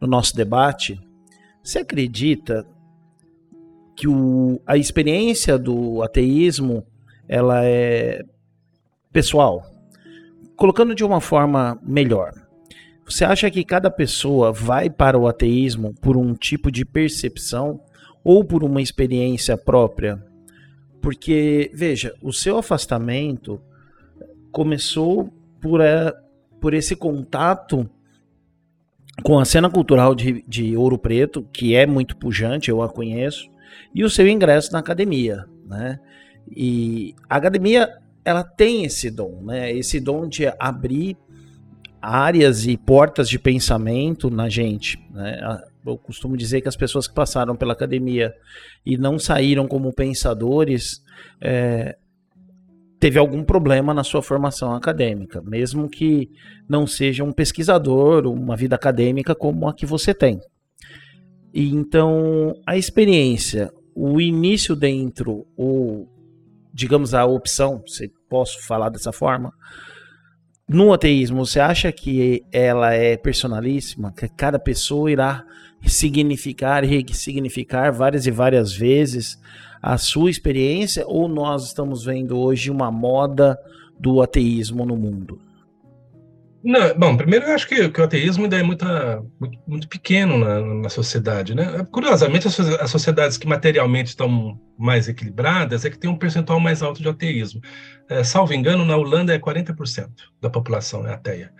no 0.00 0.08
nosso 0.08 0.34
debate, 0.34 1.00
você 1.62 1.78
acredita 1.78 2.66
que 3.96 4.08
o, 4.08 4.60
a 4.66 4.76
experiência 4.76 5.56
do 5.56 6.02
ateísmo 6.02 6.84
ela 7.28 7.64
é 7.64 8.24
pessoal? 9.12 9.64
Colocando 10.56 10.92
de 10.92 11.04
uma 11.04 11.20
forma 11.20 11.80
melhor, 11.84 12.43
você 13.06 13.24
acha 13.24 13.50
que 13.50 13.64
cada 13.64 13.90
pessoa 13.90 14.50
vai 14.50 14.88
para 14.88 15.18
o 15.18 15.28
ateísmo 15.28 15.94
por 16.00 16.16
um 16.16 16.34
tipo 16.34 16.70
de 16.70 16.84
percepção 16.84 17.80
ou 18.22 18.44
por 18.44 18.64
uma 18.64 18.80
experiência 18.80 19.56
própria? 19.56 20.24
Porque, 21.02 21.70
veja, 21.74 22.14
o 22.22 22.32
seu 22.32 22.56
afastamento 22.56 23.60
começou 24.50 25.30
por, 25.60 25.80
é, 25.82 26.12
por 26.60 26.72
esse 26.72 26.96
contato 26.96 27.88
com 29.22 29.38
a 29.38 29.44
cena 29.44 29.68
cultural 29.68 30.14
de, 30.14 30.42
de 30.48 30.76
Ouro 30.76 30.98
Preto, 30.98 31.46
que 31.52 31.74
é 31.74 31.86
muito 31.86 32.16
pujante, 32.16 32.70
eu 32.70 32.82
a 32.82 32.88
conheço, 32.88 33.50
e 33.94 34.02
o 34.02 34.10
seu 34.10 34.26
ingresso 34.26 34.72
na 34.72 34.78
academia, 34.78 35.44
né? 35.66 36.00
E 36.50 37.14
a 37.28 37.36
academia, 37.36 37.88
ela 38.24 38.42
tem 38.42 38.84
esse 38.84 39.10
dom, 39.10 39.42
né? 39.42 39.72
Esse 39.72 40.00
dom 40.00 40.26
de 40.26 40.46
abrir 40.58 41.16
áreas 42.04 42.66
e 42.66 42.76
portas 42.76 43.28
de 43.28 43.38
pensamento 43.38 44.28
na 44.28 44.48
gente. 44.48 44.98
Né? 45.10 45.40
Eu 45.86 45.96
costumo 45.96 46.36
dizer 46.36 46.60
que 46.60 46.68
as 46.68 46.76
pessoas 46.76 47.08
que 47.08 47.14
passaram 47.14 47.56
pela 47.56 47.72
academia 47.72 48.34
e 48.84 48.98
não 48.98 49.18
saíram 49.18 49.66
como 49.66 49.92
pensadores 49.92 51.02
é, 51.40 51.96
teve 53.00 53.18
algum 53.18 53.42
problema 53.42 53.94
na 53.94 54.04
sua 54.04 54.22
formação 54.22 54.74
acadêmica, 54.74 55.40
mesmo 55.40 55.88
que 55.88 56.30
não 56.68 56.86
seja 56.86 57.24
um 57.24 57.32
pesquisador, 57.32 58.26
uma 58.26 58.54
vida 58.54 58.74
acadêmica 58.76 59.34
como 59.34 59.66
a 59.66 59.72
que 59.72 59.86
você 59.86 60.12
tem. 60.12 60.40
E 61.54 61.70
então, 61.70 62.54
a 62.66 62.76
experiência, 62.76 63.72
o 63.94 64.20
início 64.20 64.76
dentro, 64.76 65.46
ou 65.56 66.06
digamos 66.72 67.14
a 67.14 67.24
opção, 67.24 67.82
se 67.86 68.12
posso 68.28 68.60
falar 68.66 68.90
dessa 68.90 69.12
forma, 69.12 69.52
no 70.68 70.92
ateísmo, 70.92 71.44
você 71.44 71.60
acha 71.60 71.92
que 71.92 72.42
ela 72.50 72.94
é 72.94 73.16
personalíssima, 73.16 74.12
que 74.12 74.28
cada 74.28 74.58
pessoa 74.58 75.10
irá 75.10 75.44
significar 75.86 76.84
e 76.84 77.02
ressignificar 77.02 77.90
várias 77.90 78.26
e 78.26 78.30
várias 78.30 78.72
vezes 78.72 79.38
a 79.82 79.98
sua 79.98 80.30
experiência 80.30 81.04
ou 81.06 81.28
nós 81.28 81.66
estamos 81.66 82.06
vendo 82.06 82.38
hoje 82.38 82.70
uma 82.70 82.90
moda 82.90 83.58
do 84.00 84.22
ateísmo 84.22 84.86
no 84.86 84.96
mundo? 84.96 85.38
Não, 86.64 86.98
bom, 86.98 87.14
primeiro 87.14 87.44
eu 87.44 87.54
acho 87.54 87.68
que, 87.68 87.90
que 87.90 88.00
o 88.00 88.04
ateísmo 88.04 88.44
ainda 88.44 88.58
é 88.58 88.62
muito, 88.62 88.86
muito 89.66 89.86
pequeno 89.86 90.38
na, 90.38 90.62
na, 90.62 90.88
sociedade. 90.88 91.54
Né? 91.54 91.86
Curiosamente, 91.92 92.48
as, 92.48 92.58
as, 92.58 92.90
sociedades 92.90 93.36
que 93.36 93.46
materialmente 93.46 94.08
estão 94.08 94.58
mais 94.78 95.06
equilibradas 95.06 95.84
é 95.84 95.90
que 95.90 95.98
tem 95.98 96.08
um 96.08 96.16
percentual 96.16 96.58
mais 96.58 96.82
alto 96.82 97.02
de 97.02 97.08
ateísmo. 97.08 97.60
É, 98.08 98.24
salvo 98.24 98.54
engano, 98.54 98.82
na 98.82 98.96
Holanda 98.96 99.34
é 99.34 99.38
40% 99.38 100.08
da 100.40 100.48
população 100.48 101.06
é 101.06 101.12
ateia. 101.12 101.52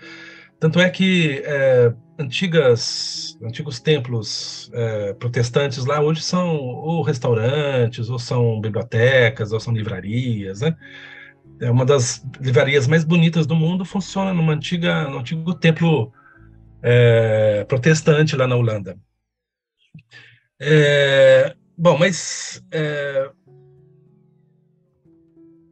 Tanto 0.59 0.81
é 0.81 0.89
que 0.89 1.43
é, 1.45 1.93
antigas, 2.19 3.37
antigos 3.43 3.81
templos 3.81 4.71
é, 4.73 5.13
protestantes 5.13 5.85
lá 5.85 6.01
hoje 6.01 6.23
são 6.23 6.57
ou 6.57 7.03
restaurantes, 7.03 8.09
ou 8.09 8.19
são 8.19 8.59
bibliotecas, 8.59 9.53
ou 9.53 9.61
são 9.61 9.75
livrarias, 9.75 10.63
né? 10.63 10.75
É 11.61 11.71
uma 11.71 11.85
das 11.85 12.25
livrarias 12.41 12.87
mais 12.87 13.05
bonitas 13.05 13.47
do 13.47 13.55
mundo, 13.55 13.85
funciona 13.85 14.35
numa 14.35 14.53
antiga, 14.53 15.09
no 15.09 15.19
antigo 15.19 15.55
templo 15.55 16.13
é, 16.83 17.65
protestante 17.65 18.37
lá 18.37 18.47
na 18.47 18.57
Holanda. 18.57 18.97
É, 20.61 21.55
bom, 21.77 21.97
mas 21.99 22.63
é, 22.73 23.31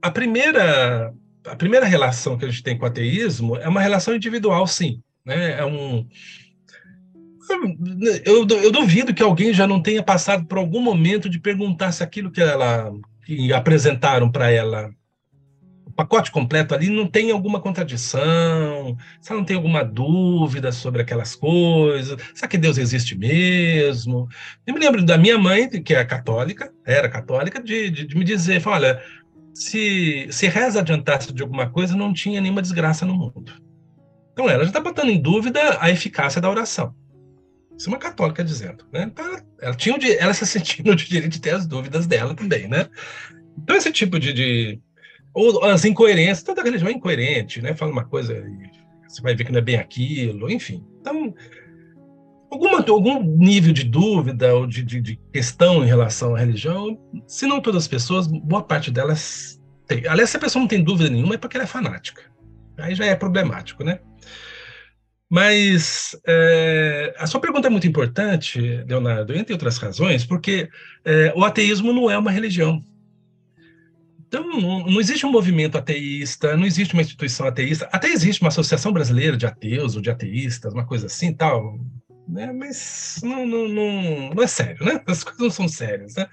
a 0.00 0.10
primeira 0.10 1.12
a 1.46 1.56
primeira 1.56 1.86
relação 1.86 2.38
que 2.38 2.44
a 2.44 2.48
gente 2.48 2.62
tem 2.62 2.78
com 2.78 2.84
o 2.84 2.88
ateísmo 2.88 3.56
é 3.56 3.68
uma 3.68 3.80
relação 3.80 4.14
individual, 4.14 4.66
sim. 4.66 5.02
Né? 5.24 5.58
É 5.58 5.64
um, 5.64 6.06
eu, 8.24 8.46
eu, 8.48 8.70
duvido 8.70 9.12
que 9.12 9.22
alguém 9.22 9.52
já 9.52 9.66
não 9.66 9.82
tenha 9.82 10.02
passado 10.02 10.46
por 10.46 10.58
algum 10.58 10.80
momento 10.80 11.28
de 11.28 11.38
perguntar 11.38 11.92
se 11.92 12.02
aquilo 12.02 12.30
que 12.30 12.40
ela 12.40 12.92
que 13.24 13.52
apresentaram 13.52 14.30
para 14.30 14.50
ela, 14.50 14.90
o 15.92 15.94
pacote 15.94 16.30
completo 16.30 16.74
ali, 16.74 16.88
não 16.88 17.06
tem 17.06 17.30
alguma 17.30 17.60
contradição, 17.60 18.96
se 19.20 19.32
não 19.32 19.44
tem 19.44 19.56
alguma 19.56 19.84
dúvida 19.84 20.72
sobre 20.72 21.02
aquelas 21.02 21.36
coisas, 21.36 22.18
será 22.34 22.48
que 22.48 22.56
Deus 22.56 22.78
existe 22.78 23.16
mesmo? 23.16 24.26
Eu 24.66 24.72
me 24.72 24.80
lembro 24.80 25.04
da 25.04 25.18
minha 25.18 25.38
mãe, 25.38 25.68
que 25.68 25.94
é 25.94 26.02
católica, 26.04 26.72
era 26.84 27.10
católica, 27.10 27.62
de, 27.62 27.90
de, 27.90 28.06
de 28.06 28.16
me 28.16 28.24
dizer, 28.24 28.66
olha, 28.66 29.02
se, 29.52 30.26
se 30.30 30.48
reza 30.48 30.80
adiantasse 30.80 31.32
de 31.32 31.42
alguma 31.42 31.68
coisa, 31.68 31.94
não 31.94 32.12
tinha 32.12 32.40
nenhuma 32.40 32.62
desgraça 32.62 33.04
no 33.04 33.14
mundo. 33.14 33.52
Então 34.32 34.48
ela 34.48 34.64
já 34.64 34.70
está 34.70 34.80
botando 34.80 35.10
em 35.10 35.20
dúvida 35.20 35.76
a 35.78 35.90
eficácia 35.90 36.40
da 36.40 36.48
oração. 36.48 36.94
Isso 37.76 37.88
é 37.88 37.92
uma 37.92 37.98
católica 37.98 38.42
dizendo, 38.42 38.86
né? 38.90 39.02
Então, 39.12 39.42
ela, 39.60 39.74
tinha 39.74 39.96
ela 40.18 40.32
se 40.32 40.46
sentindo 40.46 40.90
no 40.90 40.96
direito 40.96 41.28
de 41.28 41.40
ter 41.40 41.54
as 41.54 41.66
dúvidas 41.66 42.06
dela 42.06 42.34
também, 42.34 42.66
né? 42.66 42.88
Então 43.62 43.76
esse 43.76 43.92
tipo 43.92 44.18
de, 44.18 44.32
de 44.32 44.80
ou 45.34 45.64
as 45.64 45.84
incoerências, 45.84 46.42
toda 46.42 46.62
religião 46.62 46.88
é 46.88 46.92
incoerente, 46.92 47.62
né? 47.62 47.74
Fala 47.74 47.92
uma 47.92 48.04
coisa 48.04 48.34
e 48.34 48.70
você 49.08 49.22
vai 49.22 49.34
ver 49.34 49.44
que 49.44 49.52
não 49.52 49.58
é 49.58 49.62
bem 49.62 49.76
aquilo, 49.76 50.50
enfim. 50.50 50.84
Então 51.00 51.34
alguma, 52.50 52.84
algum 52.86 53.22
nível 53.22 53.72
de 53.72 53.84
dúvida 53.84 54.54
ou 54.54 54.66
de, 54.66 54.82
de, 54.82 55.00
de, 55.00 55.20
questão 55.32 55.82
em 55.82 55.86
relação 55.86 56.34
à 56.34 56.38
religião, 56.38 56.98
se 57.26 57.46
não 57.46 57.60
todas 57.60 57.84
as 57.84 57.88
pessoas, 57.88 58.26
boa 58.26 58.62
parte 58.62 58.90
delas 58.90 59.60
tem. 59.86 60.06
Aliás, 60.06 60.30
se 60.30 60.36
a 60.36 60.40
pessoa 60.40 60.60
não 60.60 60.68
tem 60.68 60.84
dúvida 60.84 61.08
nenhuma, 61.08 61.34
é 61.34 61.38
porque 61.38 61.56
ela 61.56 61.64
é 61.64 61.68
fanática. 61.68 62.22
Aí 62.78 62.94
já 62.94 63.06
é 63.06 63.14
problemático, 63.16 63.82
né? 63.82 64.00
Mas 65.30 66.14
é, 66.26 67.14
a 67.16 67.26
sua 67.26 67.40
pergunta 67.40 67.66
é 67.66 67.70
muito 67.70 67.86
importante, 67.86 68.60
Leonardo, 68.86 69.34
entre 69.34 69.54
outras 69.54 69.78
razões, 69.78 70.26
porque 70.26 70.68
é, 71.06 71.32
o 71.34 71.42
ateísmo 71.42 71.90
não 71.90 72.10
é 72.10 72.18
uma 72.18 72.30
religião. 72.30 72.84
Então, 74.32 74.48
não, 74.48 74.86
não, 74.86 74.98
existe 74.98 75.26
um 75.26 75.30
movimento 75.30 75.76
ateísta, 75.76 76.56
não 76.56 76.64
existe 76.64 76.94
uma 76.94 77.02
instituição 77.02 77.46
ateísta. 77.46 77.86
Até 77.92 78.08
existe 78.08 78.40
uma 78.40 78.48
associação 78.48 78.90
brasileira 78.90 79.36
de 79.36 79.44
ateus 79.44 79.94
ou 79.94 80.00
de 80.00 80.08
ateístas, 80.08 80.72
uma 80.72 80.86
coisa 80.86 81.04
assim, 81.06 81.34
tal 81.34 81.78
né? 82.26 82.50
mas 82.52 83.20
não, 83.22 83.46
não, 83.46 83.68
não, 83.68 84.34
não 84.34 84.42
é 84.42 84.46
sério, 84.46 84.84
né? 84.84 85.02
As 85.06 85.22
coisas 85.22 85.40
não 85.40 85.50
são 85.50 85.68
sérias. 85.68 86.14
Né? 86.14 86.26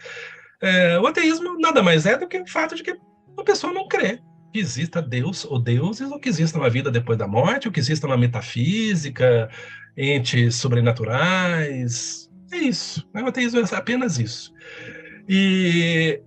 É, 0.61 0.99
o 0.99 1.07
ateísmo 1.07 1.59
nada 1.59 1.83
mais 1.83 2.05
é 2.05 2.17
do 2.17 2.27
que 2.27 2.39
o 2.39 2.47
fato 2.47 2.75
de 2.75 2.83
que 2.83 2.91
a 3.37 3.43
pessoa 3.43 3.73
não 3.73 3.87
crê 3.87 4.19
que 4.51 4.59
exista 4.59 5.01
Deus 5.01 5.45
ou 5.45 5.59
deuses, 5.59 6.09
ou 6.09 6.19
que 6.19 6.29
exista 6.29 6.57
uma 6.57 6.69
vida 6.69 6.89
depois 6.89 7.17
da 7.19 7.27
morte, 7.27 7.67
ou 7.67 7.71
que 7.71 7.79
exista 7.79 8.07
uma 8.07 8.17
metafísica, 8.17 9.49
entes 9.95 10.55
sobrenaturais. 10.55 12.29
É 12.51 12.57
isso. 12.57 13.07
Né? 13.13 13.21
O 13.21 13.27
ateísmo 13.27 13.59
é 13.59 13.75
apenas 13.75 14.17
isso. 14.17 14.51
E 15.27 16.19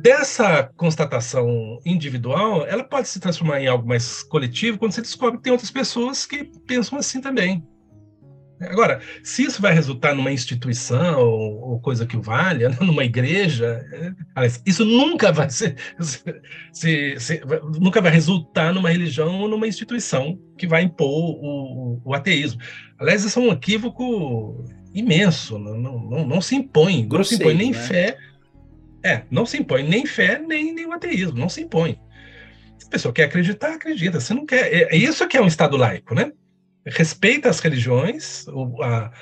dessa 0.00 0.70
constatação 0.76 1.78
individual, 1.84 2.66
ela 2.66 2.84
pode 2.84 3.08
se 3.08 3.20
transformar 3.20 3.60
em 3.60 3.66
algo 3.66 3.86
mais 3.86 4.22
coletivo 4.22 4.78
quando 4.78 4.92
você 4.92 5.02
descobre 5.02 5.38
que 5.38 5.44
tem 5.44 5.52
outras 5.52 5.70
pessoas 5.70 6.26
que 6.26 6.44
pensam 6.66 6.98
assim 6.98 7.20
também. 7.20 7.64
Agora, 8.60 9.00
se 9.22 9.42
isso 9.42 9.60
vai 9.60 9.74
resultar 9.74 10.14
numa 10.14 10.32
instituição 10.32 11.20
ou, 11.20 11.72
ou 11.72 11.80
coisa 11.80 12.06
que 12.06 12.16
valha, 12.16 12.70
numa 12.80 13.04
igreja, 13.04 13.84
é, 13.92 14.46
isso 14.64 14.84
nunca 14.84 15.30
vai 15.30 15.50
ser, 15.50 15.76
se, 16.72 17.16
se, 17.18 17.42
nunca 17.78 18.00
vai 18.00 18.10
resultar 18.10 18.72
numa 18.72 18.90
religião 18.90 19.40
ou 19.42 19.48
numa 19.48 19.68
instituição 19.68 20.38
que 20.56 20.66
vai 20.66 20.82
impor 20.82 21.06
o, 21.06 22.00
o 22.02 22.14
ateísmo. 22.14 22.60
Aliás, 22.98 23.24
isso 23.24 23.38
é 23.38 23.42
um 23.42 23.52
equívoco 23.52 24.64
imenso, 24.94 25.58
não, 25.58 25.76
não, 25.76 26.26
não, 26.26 26.40
se 26.40 26.56
impõe, 26.56 27.06
não 27.06 27.22
se 27.22 27.34
impõe 27.34 27.54
nem 27.54 27.70
né? 27.72 27.78
fé, 27.78 28.16
é, 29.02 29.22
não 29.30 29.46
se 29.46 29.58
impõe 29.58 29.82
nem 29.82 30.06
fé 30.06 30.38
nem, 30.38 30.72
nem 30.74 30.86
o 30.86 30.92
ateísmo, 30.92 31.38
não 31.38 31.48
se 31.48 31.62
impõe. 31.62 31.98
Se 32.78 32.86
a 32.86 32.90
pessoa 32.90 33.14
quer 33.14 33.24
acreditar, 33.24 33.74
acredita. 33.74 34.20
Se 34.20 34.34
não 34.34 34.44
quer, 34.44 34.72
é, 34.72 34.94
é 34.94 34.96
isso 34.96 35.26
que 35.26 35.36
é 35.36 35.42
um 35.42 35.46
Estado 35.46 35.76
laico, 35.76 36.14
né? 36.14 36.32
respeita 36.86 37.48
as 37.50 37.58
religiões, 37.60 38.46
a, 38.82 39.12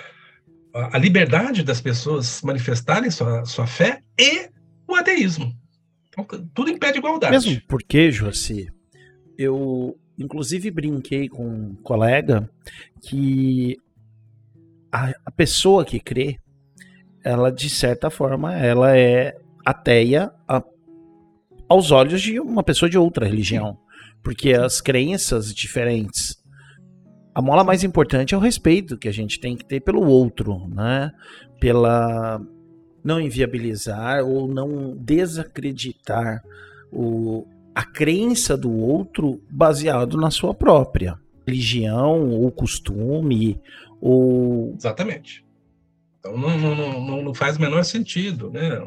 a 0.74 0.98
liberdade 0.98 1.62
das 1.62 1.80
pessoas 1.80 2.42
manifestarem 2.42 3.10
sua, 3.10 3.44
sua 3.44 3.66
fé 3.66 4.02
e 4.18 4.50
o 4.86 4.94
ateísmo. 4.94 5.52
Então, 6.08 6.24
tudo 6.52 6.70
impede 6.70 6.98
igualdade. 6.98 7.32
Mesmo 7.32 7.62
porque, 7.66 8.10
Joaci, 8.10 8.70
eu 9.38 9.98
inclusive 10.16 10.70
brinquei 10.70 11.28
com 11.28 11.46
um 11.46 11.74
colega 11.76 12.48
que 13.02 13.76
a, 14.92 15.12
a 15.24 15.30
pessoa 15.30 15.84
que 15.84 15.98
crê, 15.98 16.38
ela 17.24 17.50
de 17.50 17.68
certa 17.70 18.10
forma, 18.10 18.54
ela 18.56 18.96
é 18.96 19.34
ateia 19.64 20.32
a, 20.48 20.62
aos 21.68 21.90
olhos 21.90 22.20
de 22.20 22.38
uma 22.40 22.62
pessoa 22.62 22.88
de 22.88 22.98
outra 22.98 23.26
religião. 23.26 23.78
Porque 24.22 24.52
as 24.52 24.80
crenças 24.80 25.54
diferentes 25.54 26.42
a 27.34 27.42
mola 27.42 27.64
mais 27.64 27.82
importante 27.82 28.32
é 28.32 28.36
o 28.36 28.40
respeito 28.40 28.96
que 28.96 29.08
a 29.08 29.12
gente 29.12 29.40
tem 29.40 29.56
que 29.56 29.64
ter 29.64 29.80
pelo 29.80 30.06
outro, 30.06 30.68
né? 30.68 31.10
Pela 31.58 32.40
não 33.02 33.20
inviabilizar 33.20 34.24
ou 34.24 34.46
não 34.46 34.96
desacreditar 34.96 36.42
o, 36.92 37.44
a 37.74 37.84
crença 37.84 38.56
do 38.56 38.72
outro 38.72 39.42
baseado 39.50 40.16
na 40.16 40.30
sua 40.30 40.54
própria 40.54 41.18
religião 41.46 42.30
ou 42.30 42.50
costume 42.52 43.60
ou 44.00 44.72
exatamente. 44.76 45.44
Então 46.20 46.38
não, 46.38 46.56
não, 46.56 47.00
não, 47.00 47.22
não 47.22 47.34
faz 47.34 47.56
o 47.56 47.60
menor 47.60 47.82
sentido, 47.84 48.48
né? 48.50 48.80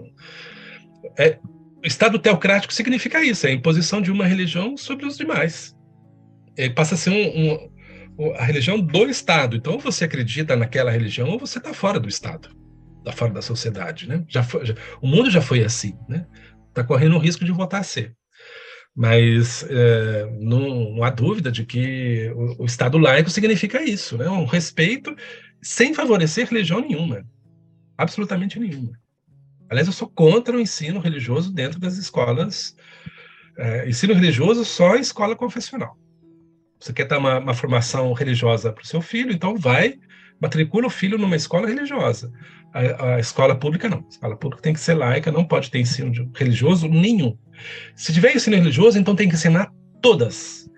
É, 1.17 1.39
Estado 1.83 2.19
teocrático 2.19 2.73
significa 2.73 3.23
isso, 3.23 3.47
é 3.47 3.51
a 3.51 3.53
imposição 3.53 4.01
de 4.01 4.11
uma 4.11 4.25
religião 4.25 4.75
sobre 4.75 5.05
os 5.05 5.17
demais. 5.17 5.75
Ele 6.55 6.73
passa 6.73 6.95
a 6.95 6.97
ser 6.97 7.11
um, 7.11 7.53
um 7.53 7.77
a 8.35 8.43
religião 8.43 8.79
do 8.79 9.05
Estado. 9.05 9.55
Então, 9.55 9.73
ou 9.73 9.79
você 9.79 10.05
acredita 10.05 10.55
naquela 10.55 10.91
religião, 10.91 11.29
ou 11.29 11.39
você 11.39 11.59
está 11.59 11.73
fora 11.73 11.99
do 11.99 12.09
Estado, 12.09 12.49
está 12.99 13.11
fora 13.11 13.31
da 13.31 13.41
sociedade, 13.41 14.07
né? 14.07 14.23
Já, 14.27 14.43
foi, 14.43 14.65
já 14.65 14.73
o 15.01 15.07
mundo 15.07 15.29
já 15.29 15.41
foi 15.41 15.63
assim, 15.63 15.95
né? 16.09 16.25
Está 16.69 16.83
correndo 16.83 17.15
o 17.15 17.19
risco 17.19 17.45
de 17.45 17.51
voltar 17.51 17.79
a 17.79 17.83
ser. 17.83 18.15
Mas 18.95 19.63
é, 19.69 20.25
não, 20.39 20.95
não, 20.95 21.03
há 21.03 21.11
dúvida 21.11 21.51
de 21.51 21.63
que 21.63 22.31
o, 22.35 22.63
o, 22.63 22.65
Estado 22.65 22.97
laico 22.97 23.29
significa 23.29 23.83
isso, 23.83 24.17
né? 24.17 24.27
Um 24.27 24.45
respeito 24.45 25.15
sem 25.61 25.93
favorecer 25.93 26.47
religião 26.47 26.81
nenhuma, 26.81 27.23
absolutamente 27.95 28.59
nenhuma. 28.59 28.93
Aliás, 29.69 29.87
eu 29.87 29.93
sou 29.93 30.07
contra 30.07 30.55
o 30.55 30.59
ensino 30.59 30.99
religioso 30.99 31.51
dentro 31.51 31.79
das 31.79 31.97
escolas 31.97 32.75
É, 33.59 33.89
ensino 33.89 34.13
religioso 34.13 34.63
só 34.63 34.95
em 34.95 35.01
escola 35.01 35.35
confessional. 35.35 35.97
Você 36.79 36.93
quer 36.93 37.07
dar 37.07 37.17
uma, 37.17 37.39
uma 37.39 37.53
formação 37.55 38.13
religiosa 38.13 38.71
para 38.71 38.83
o 38.83 38.87
seu 38.87 39.01
filho, 39.01 39.31
então 39.31 39.55
vai, 39.55 39.95
matricula 40.39 40.85
o 40.85 40.91
filho 40.91 41.17
numa 41.17 41.35
escola 41.35 41.67
religiosa. 41.67 42.31
A, 42.73 43.15
a, 43.15 43.19
escola 43.19 43.55
pública 43.55 43.89
não. 43.89 43.99
A 43.99 44.09
escola 44.09 44.37
pública 44.37 44.61
tem 44.61 44.73
que 44.73 44.79
ser 44.79 44.93
laica, 44.93 45.31
não 45.31 45.43
pode 45.43 45.71
ter 45.71 45.79
ensino 45.79 46.11
religioso 46.35 46.87
nenhum. 46.87 47.35
Se 47.95 48.13
tiver 48.13 48.35
ensino 48.35 48.55
religioso, 48.55 48.99
então 48.99 49.15
tem 49.15 49.27
que 49.27 49.35
ensinar 49.35 49.71
todas. 50.01 50.69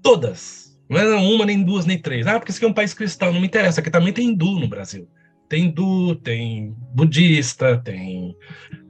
Todas. 0.00 0.78
Não 0.88 0.98
é 0.98 1.16
uma, 1.16 1.44
nem 1.44 1.62
duas, 1.62 1.84
nem 1.84 2.00
três. 2.00 2.26
Ah, 2.26 2.38
porque 2.38 2.50
isso 2.50 2.58
aqui 2.58 2.66
é 2.66 2.68
um 2.68 2.74
país 2.74 2.94
cristão. 2.94 3.32
Não 3.32 3.40
me 3.40 3.46
interessa, 3.46 3.80
aqui 3.80 3.90
também 3.90 4.12
tem 4.12 4.28
hindu 4.28 4.60
no 4.60 4.68
Brasil. 4.68 5.08
Tem 5.48 5.64
hindu, 5.64 6.14
tem 6.16 6.76
budista, 6.94 7.78
tem 7.78 8.36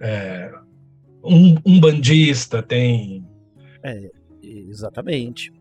é, 0.01 0.51
um, 1.25 1.57
um 1.65 1.81
bandista, 1.81 2.63
tem. 2.63 3.25
É, 3.83 4.11
exatamente 4.43 5.53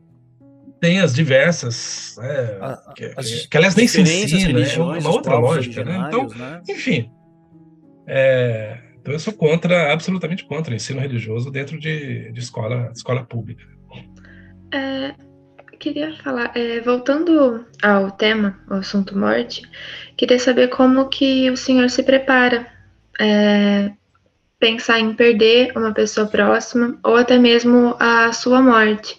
tem 0.79 0.99
as 0.99 1.13
diversas, 1.13 2.17
é, 2.19 2.57
a, 2.61 2.93
que, 2.95 3.13
as 3.15 3.45
que, 3.47 3.57
aliás 3.57 3.75
nem 3.75 3.87
se 3.87 4.01
ensina, 4.01 4.59
é 4.59 4.79
uma 4.79 5.09
outra 5.09 5.37
lógica, 5.37 5.83
né? 5.83 6.05
Então, 6.07 6.27
né? 6.27 6.61
enfim, 6.69 7.09
é, 8.07 8.77
então 8.99 9.13
eu 9.13 9.19
sou 9.19 9.33
contra, 9.33 9.91
absolutamente 9.91 10.45
contra 10.45 10.71
o 10.73 10.75
ensino 10.75 10.99
religioso 10.99 11.51
dentro 11.51 11.79
de, 11.79 12.31
de 12.31 12.39
escola, 12.39 12.91
escola 12.95 13.23
pública. 13.23 13.63
É, 14.73 15.13
queria 15.79 16.15
falar, 16.23 16.55
é, 16.55 16.79
voltando 16.81 17.65
ao 17.81 18.11
tema, 18.11 18.59
ao 18.69 18.77
assunto 18.77 19.17
morte, 19.17 19.61
queria 20.17 20.39
saber 20.39 20.67
como 20.67 21.07
que 21.07 21.49
o 21.49 21.55
senhor 21.55 21.89
se 21.89 22.03
prepara 22.03 22.67
é, 23.19 23.91
pensar 24.59 24.99
em 24.99 25.13
perder 25.13 25.71
uma 25.77 25.93
pessoa 25.93 26.27
próxima 26.27 26.97
ou 27.03 27.15
até 27.15 27.37
mesmo 27.37 27.95
a 27.99 28.33
sua 28.33 28.61
morte 28.61 29.17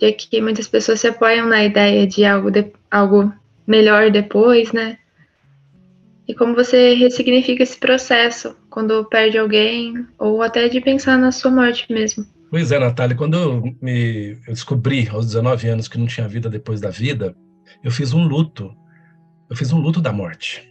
já 0.00 0.12
que 0.12 0.40
muitas 0.40 0.66
pessoas 0.66 1.00
se 1.00 1.08
apoiam 1.08 1.48
na 1.48 1.64
ideia 1.64 2.06
de 2.06 2.24
algo, 2.24 2.50
de, 2.50 2.72
algo 2.90 3.32
melhor 3.66 4.10
depois, 4.10 4.72
né? 4.72 4.98
E 6.26 6.34
como 6.34 6.54
você 6.54 6.94
ressignifica 6.94 7.62
esse 7.62 7.78
processo 7.78 8.56
quando 8.70 9.04
perde 9.04 9.38
alguém, 9.38 10.06
ou 10.18 10.42
até 10.42 10.68
de 10.68 10.80
pensar 10.80 11.18
na 11.18 11.30
sua 11.30 11.50
morte 11.50 11.86
mesmo. 11.92 12.26
Pois 12.50 12.72
é, 12.72 12.78
Natália, 12.78 13.16
quando 13.16 13.36
eu, 13.36 13.62
me, 13.80 14.38
eu 14.46 14.52
descobri 14.52 15.08
aos 15.08 15.26
19 15.26 15.68
anos 15.68 15.88
que 15.88 15.98
não 15.98 16.06
tinha 16.06 16.26
vida 16.26 16.48
depois 16.48 16.80
da 16.80 16.90
vida, 16.90 17.36
eu 17.82 17.90
fiz 17.90 18.12
um 18.12 18.26
luto. 18.26 18.74
Eu 19.54 19.58
fiz 19.58 19.72
um 19.72 19.78
luto 19.78 20.00
da 20.00 20.12
morte. 20.12 20.68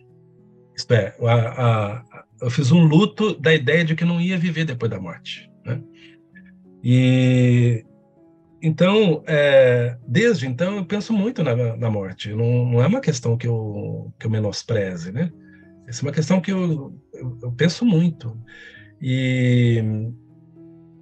Isto 0.75 0.93
é, 0.93 1.15
a, 1.21 1.35
a, 1.35 2.25
eu 2.41 2.51
fiz 2.51 2.69
um 2.69 2.83
luto 2.83 3.33
da 3.39 3.53
ideia 3.53 3.85
de 3.85 3.95
que 3.95 4.03
não 4.03 4.19
ia 4.19 4.37
viver 4.37 4.65
depois 4.65 4.91
da 4.91 4.99
morte. 4.99 5.49
Né? 5.65 5.81
E 6.83 7.85
então, 8.61 9.23
é, 9.25 9.97
desde 10.05 10.47
então, 10.47 10.75
eu 10.75 10.85
penso 10.85 11.13
muito 11.13 11.41
na, 11.41 11.77
na 11.77 11.89
morte. 11.89 12.33
Não, 12.33 12.65
não, 12.65 12.83
é 12.83 12.87
uma 12.87 12.99
questão 12.99 13.37
que 13.37 13.47
eu, 13.47 14.13
que 14.19 14.25
eu 14.25 14.29
menospreze, 14.31 15.13
né? 15.13 15.31
Essa 15.87 16.01
é 16.01 16.03
uma 16.05 16.11
questão 16.11 16.41
que 16.41 16.51
eu, 16.51 16.93
eu, 17.13 17.39
eu 17.41 17.51
penso 17.53 17.85
muito. 17.85 18.37
E, 19.01 19.81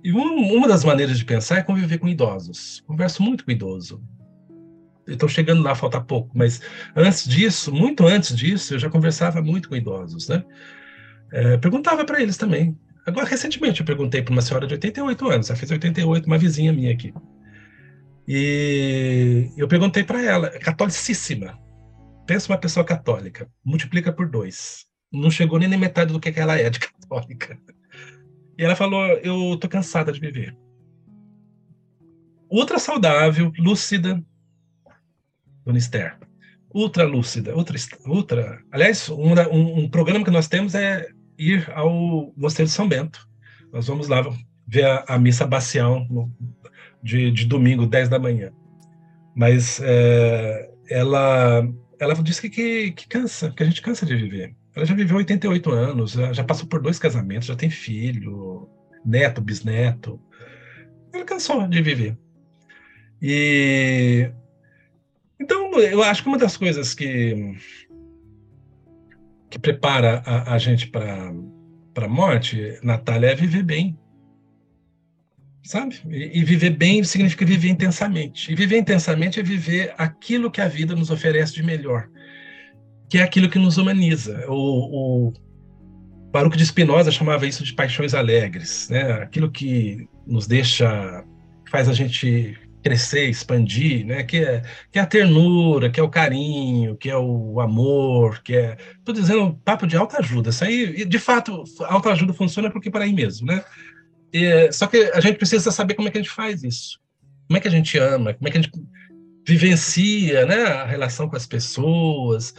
e 0.03 0.13
um, 0.13 0.55
uma 0.55 0.67
das 0.67 0.85
maneiras 0.85 1.17
de 1.17 1.25
pensar 1.25 1.57
é 1.57 1.63
conviver 1.63 1.97
com 1.97 2.07
idosos. 2.07 2.83
Converso 2.85 3.23
muito 3.23 3.43
com 3.43 3.49
idoso. 3.49 4.03
Estou 5.13 5.29
chegando 5.29 5.61
lá, 5.61 5.75
falta 5.75 5.99
pouco, 6.01 6.31
mas 6.37 6.61
antes 6.95 7.27
disso, 7.27 7.73
muito 7.73 8.05
antes 8.07 8.35
disso, 8.35 8.73
eu 8.75 8.79
já 8.79 8.89
conversava 8.89 9.41
muito 9.41 9.69
com 9.69 9.75
idosos, 9.75 10.27
né? 10.27 10.43
É, 11.31 11.57
perguntava 11.57 12.05
para 12.05 12.21
eles 12.21 12.37
também. 12.37 12.77
Agora, 13.05 13.25
recentemente, 13.25 13.79
eu 13.79 13.85
perguntei 13.85 14.21
para 14.21 14.31
uma 14.31 14.41
senhora 14.41 14.67
de 14.67 14.73
88 14.73 15.29
anos, 15.29 15.49
ela 15.49 15.57
fez 15.57 15.71
88, 15.71 16.25
uma 16.25 16.37
vizinha 16.37 16.71
minha 16.71 16.93
aqui. 16.93 17.13
E 18.27 19.49
eu 19.57 19.67
perguntei 19.67 20.03
para 20.03 20.21
ela, 20.23 20.49
catolicíssima. 20.49 21.57
Pensa 22.27 22.51
uma 22.51 22.57
pessoa 22.57 22.85
católica, 22.85 23.49
multiplica 23.65 24.13
por 24.13 24.29
dois. 24.29 24.85
Não 25.11 25.29
chegou 25.29 25.59
nem 25.59 25.67
na 25.67 25.77
metade 25.77 26.13
do 26.13 26.19
que 26.19 26.31
ela 26.39 26.57
é 26.57 26.69
de 26.69 26.79
católica. 26.79 27.59
E 28.57 28.63
ela 28.63 28.75
falou: 28.75 29.03
Eu 29.17 29.57
tô 29.57 29.67
cansada 29.67 30.11
de 30.11 30.19
viver. 30.19 30.55
Ultra 32.49 32.79
saudável, 32.79 33.51
lúcida, 33.57 34.23
Dona 35.65 35.77
Esther. 35.77 36.17
Ultra 36.73 37.03
lúcida, 37.03 37.55
ultra, 37.55 37.77
ultra. 38.05 38.61
Aliás, 38.71 39.09
um, 39.09 39.33
um, 39.51 39.79
um 39.79 39.89
programa 39.89 40.23
que 40.23 40.31
nós 40.31 40.47
temos 40.47 40.73
é 40.73 41.07
ir 41.37 41.69
ao 41.73 42.33
Mosteiro 42.37 42.69
de 42.69 42.75
São 42.75 42.87
Bento. 42.87 43.27
Nós 43.73 43.87
vamos 43.87 44.07
lá 44.07 44.21
ver 44.67 44.85
a, 44.85 45.03
a 45.07 45.19
missa 45.19 45.45
bacial 45.45 46.05
no, 46.09 46.31
de, 47.03 47.31
de 47.31 47.45
domingo, 47.45 47.85
10 47.85 48.09
da 48.09 48.19
manhã. 48.19 48.51
Mas 49.35 49.81
é, 49.83 50.69
ela, 50.89 51.67
ela 51.99 52.13
disse 52.15 52.41
que, 52.41 52.49
que, 52.49 52.91
que, 52.91 53.07
cansa, 53.07 53.51
que 53.51 53.63
a 53.63 53.65
gente 53.65 53.81
cansa 53.81 54.05
de 54.05 54.15
viver. 54.15 54.55
Ela 54.75 54.85
já 54.85 54.93
viveu 54.93 55.17
88 55.17 55.71
anos, 55.71 56.11
já 56.13 56.43
passou 56.43 56.67
por 56.67 56.81
dois 56.81 56.97
casamentos, 56.97 57.47
já 57.47 57.55
tem 57.55 57.69
filho, 57.69 58.69
neto, 59.05 59.41
bisneto. 59.41 60.21
Ela 61.13 61.25
cansou 61.25 61.67
de 61.67 61.81
viver. 61.81 62.17
E 63.21 64.31
eu 65.79 66.03
acho 66.03 66.23
que 66.23 66.29
uma 66.29 66.37
das 66.37 66.57
coisas 66.57 66.93
que 66.93 67.55
que 69.49 69.59
prepara 69.59 70.21
a, 70.25 70.53
a 70.53 70.57
gente 70.57 70.87
para 70.87 71.33
para 71.93 72.05
a 72.05 72.09
morte, 72.09 72.79
Natália, 72.81 73.31
é 73.31 73.35
viver 73.35 73.63
bem 73.63 73.97
sabe? 75.63 76.01
E, 76.09 76.39
e, 76.39 76.43
viver 76.43 76.71
bem 76.71 77.03
significa 77.03 77.45
viver 77.45 77.69
intensamente. 77.69 78.51
E 78.51 78.55
viver 78.55 78.77
intensamente 78.77 79.39
é 79.39 79.43
viver 79.43 79.93
aquilo 79.97 80.51
que 80.51 80.61
a 80.61 80.67
vida 80.67 80.95
nos 80.95 81.09
oferece 81.09 81.53
de 81.53 81.63
melhor, 81.63 82.09
que 83.09 83.17
é 83.17 83.23
aquilo 83.23 83.49
que 83.49 83.59
nos 83.59 83.77
humaniza. 83.77 84.45
O, 84.47 85.29
o 85.29 85.33
Baruch 86.31 86.57
de 86.57 86.65
Spinoza 86.65 87.11
chamava 87.11 87.45
isso 87.45 87.63
de 87.63 87.73
paixões 87.73 88.13
alegres, 88.13 88.89
né? 88.89 89.13
Aquilo 89.13 89.51
que 89.51 90.07
nos 90.25 90.47
deixa, 90.47 91.23
faz 91.69 91.87
a 91.87 91.93
gente 91.93 92.57
crescer, 92.81 93.29
expandir, 93.29 94.05
né? 94.05 94.23
Que 94.23 94.37
é, 94.37 94.61
que 94.91 94.99
é 94.99 95.01
a 95.01 95.05
ternura, 95.05 95.89
que 95.89 95.99
é 95.99 96.03
o 96.03 96.09
carinho, 96.09 96.95
que 96.97 97.09
é 97.09 97.17
o 97.17 97.59
amor, 97.59 98.41
que 98.43 98.55
é. 98.55 98.77
Estou 98.97 99.13
dizendo 99.13 99.59
papo 99.63 99.87
de 99.87 99.95
alta 99.95 100.19
ajuda. 100.19 100.49
Isso 100.49 100.63
aí, 100.63 101.05
de 101.05 101.19
fato, 101.19 101.63
alta 101.81 102.11
ajuda 102.11 102.33
funciona 102.33 102.69
porque 102.69 102.89
para 102.89 103.05
aí 103.05 103.13
mesmo, 103.13 103.47
né? 103.47 103.63
É, 104.33 104.71
só 104.71 104.87
que 104.87 105.11
a 105.13 105.19
gente 105.19 105.37
precisa 105.37 105.71
saber 105.71 105.93
como 105.93 106.07
é 106.07 106.11
que 106.11 106.17
a 106.17 106.21
gente 106.21 106.33
faz 106.33 106.63
isso. 106.63 106.99
Como 107.47 107.57
é 107.57 107.59
que 107.61 107.67
a 107.67 107.71
gente 107.71 107.97
ama, 107.97 108.33
como 108.33 108.47
é 108.47 108.51
que 108.51 108.57
a 108.57 108.61
gente 108.61 108.71
vivencia 109.45 110.45
né, 110.45 110.63
a 110.63 110.85
relação 110.85 111.27
com 111.27 111.35
as 111.35 111.45
pessoas. 111.45 112.53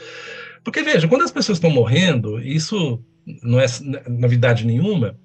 Porque, 0.65 0.83
veja, 0.83 1.09
quando 1.09 1.23
as 1.23 1.31
pessoas 1.31 1.59
estão 1.59 1.71
morrendo, 1.71 2.41
isso 2.41 3.03
não 3.43 3.61
é 3.61 3.67
novidade 4.09 4.67
nenhuma, 4.67 5.17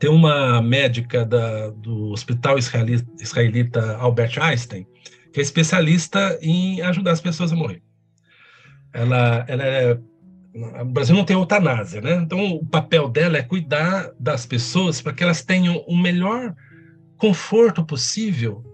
tem 0.00 0.10
uma 0.10 0.62
médica 0.62 1.26
da, 1.26 1.68
do 1.68 2.10
Hospital 2.10 2.58
Israelita, 2.58 3.06
Israelita 3.20 3.96
Albert 3.98 4.32
Einstein, 4.40 4.86
que 5.30 5.38
é 5.38 5.42
especialista 5.42 6.38
em 6.40 6.80
ajudar 6.80 7.12
as 7.12 7.20
pessoas 7.20 7.52
a 7.52 7.56
morrer. 7.56 7.82
Ela, 8.94 9.44
ela 9.46 9.62
é 9.62 9.98
o 10.52 10.84
Brasil 10.86 11.14
não 11.14 11.24
tem 11.24 11.36
eutanásia, 11.36 12.00
né? 12.00 12.14
Então, 12.14 12.56
o 12.56 12.66
papel 12.66 13.08
dela 13.08 13.38
é 13.38 13.42
cuidar 13.42 14.10
das 14.18 14.44
pessoas 14.44 15.00
para 15.00 15.12
que 15.12 15.22
elas 15.22 15.44
tenham 15.44 15.76
o 15.86 15.96
melhor 15.96 16.56
conforto 17.16 17.84
possível 17.84 18.64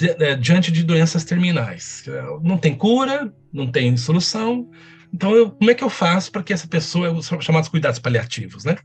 é, 0.00 0.34
diante 0.34 0.72
de 0.72 0.82
doenças 0.82 1.24
terminais. 1.24 2.04
Não 2.42 2.56
tem 2.56 2.74
cura, 2.74 3.30
não 3.52 3.66
tem 3.70 3.94
solução. 3.98 4.70
Então, 5.12 5.34
eu, 5.34 5.50
como 5.50 5.70
é 5.70 5.74
que 5.74 5.84
eu 5.84 5.90
faço 5.90 6.32
para 6.32 6.42
que 6.42 6.54
essa 6.54 6.66
pessoa, 6.66 7.20
são 7.22 7.38
chamados 7.40 7.68
cuidados 7.68 7.98
paliativos, 7.98 8.64
né? 8.64 8.76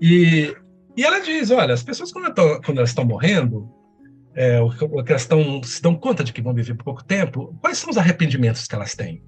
E, 0.00 0.54
e 0.96 1.04
ela 1.04 1.20
diz, 1.20 1.50
olha, 1.50 1.74
as 1.74 1.82
pessoas 1.82 2.12
quando, 2.12 2.28
estão, 2.28 2.60
quando 2.62 2.78
elas 2.78 2.90
estão 2.90 3.04
morrendo, 3.04 3.68
é, 4.34 4.58
que 5.04 5.12
elas 5.12 5.28
se 5.64 5.82
dão 5.82 5.94
conta 5.94 6.24
de 6.24 6.32
que 6.32 6.42
vão 6.42 6.52
viver 6.54 6.74
por 6.74 6.84
pouco 6.84 7.04
tempo, 7.04 7.56
quais 7.60 7.78
são 7.78 7.90
os 7.90 7.96
arrependimentos 7.96 8.66
que 8.66 8.74
elas 8.74 8.94
têm? 8.94 9.22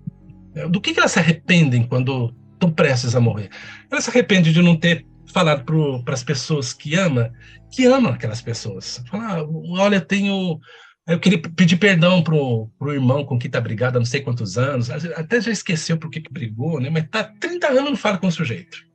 É, 0.55 0.69
do 0.69 0.81
que, 0.81 0.93
que 0.93 0.99
elas 0.99 1.13
se 1.13 1.19
arrependem 1.19 1.87
quando 1.87 2.35
estão 2.55 2.71
prestes 2.71 3.15
a 3.15 3.21
morrer? 3.21 3.51
Elas 3.91 4.05
se 4.05 4.11
arrependem 4.11 4.53
de 4.53 4.63
não 4.63 4.77
ter 4.77 5.07
falado 5.33 5.65
para 6.05 6.15
as 6.15 6.25
pessoas 6.25 6.73
que 6.73 6.95
ama, 6.95 7.33
que 7.71 7.85
ama 7.87 8.11
aquelas 8.11 8.41
pessoas. 8.41 9.03
Falar, 9.11 9.41
ah, 9.41 9.47
olha, 9.79 10.01
tenho. 10.01 10.59
Eu 11.07 11.21
queria 11.21 11.41
pedir 11.41 11.77
perdão 11.77 12.21
para 12.21 12.35
o 12.35 12.93
irmão 12.93 13.25
com 13.25 13.39
quem 13.39 13.47
está 13.47 13.61
brigado 13.61 13.97
há 13.97 14.01
não 14.01 14.07
sei 14.07 14.23
quantos 14.23 14.59
anos, 14.59 14.91
até 14.91 15.41
já 15.41 15.53
esqueceu 15.53 15.97
por 15.97 16.11
que 16.11 16.21
brigou, 16.29 16.81
né? 16.81 16.91
mas 16.91 17.07
tá 17.09 17.23
30 17.23 17.69
anos 17.69 17.91
não 17.91 17.97
fala 17.97 18.19
com 18.19 18.27
o 18.27 18.33
sujeito. 18.33 18.86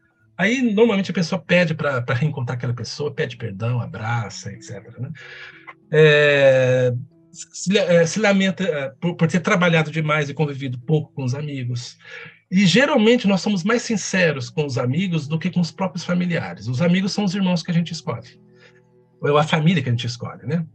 Aí, 0.42 0.60
normalmente, 0.60 1.12
a 1.12 1.14
pessoa 1.14 1.40
pede 1.40 1.76
para 1.76 2.04
reencontrar 2.16 2.58
aquela 2.58 2.74
pessoa, 2.74 3.14
pede 3.14 3.38
perdão, 3.38 3.80
abraça, 3.80 4.52
etc. 4.52 4.82
Né? 4.98 5.12
É, 5.92 6.92
se, 7.32 7.78
é, 7.78 8.04
se 8.08 8.20
lamenta 8.20 8.64
é, 8.64 8.90
por, 9.00 9.16
por, 9.16 9.28
ter 9.28 9.40
trabalhado 9.40 9.92
demais 9.92 10.30
e 10.30 10.34
convivido 10.34 10.80
pouco 10.80 11.14
com 11.14 11.24
os 11.24 11.36
amigos. 11.36 11.96
E 12.50 12.66
geralmente 12.66 13.28
nós 13.28 13.42
somos 13.42 13.64
mais 13.64 13.84
sinceros 13.84 14.50
com 14.50 14.66
os 14.66 14.80
amigos 14.80 15.28
do 15.28 15.38
que 15.38 15.52
com 15.52 15.60
os 15.60 15.70
próprios 15.70 16.04
familiares. 16.04 16.68
Os 16.68 16.82
amigos 16.82 17.12
são 17.12 17.24
os 17.24 17.36
irmãos 17.36 17.62
que 17.62 17.70
a 17.70 17.74
gente 17.76 17.92
escolhe. 17.92 18.42
ou 19.22 19.38
a 19.38 19.44
família 19.44 19.84
que 19.84 19.90
a 19.90 19.92
gente 19.92 20.08
escolhe, 20.08 20.44
né? 20.48 20.66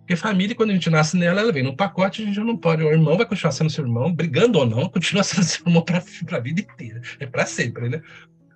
Porque 0.00 0.16
família, 0.16 0.54
quando 0.54 0.68
a 0.68 0.74
gente 0.74 0.90
nasce 0.90 1.16
nela, 1.16 1.40
ela 1.40 1.50
vem 1.50 1.62
no 1.62 1.74
pacote, 1.74 2.22
a 2.22 2.26
gente 2.26 2.38
não 2.40 2.58
pode. 2.58 2.82
O 2.82 2.92
irmão 2.92 3.16
vai 3.16 3.24
continuar 3.24 3.52
sendo 3.52 3.70
seu 3.70 3.84
irmão, 3.84 4.14
brigando 4.14 4.58
ou 4.58 4.66
não, 4.66 4.86
continua 4.90 5.24
sendo 5.24 5.44
seu 5.44 5.64
irmão 5.66 5.82
para 5.82 5.96
a 5.96 6.40
vida 6.40 6.60
inteira. 6.60 7.00
É 7.18 7.24
para 7.24 7.46
sempre, 7.46 7.88
né? 7.88 8.02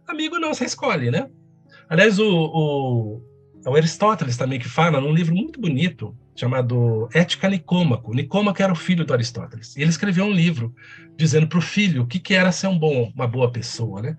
Amigo 0.09 0.39
não, 0.39 0.55
você 0.55 0.65
escolhe, 0.65 1.11
né? 1.11 1.29
Aliás, 1.89 2.19
o, 2.19 2.27
o, 2.27 3.23
o, 3.67 3.77
Aristóteles 3.77 4.39
também 4.39 4.59
que 4.59 4.69
fala 4.69 5.01
num 5.01 5.13
livro 5.13 5.35
muito 5.35 5.61
bonito 5.61 6.17
chamado 6.35 7.09
Ética 7.13 7.49
Nicômaco. 7.49 8.15
Nicômaco 8.15 8.63
era 8.63 8.73
o 8.73 8.77
filho 8.77 9.05
do 9.05 9.13
Aristóteles. 9.13 9.77
E 9.77 9.83
ele 9.83 9.91
escreveu 9.91 10.25
um 10.25 10.33
livro 10.33 10.75
dizendo 11.17 11.47
para 11.47 11.59
o 11.59 11.63
filho 11.63 12.03
o 12.03 12.07
que, 12.07 12.19
que 12.19 12.33
era 12.33 12.51
ser 12.51 12.69
um 12.69 12.79
bom, 12.79 13.13
uma 13.15 13.27
boa 13.27 13.53
pessoa, 13.53 14.01
né? 14.01 14.17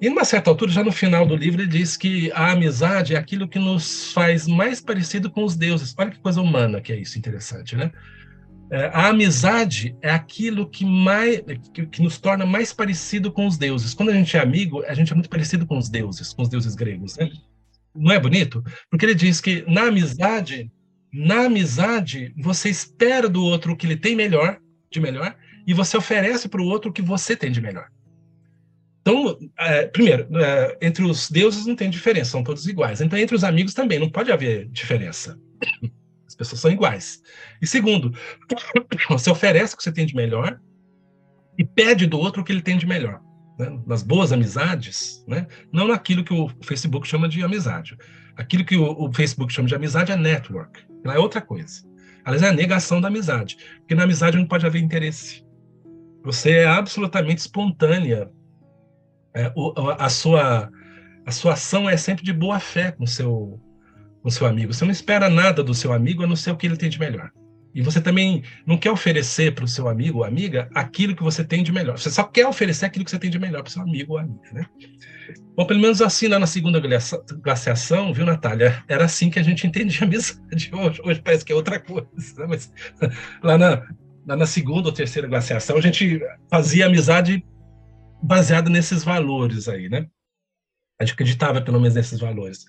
E 0.00 0.08
numa 0.08 0.24
certa 0.24 0.48
altura, 0.48 0.70
já 0.70 0.84
no 0.84 0.92
final 0.92 1.26
do 1.26 1.34
livro, 1.34 1.60
ele 1.60 1.68
diz 1.68 1.96
que 1.96 2.30
a 2.32 2.52
amizade 2.52 3.14
é 3.14 3.18
aquilo 3.18 3.48
que 3.48 3.58
nos 3.58 4.12
faz 4.12 4.46
mais 4.46 4.80
parecido 4.80 5.28
com 5.28 5.44
os 5.44 5.56
deuses. 5.56 5.94
Olha 5.98 6.10
que 6.10 6.20
coisa 6.20 6.40
humana 6.40 6.80
que 6.80 6.92
é 6.92 6.96
isso, 6.96 7.18
interessante, 7.18 7.74
né? 7.76 7.90
É, 8.70 8.90
a 8.92 9.08
amizade 9.08 9.96
é 10.02 10.10
aquilo 10.10 10.68
que, 10.68 10.84
mais, 10.84 11.40
que, 11.72 12.02
nos 12.02 12.18
torna 12.18 12.44
mais 12.44 12.72
parecido 12.72 13.32
com 13.32 13.46
os 13.46 13.56
deuses. 13.56 13.94
Quando 13.94 14.10
a 14.10 14.14
gente 14.14 14.36
é 14.36 14.40
amigo, 14.40 14.84
a 14.84 14.94
gente 14.94 15.10
é 15.10 15.14
muito 15.14 15.30
parecido 15.30 15.66
com 15.66 15.78
os 15.78 15.88
deuses, 15.88 16.34
com 16.34 16.42
os 16.42 16.48
deuses 16.48 16.74
gregos, 16.74 17.16
né? 17.16 17.30
Não 17.94 18.12
é 18.12 18.20
bonito? 18.20 18.62
Porque 18.90 19.06
ele 19.06 19.14
diz 19.14 19.40
que 19.40 19.64
na 19.66 19.88
amizade, 19.88 20.70
na 21.12 21.46
amizade, 21.46 22.34
você 22.36 22.68
espera 22.68 23.28
do 23.28 23.42
outro 23.42 23.72
o 23.72 23.76
que 23.76 23.86
ele 23.86 23.96
tem 23.96 24.14
melhor, 24.14 24.58
de 24.90 25.00
melhor, 25.00 25.34
e 25.66 25.72
você 25.72 25.96
oferece 25.96 26.48
para 26.48 26.60
o 26.60 26.66
outro 26.66 26.90
o 26.90 26.92
que 26.92 27.02
você 27.02 27.34
tem 27.34 27.50
de 27.50 27.60
melhor. 27.60 27.88
Então, 29.00 29.38
é, 29.58 29.86
primeiro, 29.86 30.28
é, 30.36 30.78
entre 30.82 31.02
os 31.02 31.30
deuses 31.30 31.64
não 31.64 31.74
tem 31.74 31.88
diferença, 31.88 32.32
são 32.32 32.44
todos 32.44 32.66
iguais. 32.66 33.00
Então, 33.00 33.18
entre 33.18 33.34
os 33.34 33.44
amigos 33.44 33.72
também 33.72 33.98
não 33.98 34.10
pode 34.10 34.30
haver 34.30 34.68
diferença. 34.68 35.38
As 36.40 36.46
pessoas 36.48 36.60
são 36.60 36.70
iguais. 36.70 37.20
E 37.60 37.66
segundo, 37.66 38.12
você 39.10 39.30
oferece 39.30 39.74
o 39.74 39.76
que 39.76 39.82
você 39.82 39.92
tem 39.92 40.06
de 40.06 40.14
melhor 40.14 40.60
e 41.58 41.64
pede 41.64 42.06
do 42.06 42.18
outro 42.18 42.42
o 42.42 42.44
que 42.44 42.52
ele 42.52 42.62
tem 42.62 42.78
de 42.78 42.86
melhor. 42.86 43.20
Né? 43.58 43.80
Nas 43.86 44.02
boas 44.02 44.32
amizades, 44.32 45.24
né? 45.26 45.46
não 45.72 45.88
naquilo 45.88 46.22
que 46.22 46.32
o 46.32 46.48
Facebook 46.62 47.06
chama 47.06 47.28
de 47.28 47.42
amizade. 47.42 47.96
Aquilo 48.36 48.64
que 48.64 48.76
o, 48.76 48.92
o 48.92 49.12
Facebook 49.12 49.52
chama 49.52 49.66
de 49.66 49.74
amizade 49.74 50.12
é 50.12 50.16
network. 50.16 50.84
Lá 51.04 51.14
é 51.14 51.18
outra 51.18 51.40
coisa. 51.40 51.82
Aliás, 52.24 52.42
é 52.42 52.48
a 52.48 52.52
negação 52.52 53.00
da 53.00 53.08
amizade. 53.08 53.56
Porque 53.78 53.94
na 53.94 54.04
amizade 54.04 54.36
não 54.36 54.46
pode 54.46 54.64
haver 54.64 54.80
interesse. 54.80 55.44
Você 56.22 56.58
é 56.58 56.66
absolutamente 56.66 57.40
espontânea 57.40 58.30
é, 59.34 59.52
o, 59.54 59.72
a, 59.98 60.08
sua, 60.08 60.70
a 61.24 61.30
sua 61.30 61.52
ação 61.52 61.88
é 61.88 61.96
sempre 61.96 62.24
de 62.24 62.32
boa 62.32 62.58
fé 62.58 62.90
com 62.90 63.06
seu, 63.06 63.60
com 64.28 64.30
seu 64.30 64.46
amigo. 64.46 64.72
Você 64.74 64.84
não 64.84 64.92
espera 64.92 65.30
nada 65.30 65.62
do 65.62 65.74
seu 65.74 65.92
amigo 65.92 66.22
a 66.22 66.26
não 66.26 66.36
ser 66.36 66.50
o 66.50 66.56
que 66.56 66.66
ele 66.66 66.76
tem 66.76 66.90
de 66.90 67.00
melhor. 67.00 67.30
E 67.74 67.80
você 67.80 68.00
também 68.00 68.42
não 68.66 68.76
quer 68.76 68.90
oferecer 68.90 69.54
para 69.54 69.64
o 69.64 69.68
seu 69.68 69.88
amigo 69.88 70.18
ou 70.18 70.24
amiga 70.24 70.68
aquilo 70.74 71.16
que 71.16 71.22
você 71.22 71.42
tem 71.42 71.62
de 71.62 71.72
melhor. 71.72 71.98
Você 71.98 72.10
só 72.10 72.24
quer 72.24 72.46
oferecer 72.46 72.84
aquilo 72.86 73.04
que 73.04 73.10
você 73.10 73.18
tem 73.18 73.30
de 73.30 73.38
melhor 73.38 73.62
para 73.62 73.70
o 73.70 73.72
seu 73.72 73.82
amigo 73.82 74.12
ou 74.12 74.18
amiga, 74.18 74.52
né? 74.52 74.66
Bom, 75.56 75.66
pelo 75.66 75.80
menos 75.80 76.02
assim, 76.02 76.28
lá 76.28 76.38
na 76.38 76.46
segunda 76.46 76.80
glaciação, 77.42 78.12
viu, 78.12 78.24
Natália? 78.24 78.82
Era 78.88 79.04
assim 79.04 79.30
que 79.30 79.38
a 79.38 79.42
gente 79.42 79.66
entendia 79.66 80.04
amizade. 80.04 80.70
Hoje, 80.72 81.00
hoje 81.02 81.22
parece 81.22 81.44
que 81.44 81.52
é 81.52 81.54
outra 81.54 81.78
coisa. 81.78 82.08
Né? 82.38 82.46
Mas 82.48 82.72
lá 83.42 83.56
na, 83.56 83.86
lá 84.26 84.36
na 84.36 84.46
segunda 84.46 84.88
ou 84.88 84.92
terceira 84.92 85.28
glaciação, 85.28 85.76
a 85.76 85.80
gente 85.80 86.20
fazia 86.50 86.86
amizade 86.86 87.44
baseado 88.22 88.68
nesses 88.68 89.04
valores 89.04 89.68
aí, 89.68 89.88
né? 89.88 90.06
A 91.00 91.04
gente 91.04 91.14
acreditava, 91.14 91.60
pelo 91.60 91.80
menos, 91.80 91.94
nesses 91.94 92.18
valores. 92.18 92.66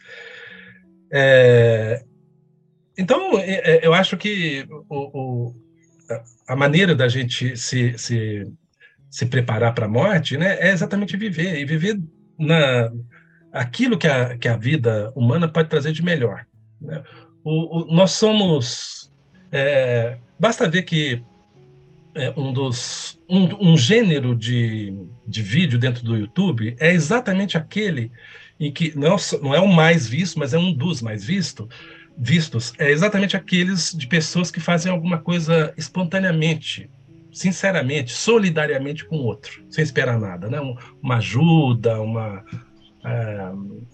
É, 1.11 2.03
então, 2.97 3.37
é, 3.39 3.77
é, 3.77 3.87
eu 3.87 3.93
acho 3.93 4.17
que 4.17 4.67
o, 4.89 5.19
o, 5.49 5.55
a 6.47 6.55
maneira 6.55 6.93
da 6.93 7.07
gente 7.07 7.55
se, 7.55 7.97
se, 7.97 8.51
se 9.09 9.25
preparar 9.25 9.73
para 9.73 9.85
a 9.85 9.89
morte 9.89 10.37
né, 10.37 10.57
é 10.59 10.71
exatamente 10.71 11.15
viver, 11.15 11.57
e 11.59 11.65
viver 11.65 11.99
na, 12.37 12.91
aquilo 13.51 13.97
que 13.97 14.07
a, 14.07 14.37
que 14.37 14.47
a 14.47 14.57
vida 14.57 15.11
humana 15.15 15.47
pode 15.47 15.69
trazer 15.69 15.91
de 15.91 16.03
melhor. 16.03 16.45
Né? 16.81 17.03
O, 17.43 17.83
o, 17.83 17.95
nós 17.95 18.11
somos. 18.11 19.11
É, 19.51 20.17
basta 20.39 20.69
ver 20.69 20.83
que 20.83 21.23
é, 22.15 22.33
um 22.37 22.51
dos 22.51 23.19
um, 23.29 23.71
um 23.71 23.77
gênero 23.77 24.35
de, 24.35 24.93
de 25.25 25.41
vídeo 25.41 25.79
dentro 25.79 26.03
do 26.03 26.17
YouTube 26.17 26.75
é 26.79 26.91
exatamente 26.91 27.57
aquele 27.57 28.11
em 28.59 28.71
que 28.71 28.97
não, 28.97 29.15
não 29.41 29.55
é 29.55 29.59
o 29.59 29.67
mais 29.67 30.07
visto, 30.07 30.37
mas 30.37 30.53
é 30.53 30.57
um 30.57 30.73
dos 30.73 31.01
mais 31.01 31.23
visto, 31.23 31.67
vistos, 32.17 32.73
é 32.77 32.91
exatamente 32.91 33.37
aqueles 33.37 33.93
de 33.93 34.05
pessoas 34.05 34.51
que 34.51 34.59
fazem 34.59 34.91
alguma 34.91 35.17
coisa 35.17 35.73
espontaneamente, 35.77 36.89
sinceramente, 37.31 38.11
solidariamente 38.11 39.05
com 39.05 39.15
o 39.15 39.23
outro, 39.23 39.63
sem 39.69 39.83
esperar 39.83 40.19
nada, 40.19 40.49
né? 40.49 40.59
uma 41.01 41.17
ajuda, 41.17 42.01
uma 42.01 42.43
é, 43.05 43.51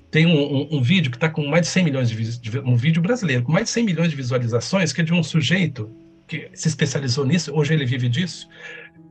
tem 0.10 0.26
um, 0.26 0.32
um, 0.32 0.78
um, 0.78 0.82
vídeo 0.82 1.12
que 1.12 1.18
está 1.18 1.30
com 1.30 1.46
mais 1.46 1.62
de 1.62 1.68
100 1.68 1.84
milhões 1.84 2.10
de, 2.10 2.60
um 2.60 2.76
vídeo 2.76 3.04
brasileiro 3.04 3.44
com 3.44 3.52
mais 3.52 3.66
de 3.66 3.70
100 3.70 3.86
milhões 3.86 4.10
de 4.10 4.16
visualizações 4.16 4.92
que 4.92 5.02
é 5.02 5.04
de 5.04 5.14
um 5.14 5.22
sujeito 5.22 5.96
que 6.28 6.50
se 6.56 6.68
especializou 6.68 7.24
nisso, 7.24 7.54
hoje 7.54 7.76
ele 7.76 7.86
vive 7.86 8.10
disso, 8.10 8.50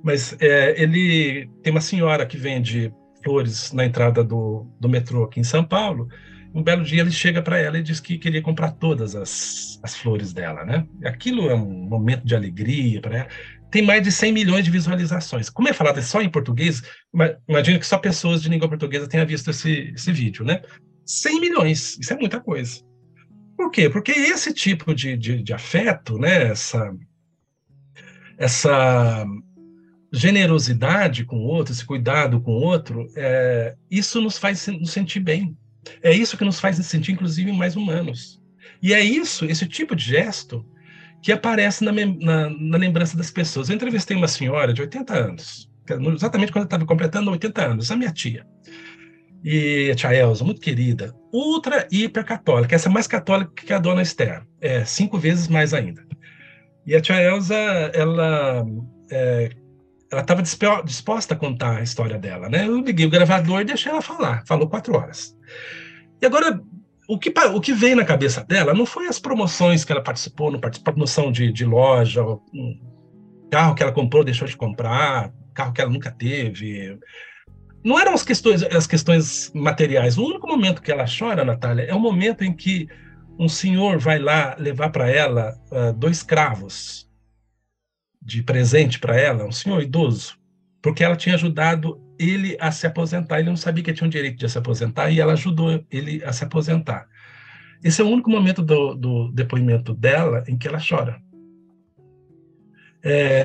mas 0.03 0.37
é, 0.41 0.75
ele 0.83 1.49
tem 1.63 1.71
uma 1.71 1.81
senhora 1.81 2.27
que 2.27 2.37
vende 2.37 2.93
flores 3.25 3.72
na 3.72 3.85
entrada 3.85 4.22
do, 4.22 4.66
do 4.79 4.89
metrô 4.89 5.25
aqui 5.25 5.41
em 5.41 5.45
São 5.45 5.64
Paulo. 5.64 6.09
Um 6.55 6.62
belo 6.62 6.85
dia 6.85 7.01
ele 7.01 7.11
chega 7.11 7.43
para 7.43 7.59
ela 7.59 7.79
e 7.79 7.83
diz 7.83 7.99
que 7.99 8.18
queria 8.18 8.41
comprar 8.41 8.72
todas 8.72 9.16
as, 9.16 9.81
as 9.83 9.97
flores 9.97 10.33
dela, 10.33 10.64
né? 10.64 10.87
Aquilo 11.05 11.51
é 11.51 11.55
um 11.55 11.68
momento 11.89 12.25
de 12.25 12.35
alegria 12.35 13.01
para 13.01 13.18
ela. 13.18 13.29
Tem 13.70 13.83
mais 13.83 14.03
de 14.03 14.12
100 14.12 14.33
milhões 14.33 14.64
de 14.64 14.70
visualizações. 14.70 15.51
Como 15.51 15.68
é 15.68 15.72
falado 15.72 16.01
só 16.01 16.22
em 16.22 16.29
português, 16.29 16.81
imagino 17.49 17.81
que 17.81 17.87
só 17.87 17.99
pessoas 17.99 18.41
de 18.41 18.49
língua 18.49 18.68
portuguesa 18.68 19.09
tenham 19.09 19.27
visto 19.27 19.51
esse, 19.51 19.93
esse 19.95 20.12
vídeo, 20.12 20.45
né? 20.45 20.62
100 21.05 21.41
milhões, 21.41 21.99
isso 21.99 22.12
é 22.12 22.16
muita 22.16 22.41
coisa. 22.41 22.81
Por 23.57 23.70
quê? 23.70 23.91
Porque 23.91 24.12
esse 24.12 24.53
tipo 24.53 24.95
de, 24.95 25.16
de, 25.16 25.43
de 25.43 25.53
afeto, 25.53 26.18
né, 26.18 26.51
essa, 26.51 26.95
essa 28.39 29.27
generosidade 30.15 31.25
com 31.25 31.37
o 31.37 31.47
outro, 31.47 31.73
esse 31.73 31.85
cuidado 31.85 32.41
com 32.41 32.53
o 32.53 32.62
outro, 32.62 33.07
é, 33.17 33.75
isso 33.91 34.21
nos 34.21 34.39
faz 34.39 34.67
nos 34.69 34.91
sentir 34.91 35.21
bem. 35.21 35.57
É 36.03 36.12
isso 36.12 36.37
que 36.37 36.45
nos 36.45 36.61
faz 36.61 36.79
nos 36.79 36.87
sentir, 36.87 37.12
inclusive, 37.12 37.53
mais 37.53 37.77
humanos. 37.77 38.41
E 38.83 38.95
é 38.95 39.01
isso, 39.01 39.45
esse 39.45 39.67
tipo 39.67 39.95
de 39.95 40.05
gesto, 40.05 40.65
que 41.23 41.33
aparece 41.33 41.85
na, 41.85 41.93
na, 41.93 42.51
na 42.51 42.79
lembrança 42.79 43.17
das 43.17 43.31
pessoas. 43.31 43.69
Eu 43.69 43.77
entrevistei 43.77 44.17
uma 44.17 44.29
senhora 44.29 44.73
de 44.73 44.81
80 44.83 45.15
anos, 45.15 45.71
exatamente 46.15 46.53
quando 46.53 46.62
eu 46.62 46.67
estava 46.67 46.87
completando 46.87 47.31
80 47.31 47.62
anos, 47.62 47.91
a 47.91 47.97
minha 47.97 48.12
tia 48.12 48.47
e 49.45 49.91
a 49.91 49.95
tia 49.95 50.15
Elza, 50.15 50.43
muito 50.43 50.61
querida, 50.61 51.15
ultra 51.31 51.87
hiper 51.91 52.25
católica, 52.25 52.75
essa 52.75 52.89
é 52.89 52.93
mais 52.93 53.07
católica 53.07 53.53
que 53.55 53.73
a 53.75 53.79
dona 53.79 54.01
Esther, 54.01 54.43
é 54.59 54.87
cinco 54.87 55.19
vezes 55.19 55.49
mais 55.49 55.75
ainda. 55.75 56.03
E 56.87 56.97
a 56.97 57.01
tia 57.01 57.21
Elza, 57.21 57.55
ela 57.93 58.65
é, 59.11 59.51
ela 60.15 60.23
estava 60.23 60.43
disposta 60.85 61.35
a 61.35 61.37
contar 61.37 61.79
a 61.79 61.83
história 61.83 62.19
dela, 62.19 62.49
né? 62.49 62.67
Eu 62.67 62.81
liguei 62.81 63.05
o 63.07 63.11
gravador 63.11 63.61
e 63.61 63.65
deixei 63.65 63.91
ela 63.91 64.01
falar, 64.01 64.45
falou 64.47 64.69
quatro 64.69 64.97
horas. 64.97 65.37
E 66.23 66.27
agora, 66.27 66.61
o 67.09 67.19
que, 67.19 67.33
o 67.53 67.61
que 67.61 67.73
veio 67.73 67.97
na 67.97 68.05
cabeça 68.05 68.45
dela 68.45 68.73
não 68.73 68.87
foi 68.87 69.07
as 69.07 69.19
promoções 69.19 69.85
que 69.85 69.93
ela 69.93 70.03
participou, 70.03 70.51
não 70.51 70.61
participou 70.61 70.95
promoção 70.95 71.31
de, 71.33 71.53
de 71.53 71.65
loja, 71.65 72.25
um 72.25 72.81
carro 73.51 73.75
que 73.75 73.83
ela 73.83 73.93
comprou, 73.93 74.25
deixou 74.25 74.47
de 74.47 74.57
comprar, 74.57 75.33
carro 75.53 75.73
que 75.73 75.81
ela 75.81 75.91
nunca 75.91 76.11
teve, 76.11 76.99
não 77.85 77.99
eram 77.99 78.15
as 78.15 78.23
questões, 78.23 78.62
as 78.62 78.87
questões 78.87 79.53
materiais. 79.55 80.17
O 80.17 80.25
único 80.25 80.47
momento 80.47 80.81
que 80.81 80.91
ela 80.91 81.05
chora, 81.07 81.45
Natália, 81.45 81.85
é 81.85 81.95
o 81.95 82.01
momento 82.01 82.43
em 82.43 82.53
que 82.53 82.89
um 83.39 83.49
senhor 83.49 83.99
vai 83.99 84.19
lá 84.19 84.57
levar 84.59 84.91
para 84.91 85.11
ela 85.11 85.55
uh, 85.71 85.93
dois 85.93 86.23
cravos 86.23 87.05
de 88.25 88.43
presente 88.43 88.99
para 88.99 89.18
ela, 89.18 89.45
um 89.45 89.53
senhor 89.53 89.83
idoso, 89.83 90.39
porque 90.81 91.05
ela 91.05 91.16
tinha 91.16 91.35
ajudado 91.35 92.01
ele 92.18 92.57
a 92.61 92.70
se 92.70 92.87
aposentar. 92.87 93.39
Ele 93.39 93.51
não 93.51 93.57
sabia 93.57 93.85
que 93.85 93.93
tinha 93.93 94.07
o 94.07 94.11
direito 94.11 94.39
de 94.39 94.49
se 94.49 94.57
aposentar 94.57 95.11
e 95.11 95.20
ela 95.20 95.33
ajudou 95.35 95.85
ele 95.91 96.22
a 96.25 96.33
se 96.33 96.45
aposentar. 96.45 97.07
Esse 97.83 98.01
é 98.01 98.05
o 98.05 98.09
único 98.09 98.31
momento 98.31 98.62
do, 98.62 98.95
do 98.95 99.33
depoimento 99.33 99.93
dela 99.93 100.43
em 100.49 100.57
que 100.57 100.66
ela 100.66 100.79
chora. 100.79 101.20
É, 103.03 103.45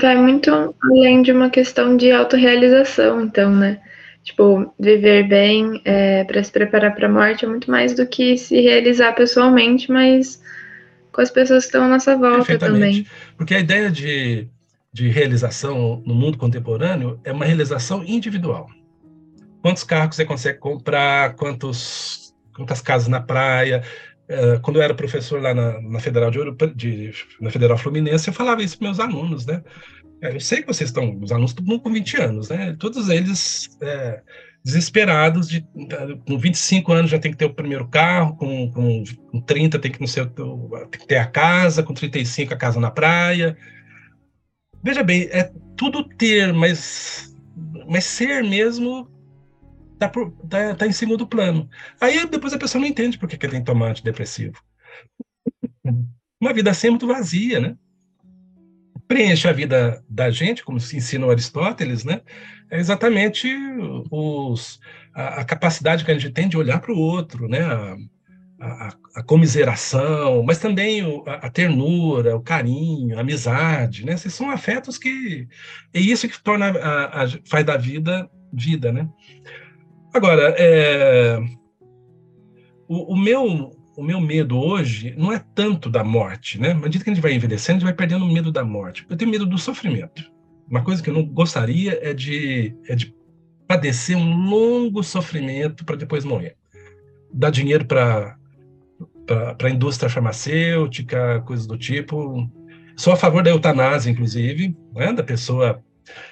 vai 0.00 0.16
muito 0.16 0.50
além 0.82 1.22
de 1.22 1.32
uma 1.32 1.50
questão 1.50 1.96
de 1.96 2.10
autorrealização, 2.10 3.22
então, 3.22 3.54
né? 3.54 3.80
Tipo, 4.22 4.72
viver 4.80 5.28
bem 5.28 5.82
é, 5.84 6.24
para 6.24 6.42
se 6.42 6.50
preparar 6.50 6.94
para 6.94 7.06
a 7.06 7.12
morte 7.12 7.44
é 7.44 7.48
muito 7.48 7.70
mais 7.70 7.94
do 7.94 8.06
que 8.06 8.38
se 8.38 8.58
realizar 8.60 9.12
pessoalmente, 9.12 9.90
mas 9.92 10.42
com 11.14 11.20
as 11.20 11.30
pessoas 11.30 11.64
que 11.64 11.68
estão 11.68 11.84
à 11.84 11.88
nossa 11.88 12.16
volta 12.16 12.58
também. 12.58 13.06
Porque 13.36 13.54
a 13.54 13.60
ideia 13.60 13.90
de, 13.90 14.48
de 14.92 15.08
realização 15.08 16.02
no 16.04 16.14
mundo 16.14 16.36
contemporâneo 16.36 17.20
é 17.22 17.32
uma 17.32 17.44
realização 17.44 18.02
individual. 18.04 18.68
Quantos 19.62 19.84
carros 19.84 20.16
você 20.16 20.24
consegue 20.24 20.58
comprar, 20.58 21.36
quantos, 21.36 22.34
quantas 22.54 22.80
casas 22.80 23.08
na 23.08 23.20
praia, 23.20 23.82
é, 24.28 24.58
quando 24.60 24.76
eu 24.76 24.82
era 24.82 24.92
professor 24.92 25.40
lá 25.40 25.54
na, 25.54 25.80
na 25.80 26.00
Federal 26.00 26.30
de, 26.30 26.38
Ouro, 26.38 26.56
de, 26.74 27.12
na 27.40 27.50
Federal 27.50 27.78
Fluminense, 27.78 28.28
eu 28.28 28.34
falava 28.34 28.62
isso 28.62 28.76
para 28.76 28.88
meus 28.88 28.98
alunos, 28.98 29.46
né? 29.46 29.62
É, 30.20 30.34
eu 30.34 30.40
sei 30.40 30.62
que 30.62 30.66
vocês 30.66 30.90
estão, 30.90 31.16
os 31.22 31.30
alunos 31.30 31.52
estão 31.52 31.78
com 31.78 31.92
20 31.92 32.16
anos, 32.20 32.48
né? 32.48 32.74
Todos 32.78 33.08
eles 33.08 33.68
é, 33.80 34.20
desesperados, 34.64 35.48
de, 35.48 35.60
com 36.26 36.38
25 36.38 36.92
anos 36.92 37.10
já 37.10 37.18
tem 37.18 37.30
que 37.30 37.36
ter 37.36 37.44
o 37.44 37.52
primeiro 37.52 37.86
carro, 37.86 38.34
com, 38.36 38.70
com, 38.70 39.04
com 39.30 39.40
30 39.42 39.78
tem 39.78 39.92
que, 39.92 40.00
não 40.00 40.06
ser, 40.06 40.26
tem 40.30 41.00
que 41.00 41.06
ter 41.06 41.18
a 41.18 41.26
casa, 41.26 41.82
com 41.82 41.92
35 41.92 42.54
a 42.54 42.56
casa 42.56 42.80
na 42.80 42.90
praia. 42.90 43.56
Veja 44.82 45.02
bem, 45.02 45.28
é 45.30 45.52
tudo 45.76 46.08
ter, 46.08 46.52
mas, 46.54 47.36
mas 47.86 48.04
ser 48.04 48.42
mesmo 48.42 49.10
tá, 49.98 50.08
por, 50.08 50.30
tá, 50.48 50.74
tá 50.74 50.86
em 50.86 50.92
segundo 50.92 51.26
plano. 51.26 51.68
Aí 52.00 52.26
depois 52.26 52.54
a 52.54 52.58
pessoa 52.58 52.80
não 52.80 52.88
entende 52.88 53.18
por 53.18 53.28
que, 53.28 53.36
que 53.36 53.48
tem 53.48 53.60
que 53.60 53.66
tomar 53.66 53.90
antidepressivo. 53.90 54.56
Uma 56.40 56.54
vida 56.54 56.70
assim 56.70 56.86
é 56.86 56.90
muito 56.90 57.06
vazia, 57.06 57.60
né? 57.60 57.76
Preenche 59.06 59.48
a 59.48 59.52
vida 59.52 60.02
da 60.08 60.30
gente, 60.30 60.64
como 60.64 60.80
se 60.80 60.96
ensina 60.96 61.30
Aristóteles, 61.30 62.04
né? 62.04 62.22
É 62.70 62.78
exatamente 62.78 63.48
os, 64.10 64.80
a, 65.14 65.40
a 65.40 65.44
capacidade 65.44 66.04
que 66.04 66.10
a 66.10 66.14
gente 66.14 66.32
tem 66.32 66.48
de 66.48 66.56
olhar 66.56 66.80
para 66.80 66.92
o 66.92 66.98
outro, 66.98 67.48
né? 67.48 67.60
A, 67.60 67.96
a, 68.60 68.94
a, 69.16 69.22
comiseração, 69.22 70.42
mas 70.42 70.58
também 70.58 71.04
o, 71.04 71.22
a, 71.26 71.34
a, 71.34 71.50
ternura, 71.50 72.36
o 72.36 72.40
carinho, 72.40 73.16
a 73.16 73.20
amizade, 73.20 74.06
né? 74.06 74.14
Esses 74.14 74.32
são 74.32 74.50
afetos 74.50 74.96
que 74.96 75.46
é 75.92 76.00
isso 76.00 76.28
que 76.28 76.42
torna 76.42 76.70
a, 76.70 77.26
faz 77.44 77.64
da 77.64 77.76
vida 77.76 78.28
vida, 78.52 78.92
né? 78.92 79.08
Agora, 80.12 80.54
é, 80.56 81.38
o, 82.88 83.14
o, 83.14 83.16
meu, 83.16 83.73
o 83.96 84.02
meu 84.02 84.20
medo 84.20 84.58
hoje 84.58 85.14
não 85.16 85.32
é 85.32 85.42
tanto 85.54 85.88
da 85.88 86.02
morte, 86.02 86.60
né? 86.60 86.72
À 86.72 86.74
medida 86.74 87.04
que 87.04 87.10
a 87.10 87.14
gente 87.14 87.22
vai 87.22 87.32
envelhecendo, 87.32 87.76
a 87.76 87.80
gente 87.80 87.84
vai 87.84 87.94
perdendo 87.94 88.24
o 88.24 88.32
medo 88.32 88.50
da 88.50 88.64
morte. 88.64 89.06
Eu 89.08 89.16
tenho 89.16 89.30
medo 89.30 89.46
do 89.46 89.58
sofrimento. 89.58 90.30
Uma 90.68 90.82
coisa 90.82 91.02
que 91.02 91.10
eu 91.10 91.14
não 91.14 91.24
gostaria 91.24 91.98
é 92.02 92.12
de, 92.12 92.74
é 92.88 92.94
de 92.94 93.14
padecer 93.66 94.16
um 94.16 94.48
longo 94.48 95.02
sofrimento 95.02 95.84
para 95.84 95.96
depois 95.96 96.24
morrer. 96.24 96.56
Dar 97.32 97.50
dinheiro 97.50 97.84
para 97.84 98.36
a 99.62 99.70
indústria 99.70 100.10
farmacêutica, 100.10 101.40
coisas 101.42 101.66
do 101.66 101.78
tipo. 101.78 102.50
Sou 102.96 103.12
a 103.12 103.16
favor 103.16 103.42
da 103.42 103.50
eutanásia, 103.50 104.10
inclusive, 104.10 104.76
né? 104.94 105.12
da 105.12 105.22
pessoa 105.22 105.82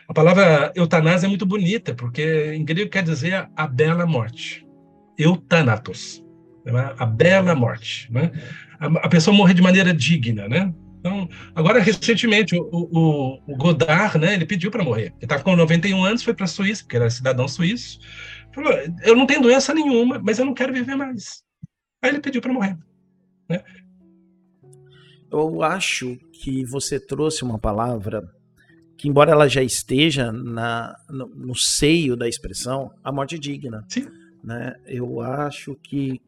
a 0.08 0.12
palavra 0.12 0.72
eutanásia 0.74 1.26
é 1.26 1.28
muito 1.28 1.46
bonita, 1.46 1.94
porque 1.94 2.52
em 2.54 2.64
grego 2.64 2.90
quer 2.90 3.02
dizer 3.02 3.48
a 3.56 3.66
bela 3.66 4.06
morte. 4.06 4.66
Eutanatos. 5.16 6.22
Né? 6.64 6.94
A 6.98 7.06
bela 7.06 7.54
morte. 7.54 8.10
Né? 8.12 8.30
A, 8.78 9.08
pessoa 9.08 9.36
morrer 9.36 9.54
de 9.54 9.62
maneira 9.62 9.92
digna, 9.92 10.48
né? 10.48 10.72
Então, 10.98 11.28
agora, 11.54 11.80
recentemente, 11.80 12.54
o, 12.54 12.68
o, 12.70 13.40
o 13.46 13.56
Godard, 13.56 14.18
né, 14.18 14.34
ele 14.34 14.46
pediu 14.46 14.70
para 14.70 14.84
morrer. 14.84 15.06
Ele 15.06 15.24
estava 15.24 15.42
com 15.42 15.56
91 15.56 16.04
anos, 16.04 16.22
foi 16.22 16.32
para 16.32 16.44
a 16.44 16.48
Suíça, 16.48 16.84
porque 16.84 16.94
era 16.94 17.10
cidadão 17.10 17.48
suíço. 17.48 17.98
Falou, 18.54 18.72
eu 19.02 19.16
não 19.16 19.26
tenho 19.26 19.42
doença 19.42 19.74
nenhuma, 19.74 20.20
mas 20.22 20.38
eu 20.38 20.44
não 20.44 20.54
quero 20.54 20.72
viver 20.72 20.94
mais. 20.94 21.42
Aí 22.00 22.10
ele 22.10 22.20
pediu 22.20 22.40
para 22.40 22.52
morrer. 22.52 22.78
Né? 23.48 23.64
Eu 25.30 25.62
acho 25.62 26.16
que 26.32 26.64
você 26.66 27.00
trouxe 27.00 27.42
uma 27.42 27.58
palavra 27.58 28.22
que 28.96 29.08
embora 29.08 29.32
ela 29.32 29.48
já 29.48 29.62
esteja 29.62 30.30
na, 30.30 30.94
no, 31.10 31.26
no 31.26 31.56
seio 31.56 32.16
da 32.16 32.28
expressão, 32.28 32.92
a 33.02 33.10
morte 33.10 33.34
é 33.34 33.38
digna. 33.38 33.84
Sim. 33.88 34.06
Né? 34.44 34.76
Eu 34.86 35.20
acho 35.20 35.74
que 35.82 36.20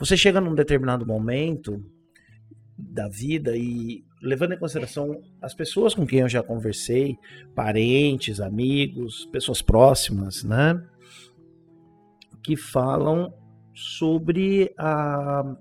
você 0.00 0.16
chega 0.16 0.40
num 0.40 0.54
determinado 0.54 1.06
momento 1.06 1.84
da 2.76 3.06
vida 3.06 3.54
e 3.54 4.02
levando 4.22 4.54
em 4.54 4.58
consideração 4.58 5.20
as 5.42 5.52
pessoas 5.52 5.94
com 5.94 6.06
quem 6.06 6.20
eu 6.20 6.28
já 6.28 6.42
conversei, 6.42 7.18
parentes, 7.54 8.40
amigos, 8.40 9.26
pessoas 9.26 9.60
próximas, 9.60 10.42
né, 10.42 10.82
que 12.42 12.56
falam 12.56 13.32
sobre 13.74 14.72
a 14.78 15.54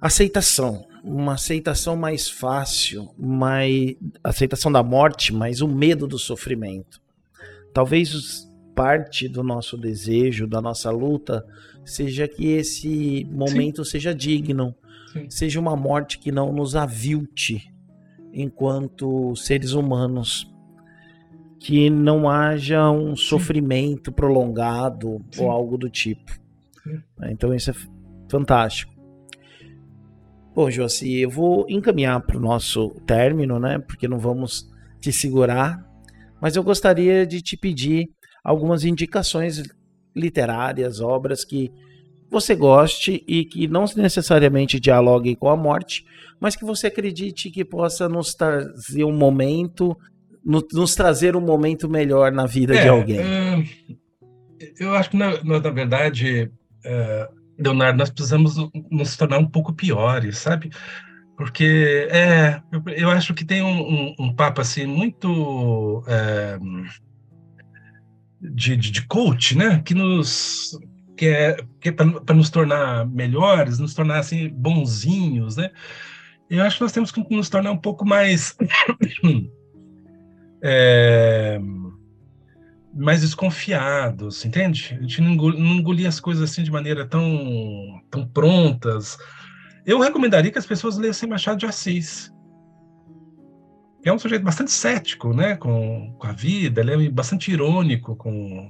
aceitação, 0.00 0.86
uma 1.04 1.34
aceitação 1.34 1.96
mais 1.96 2.28
fácil, 2.28 3.14
mais 3.16 3.94
aceitação 4.24 4.72
da 4.72 4.82
morte, 4.82 5.32
mas 5.32 5.60
o 5.60 5.68
medo 5.68 6.06
do 6.06 6.18
sofrimento. 6.18 7.00
Talvez 7.72 8.45
parte 8.76 9.26
do 9.26 9.42
nosso 9.42 9.76
desejo, 9.78 10.46
da 10.46 10.60
nossa 10.60 10.90
luta, 10.90 11.44
seja 11.82 12.28
que 12.28 12.48
esse 12.48 13.26
momento 13.32 13.82
Sim. 13.82 13.90
seja 13.92 14.14
digno, 14.14 14.74
Sim. 15.12 15.30
seja 15.30 15.58
uma 15.58 15.74
morte 15.74 16.18
que 16.18 16.30
não 16.30 16.52
nos 16.52 16.76
avilte 16.76 17.72
enquanto 18.34 19.34
seres 19.34 19.72
humanos, 19.72 20.52
que 21.58 21.88
não 21.88 22.28
haja 22.28 22.90
um 22.90 23.16
Sim. 23.16 23.22
sofrimento 23.24 24.12
prolongado 24.12 25.24
ou 25.38 25.50
algo 25.50 25.78
do 25.78 25.88
tipo. 25.88 26.38
Então 27.30 27.54
isso 27.54 27.70
é 27.70 27.74
fantástico. 28.28 28.94
Bom, 30.54 30.70
Josi, 30.70 31.20
eu 31.20 31.30
vou 31.30 31.66
encaminhar 31.68 32.20
para 32.20 32.36
o 32.36 32.40
nosso 32.40 32.90
término, 33.06 33.58
né? 33.58 33.78
Porque 33.78 34.06
não 34.06 34.18
vamos 34.18 34.70
te 35.00 35.12
segurar, 35.12 35.84
mas 36.40 36.56
eu 36.56 36.62
gostaria 36.62 37.26
de 37.26 37.40
te 37.42 37.56
pedir 37.56 38.10
algumas 38.46 38.84
indicações 38.84 39.60
literárias, 40.14 41.00
obras 41.00 41.44
que 41.44 41.72
você 42.30 42.54
goste 42.54 43.24
e 43.26 43.44
que 43.44 43.66
não 43.66 43.84
necessariamente 43.96 44.78
dialoguem 44.78 45.34
com 45.34 45.48
a 45.48 45.56
morte, 45.56 46.04
mas 46.38 46.54
que 46.54 46.64
você 46.64 46.86
acredite 46.86 47.50
que 47.50 47.64
possa 47.64 48.08
nos 48.08 48.34
trazer 48.34 49.02
um 49.02 49.12
momento, 49.12 49.98
nos 50.44 50.94
trazer 50.94 51.34
um 51.34 51.40
momento 51.40 51.88
melhor 51.88 52.30
na 52.30 52.46
vida 52.46 52.76
é, 52.76 52.82
de 52.82 52.88
alguém. 52.88 53.18
É, 53.18 53.64
eu 54.78 54.94
acho 54.94 55.10
que, 55.10 55.16
na, 55.16 55.42
na 55.42 55.58
verdade, 55.58 56.48
é, 56.84 57.28
Leonardo, 57.58 57.98
nós 57.98 58.10
precisamos 58.10 58.54
nos 58.92 59.16
tornar 59.16 59.38
um 59.38 59.48
pouco 59.48 59.72
piores, 59.72 60.38
sabe? 60.38 60.70
Porque 61.36 62.06
é, 62.12 62.62
eu 62.96 63.10
acho 63.10 63.34
que 63.34 63.44
tem 63.44 63.60
um, 63.60 63.80
um, 63.80 64.14
um 64.20 64.34
papo 64.34 64.60
assim 64.60 64.86
muito 64.86 66.04
é, 66.06 66.58
de, 68.40 68.76
de, 68.76 68.90
de, 68.90 69.06
coach, 69.06 69.56
né? 69.56 69.82
Que 69.84 69.94
nos 69.94 70.78
que 71.16 71.26
é, 71.26 71.56
que 71.80 71.88
é 71.88 71.92
para 71.92 72.34
nos 72.34 72.50
tornar 72.50 73.06
melhores, 73.06 73.78
nos 73.78 73.94
tornar 73.94 74.18
assim 74.18 74.48
bonzinhos, 74.48 75.56
né? 75.56 75.70
Eu 76.48 76.62
acho 76.62 76.76
que 76.76 76.82
nós 76.82 76.92
temos 76.92 77.10
que 77.10 77.34
nos 77.34 77.48
tornar 77.48 77.72
um 77.72 77.78
pouco 77.78 78.06
mais 78.06 78.56
é, 80.62 81.58
mais 82.94 83.20
desconfiados, 83.20 84.44
entende? 84.44 84.96
A 84.98 85.02
gente 85.02 85.20
não 85.20 85.32
engolia, 85.32 86.08
as 86.08 86.20
coisas 86.20 86.50
assim 86.50 86.62
de 86.62 86.70
maneira 86.70 87.06
tão, 87.06 88.00
tão 88.10 88.26
prontas. 88.26 89.18
Eu 89.84 90.00
recomendaria 90.00 90.50
que 90.50 90.58
as 90.58 90.66
pessoas 90.66 90.96
lessem 90.96 91.28
Machado 91.28 91.58
de 91.58 91.66
Assis. 91.66 92.32
É 94.08 94.12
um 94.12 94.18
sujeito 94.18 94.44
bastante 94.44 94.70
cético, 94.70 95.34
né, 95.34 95.56
com, 95.56 96.14
com 96.18 96.26
a 96.26 96.32
vida, 96.32 96.80
ele 96.80 97.06
é 97.06 97.10
bastante 97.10 97.50
irônico 97.50 98.14
com, 98.14 98.68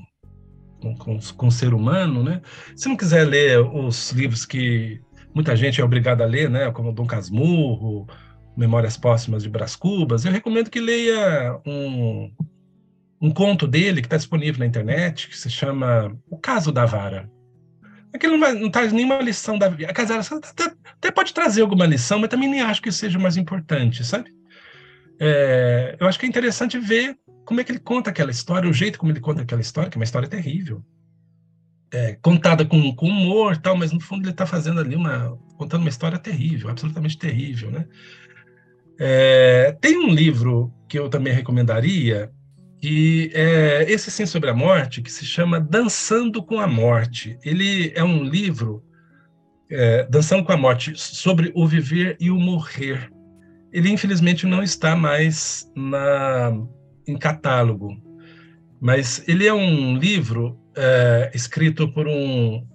com, 0.80 0.97
com, 0.97 1.18
com 1.18 1.47
o 1.47 1.53
ser 1.53 1.74
humano, 1.74 2.22
né? 2.22 2.41
Se 2.74 2.89
não 2.89 2.97
quiser 2.97 3.24
ler 3.24 3.61
os 3.61 4.12
livros 4.12 4.47
que 4.47 5.01
muita 5.34 5.55
gente 5.55 5.80
é 5.80 5.84
obrigada 5.84 6.24
a 6.24 6.26
ler, 6.26 6.49
né, 6.49 6.70
como 6.70 6.93
Dom 6.93 7.07
Casmurro, 7.07 8.07
Memórias 8.57 8.97
Póstumas 8.97 9.43
de 9.43 9.51
Brás 9.51 9.76
Cubas, 9.76 10.24
eu 10.24 10.32
recomendo 10.32 10.70
que 10.70 10.80
leia 10.80 11.61
um 11.66 12.30
um 13.20 13.30
conto 13.30 13.66
dele 13.66 14.01
que 14.01 14.07
está 14.07 14.16
disponível 14.16 14.61
na 14.61 14.66
internet, 14.66 15.28
que 15.28 15.39
se 15.39 15.51
chama 15.51 16.16
O 16.30 16.39
Caso 16.39 16.70
da 16.70 16.84
Vara. 16.84 17.30
Aquilo 18.12 18.37
não, 18.37 18.55
não 18.55 18.70
traz 18.70 18.93
nenhuma 18.93 19.20
lição 19.20 19.59
da 19.59 19.68
vida. 19.68 19.91
Até, 19.91 20.72
até 20.93 21.11
pode 21.11 21.34
trazer 21.34 21.62
alguma 21.62 21.87
lição, 21.87 22.18
mas 22.18 22.30
também 22.30 22.49
nem 22.49 22.61
acho 22.61 22.80
que 22.80 22.93
seja 22.93 23.18
mais 23.18 23.37
importante, 23.37 24.05
sabe? 24.05 24.34
É, 25.20 25.96
eu 25.98 26.06
acho 26.06 26.18
que 26.18 26.26
é 26.26 26.28
interessante 26.28 26.78
ver 26.78 27.16
como 27.44 27.60
é 27.60 27.64
que 27.64 27.72
ele 27.72 27.78
conta 27.78 28.10
aquela 28.10 28.30
história, 28.30 28.68
o 28.68 28.72
jeito 28.72 28.98
como 28.98 29.12
ele 29.12 29.20
conta 29.20 29.42
aquela 29.42 29.60
história, 29.60 29.90
que 29.90 29.96
é 29.96 30.00
uma 30.00 30.04
história 30.04 30.28
terrível. 30.28 30.84
É, 31.92 32.14
contada 32.14 32.64
com, 32.64 32.94
com 32.94 33.06
humor 33.06 33.56
tal, 33.56 33.76
mas 33.76 33.92
no 33.92 34.00
fundo 34.00 34.24
ele 34.24 34.32
está 34.32 34.44
fazendo 34.44 34.80
ali 34.80 34.96
uma. 34.96 35.38
contando 35.56 35.82
uma 35.82 35.88
história 35.88 36.18
terrível, 36.18 36.68
absolutamente 36.68 37.16
terrível, 37.16 37.70
né? 37.70 37.86
É, 38.98 39.76
tem 39.80 39.96
um 39.96 40.12
livro 40.12 40.72
que 40.88 40.98
eu 40.98 41.08
também 41.08 41.32
recomendaria, 41.32 42.30
e 42.82 43.30
é, 43.34 43.90
esse 43.90 44.10
sim 44.10 44.26
sobre 44.26 44.50
a 44.50 44.54
morte, 44.54 45.02
que 45.02 45.10
se 45.10 45.24
chama 45.24 45.58
Dançando 45.58 46.42
com 46.42 46.60
a 46.60 46.66
Morte. 46.66 47.38
Ele 47.44 47.92
é 47.94 48.04
um 48.04 48.22
livro, 48.22 48.82
é, 49.70 50.06
Dançando 50.06 50.44
com 50.44 50.52
a 50.52 50.56
Morte, 50.56 50.92
sobre 50.96 51.50
o 51.54 51.66
viver 51.66 52.16
e 52.20 52.30
o 52.30 52.38
morrer. 52.38 53.10
Ele, 53.72 53.90
infelizmente, 53.90 54.46
não 54.46 54.62
está 54.62 54.96
mais 54.96 55.70
na, 55.74 56.52
em 57.06 57.16
catálogo, 57.16 57.96
mas 58.80 59.22
ele 59.28 59.46
é 59.46 59.52
um 59.52 59.96
livro 59.96 60.58
é, 60.76 61.30
escrito 61.34 61.92
por 61.92 62.06
um 62.06 62.66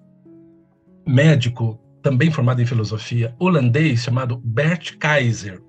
médico, 1.07 1.79
também 2.01 2.31
formado 2.31 2.61
em 2.61 2.65
filosofia, 2.65 3.35
holandês, 3.39 4.03
chamado 4.03 4.37
Bert 4.37 4.97
Kaiser. 4.97 5.61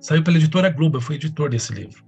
Saiu 0.00 0.22
pela 0.22 0.36
editora 0.36 0.70
Globo, 0.70 0.96
eu 0.96 1.00
fui 1.00 1.16
editor 1.16 1.50
desse 1.50 1.72
livro. 1.72 2.02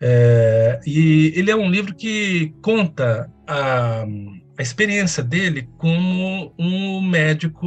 É, 0.00 0.80
e 0.86 1.32
ele 1.34 1.50
é 1.50 1.56
um 1.56 1.70
livro 1.70 1.94
que 1.94 2.54
conta 2.62 3.30
a, 3.46 4.04
a 4.58 4.62
experiência 4.62 5.22
dele 5.22 5.68
como 5.78 6.54
um 6.58 7.00
médico 7.00 7.66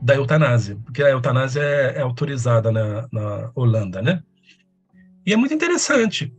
da 0.00 0.14
eutanásia, 0.14 0.76
porque 0.84 1.02
a 1.02 1.10
eutanásia 1.10 1.60
é, 1.60 1.98
é 1.98 2.00
autorizada 2.00 2.72
na, 2.72 3.08
na, 3.12 3.50
Holanda, 3.54 4.00
né? 4.00 4.22
E 5.26 5.32
é 5.32 5.36
muito 5.36 5.52
interessante. 5.52 6.32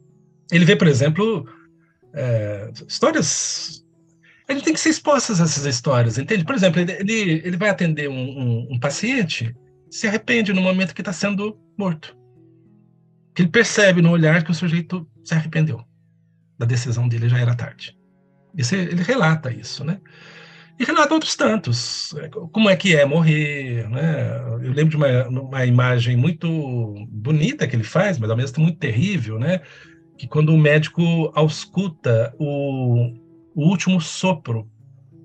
Ele 0.52 0.66
vê, 0.66 0.76
por 0.76 0.88
exemplo, 0.88 1.48
é, 2.14 2.72
histórias. 2.88 3.86
Ele 4.50 4.62
tem 4.62 4.74
que 4.74 4.80
ser 4.80 4.90
expostas 4.90 5.40
essas 5.40 5.66
histórias, 5.66 6.18
entende? 6.18 6.44
Por 6.44 6.56
exemplo, 6.56 6.82
ele, 6.82 7.42
ele, 7.44 7.58
vai 7.58 7.70
atender 7.70 8.10
um, 8.10 8.14
um, 8.14 8.68
um 8.72 8.80
paciente, 8.80 9.56
se 9.90 10.08
arrepende 10.08 10.52
no 10.52 10.62
momento 10.62 10.94
que 10.94 11.02
está 11.02 11.14
sendo 11.14 11.58
morto. 11.78 12.18
Que 13.34 13.44
ele 13.44 13.50
percebe 13.50 14.02
no 14.02 14.12
olhar 14.12 14.44
que 14.44 14.52
o 14.52 14.56
sujeito 14.56 15.08
se 15.24 15.34
arrependeu 15.34 15.86
da 16.58 16.66
decisão 16.66 17.08
dele, 17.08 17.30
já 17.30 17.40
era 17.40 17.56
tarde. 17.56 17.98
Isso, 18.58 18.76
ele 18.76 19.04
relata 19.04 19.52
isso, 19.52 19.86
né? 19.86 20.02
E 20.82 20.84
relata 20.84 21.14
outros 21.14 21.36
tantos, 21.36 22.16
é, 22.16 22.28
como 22.28 22.68
é 22.68 22.76
que 22.76 22.96
é 22.96 23.06
morrer, 23.06 23.88
né? 23.88 24.36
Eu 24.64 24.74
lembro 24.74 24.90
de 24.90 24.96
uma, 24.96 25.28
uma 25.28 25.64
imagem 25.64 26.18
muito 26.18 26.48
bonita 27.08 27.68
que 27.68 27.76
ele 27.76 27.84
faz, 27.84 28.18
mas 28.18 28.32
ao 28.32 28.36
mesmo 28.36 28.56
tempo 28.56 28.64
muito 28.64 28.80
terrível, 28.80 29.38
né? 29.38 29.62
Que 30.18 30.28
quando 30.28 30.52
o 30.52 30.58
médico 30.58 31.32
ausculta 31.36 32.34
o, 32.40 33.14
o 33.54 33.70
último 33.70 34.02
sopro 34.02 34.68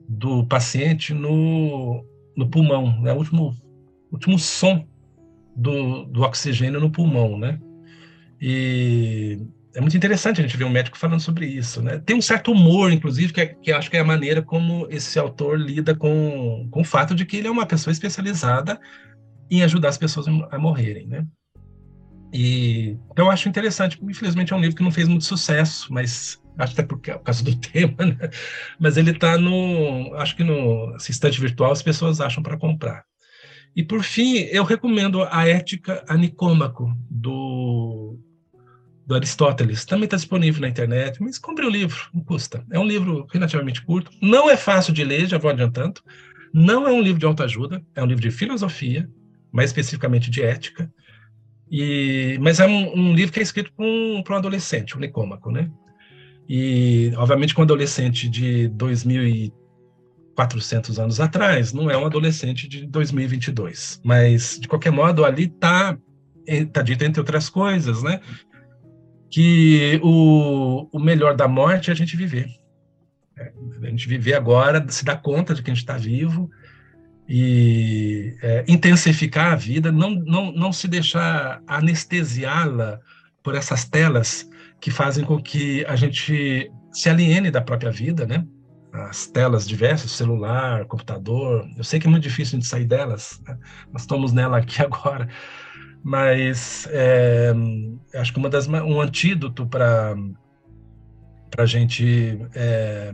do 0.07 0.47
paciente 0.47 1.15
no, 1.15 2.05
no 2.37 2.51
pulmão, 2.51 3.01
né? 3.01 3.15
o 3.15 3.17
último, 3.17 3.57
último 4.13 4.39
som 4.39 4.87
do, 5.57 6.05
do 6.05 6.21
oxigênio 6.21 6.79
no 6.79 6.91
pulmão, 6.91 7.39
né? 7.39 7.59
E 8.39 9.41
é 9.77 9.81
muito 9.81 9.97
interessante 9.97 10.41
a 10.41 10.43
gente 10.43 10.57
ver 10.57 10.65
um 10.65 10.71
médico 10.71 10.97
falando 10.97 11.21
sobre 11.21 11.47
isso, 11.47 11.83
né? 11.83 11.99
Tem 11.99 12.17
um 12.17 12.23
certo 12.23 12.51
humor, 12.51 12.91
inclusive, 12.91 13.31
que, 13.31 13.43
é, 13.43 13.47
que 13.47 13.71
acho 13.71 13.91
que 13.91 13.99
é 13.99 14.01
a 14.01 14.05
maneira 14.05 14.41
como 14.41 14.87
esse 14.91 15.19
autor 15.19 15.61
lida 15.61 15.95
com, 15.95 16.67
com 16.71 16.81
o 16.81 16.85
fato 16.85 17.15
de 17.15 17.27
que 17.27 17.37
ele 17.37 17.47
é 17.47 17.51
uma 17.51 17.67
pessoa 17.67 17.93
especializada 17.93 18.81
em 19.51 19.63
ajudar 19.63 19.91
as 19.91 19.99
pessoas 19.99 20.27
a 20.51 20.59
morrerem, 20.59 21.07
né? 21.07 21.27
E 22.33 22.97
então 23.13 23.27
eu 23.27 23.31
acho 23.31 23.51
interessante. 23.51 23.99
Infelizmente 24.03 24.51
é 24.51 24.57
um 24.57 24.61
livro 24.61 24.77
que 24.77 24.83
não 24.83 24.91
fez 24.91 25.07
muito 25.09 25.27
sucesso, 25.27 25.93
mas 25.93 26.41
acho 26.57 26.73
até 26.73 26.83
por 26.83 26.99
causa 26.99 27.45
do 27.45 27.55
tema, 27.61 28.07
né? 28.07 28.31
Mas 28.81 28.97
ele 28.97 29.11
está 29.11 29.37
no, 29.37 30.15
acho 30.15 30.35
que 30.35 30.43
no 30.43 30.95
assistente 30.95 31.39
virtual 31.39 31.73
as 31.73 31.83
pessoas 31.83 32.19
acham 32.19 32.43
para 32.43 32.57
comprar. 32.57 33.05
E 33.77 33.83
por 33.83 34.03
fim, 34.03 34.37
eu 34.37 34.65
recomendo 34.65 35.23
a 35.23 35.47
Ética 35.47 36.03
a 36.09 36.17
Nicômaco 36.17 36.91
do 37.11 38.19
do 39.07 39.15
Aristóteles. 39.15 39.85
Também 39.85 40.05
está 40.05 40.17
disponível 40.17 40.61
na 40.61 40.69
internet, 40.69 41.23
mas 41.23 41.39
compre 41.39 41.65
o 41.65 41.71
livro, 41.71 42.09
não 42.13 42.25
custa. 42.25 42.65
É 42.71 42.79
um 42.79 42.87
livro 42.87 43.27
relativamente 43.33 43.83
curto, 43.83 44.11
não 44.21 44.51
é 44.51 44.57
fácil 44.57 44.93
de 44.93 45.05
ler, 45.05 45.29
já 45.29 45.39
vou 45.39 45.51
adiantando. 45.51 46.01
Não 46.53 46.89
é 46.89 46.93
um 46.93 47.01
livro 47.01 47.21
de 47.21 47.27
autoajuda, 47.27 47.83
é 47.95 48.03
um 48.03 48.07
livro 48.07 48.23
de 48.23 48.31
filosofia, 48.31 49.09
mais 49.53 49.71
especificamente 49.71 50.31
de 50.31 50.43
ética. 50.43 50.91
E, 51.71 52.39
mas 52.41 52.61
é 52.61 52.67
um, 52.67 52.97
um 52.97 53.15
livro 53.15 53.33
que 53.33 53.41
é 53.41 53.43
escrito 53.43 53.73
para 53.73 53.85
um, 53.85 54.23
um 54.29 54.35
adolescente, 54.35 54.97
um 54.97 55.01
nicômaco, 55.01 55.51
né? 55.51 55.71
E, 56.49 57.13
obviamente, 57.17 57.53
com 57.55 57.63
um 57.63 57.65
adolescente 57.65 58.29
de 58.29 58.69
2.400 58.71 61.03
anos 61.03 61.21
atrás, 61.21 61.73
não 61.73 61.91
é 61.91 61.97
um 61.97 62.07
adolescente 62.07 62.69
de 62.69 62.87
2022. 62.87 64.01
Mas, 64.05 64.59
de 64.61 64.69
qualquer 64.69 64.93
modo, 64.93 65.25
ali 65.25 65.45
está 65.45 65.99
tá 66.73 66.83
dito, 66.83 67.05
entre 67.05 67.21
outras 67.21 67.49
coisas, 67.49 68.03
né? 68.03 68.21
Que 69.31 70.01
o, 70.03 70.89
o 70.93 70.99
melhor 70.99 71.35
da 71.35 71.49
morte 71.49 71.91
é 71.91 71.93
a 71.93 71.97
gente 71.97 72.17
viver. 72.17 72.49
É, 73.37 73.53
a 73.83 73.87
gente 73.91 74.09
viver 74.09 74.35
agora, 74.35 74.85
se 74.89 75.05
dar 75.05 75.21
conta 75.21 75.55
de 75.55 75.63
que 75.63 75.71
a 75.71 75.75
gente 75.75 75.83
está 75.83 75.97
vivo 75.97 76.51
e 77.29 78.37
é, 78.41 78.65
intensificar 78.69 79.53
a 79.53 79.57
vida, 79.57 79.91
não, 79.91 80.11
não, 80.11 80.53
não 80.53 80.73
se 80.73 80.87
deixar 80.89 81.61
anestesiá-la 81.67 83.01
por 83.43 83.55
essas 83.55 83.85
telas 83.85 84.49
que 84.81 84.91
fazem 84.91 85.25
com 85.25 85.41
que 85.41 85.85
a 85.87 85.97
gente 85.97 86.71
se 86.93 87.09
aliene 87.09 87.51
da 87.51 87.61
própria 87.61 87.91
vida, 87.91 88.27
né? 88.27 88.47
As 88.93 89.27
telas 89.27 89.69
diversas, 89.69 90.13
celular, 90.13 90.87
computador. 90.87 91.69
Eu 91.77 91.85
sei 91.85 92.01
que 92.01 92.07
é 92.07 92.11
muito 92.11 92.23
difícil 92.23 92.59
de 92.59 92.67
sair 92.67 92.87
delas. 92.87 93.43
Né? 93.47 93.59
Nós 93.93 94.03
estamos 94.03 94.33
nela 94.33 94.59
aqui 94.59 94.81
agora, 94.83 95.29
mas 96.07 96.87
é, 96.93 97.53
acho 98.15 98.33
que 98.33 98.39
uma 98.39 98.49
das 98.49 98.69
um 98.69 99.01
antídoto 99.01 99.67
para 99.67 100.15
a 101.59 101.67
gente 101.67 102.39
é, 102.55 103.13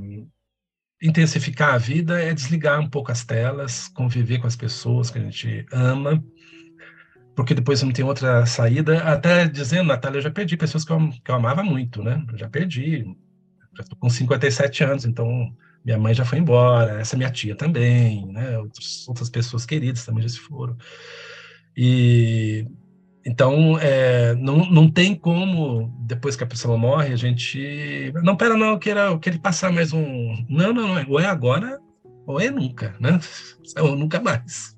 intensificar 1.03 1.72
a 1.72 1.78
vida 1.78 2.22
é 2.22 2.34
desligar 2.34 2.78
um 2.78 2.90
pouco 2.90 3.11
as 3.11 3.24
telas, 3.24 3.88
conviver 3.88 4.40
com 4.40 4.47
as 4.47 4.57
pessoas 4.57 5.11
que 5.11 5.18
a 5.18 5.22
gente 5.22 5.64
ama, 5.72 6.22
porque 7.34 7.55
depois 7.55 7.82
não 7.82 7.93
tem 7.93 8.05
outra 8.05 8.45
saída. 8.45 9.03
Até 9.05 9.49
dizendo, 9.49 9.88
Natália, 9.88 10.18
eu 10.18 10.22
já 10.22 10.30
perdi 10.30 10.59
pessoas 10.59 10.84
que 10.84 10.93
eu, 10.93 10.99
que 11.24 11.30
eu 11.30 11.34
amava 11.34 11.62
muito, 11.62 12.03
né? 12.05 12.22
Eu 12.30 12.36
já 12.36 12.51
perdi, 12.51 13.07
já 13.74 13.84
estou 13.84 13.97
com 13.97 14.11
57 14.11 14.84
anos, 14.84 15.07
então 15.07 15.51
minha 15.82 15.97
mãe 15.97 16.12
já 16.12 16.26
foi 16.26 16.40
embora, 16.40 17.01
essa 17.01 17.16
minha 17.16 17.30
tia 17.30 17.57
também, 17.57 18.26
né? 18.26 18.59
Outras, 18.59 19.09
outras 19.09 19.30
pessoas 19.30 19.64
queridas 19.64 20.05
também 20.05 20.22
já 20.24 20.28
se 20.28 20.40
foram. 20.40 20.76
E 21.74 22.66
então, 23.24 23.78
é, 23.78 24.34
não, 24.34 24.68
não 24.68 24.90
tem 24.90 25.14
como, 25.14 25.92
depois 26.00 26.34
que 26.34 26.42
a 26.42 26.46
pessoa 26.46 26.76
morre, 26.76 27.12
a 27.12 27.16
gente. 27.16 28.12
Não, 28.22 28.36
pera, 28.36 28.56
não, 28.56 28.70
eu 28.70 28.78
quero, 28.78 28.98
eu 28.98 29.18
quero 29.18 29.38
passar 29.38 29.72
mais 29.72 29.92
um. 29.92 30.44
Não, 30.48 30.72
não, 30.72 30.88
não. 30.88 31.04
Ou 31.08 31.20
é 31.20 31.26
agora, 31.26 31.80
ou 32.26 32.40
é 32.40 32.50
nunca, 32.50 32.96
né? 33.00 33.20
Ou 33.80 33.96
nunca 33.96 34.20
mais. 34.20 34.76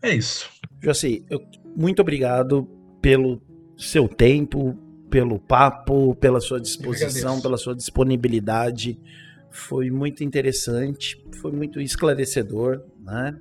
É 0.00 0.14
isso. 0.14 0.48
Josi, 0.80 1.24
eu, 1.28 1.40
muito 1.76 2.00
obrigado 2.00 2.68
pelo 3.02 3.42
seu 3.76 4.06
tempo, 4.06 4.78
pelo 5.10 5.38
papo, 5.38 6.14
pela 6.14 6.40
sua 6.40 6.60
disposição, 6.60 7.40
pela 7.40 7.56
sua 7.56 7.74
disponibilidade. 7.74 9.00
Foi 9.50 9.90
muito 9.90 10.22
interessante, 10.22 11.22
foi 11.40 11.50
muito 11.50 11.80
esclarecedor, 11.80 12.82
né? 13.00 13.36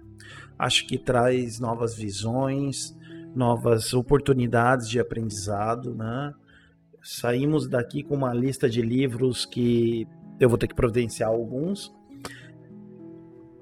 Acho 0.57 0.87
que 0.87 0.97
traz 0.97 1.59
novas 1.59 1.95
visões 1.95 2.95
novas 3.35 3.93
oportunidades 3.93 4.89
de 4.89 4.99
aprendizado, 4.99 5.93
né? 5.95 6.33
Saímos 7.01 7.67
daqui 7.67 8.03
com 8.03 8.15
uma 8.15 8.33
lista 8.33 8.69
de 8.69 8.81
livros 8.81 9.45
que 9.45 10.07
eu 10.39 10.47
vou 10.47 10.57
ter 10.57 10.67
que 10.67 10.75
providenciar 10.75 11.29
alguns. 11.29 11.93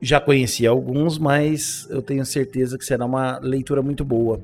Já 0.02 0.20
conheci 0.20 0.66
alguns, 0.66 1.18
mas 1.18 1.88
eu 1.90 2.02
tenho 2.02 2.26
certeza 2.26 2.78
que 2.78 2.86
será 2.86 3.06
uma 3.06 3.40
leitura 3.40 3.82
muito 3.82 4.04
boa. 4.04 4.44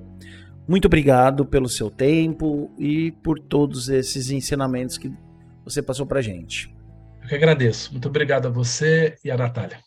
Muito 0.67 0.85
obrigado 0.85 1.45
pelo 1.45 1.69
seu 1.69 1.89
tempo 1.89 2.71
e 2.77 3.11
por 3.23 3.39
todos 3.39 3.87
esses 3.89 4.29
ensinamentos 4.29 4.97
que 4.97 5.11
você 5.63 5.81
passou 5.81 6.05
para 6.05 6.21
gente. 6.21 6.73
Eu 7.21 7.27
que 7.27 7.35
agradeço. 7.35 7.91
Muito 7.91 8.07
obrigado 8.07 8.47
a 8.47 8.49
você 8.49 9.15
e 9.23 9.31
a 9.31 9.37
Natália. 9.37 9.86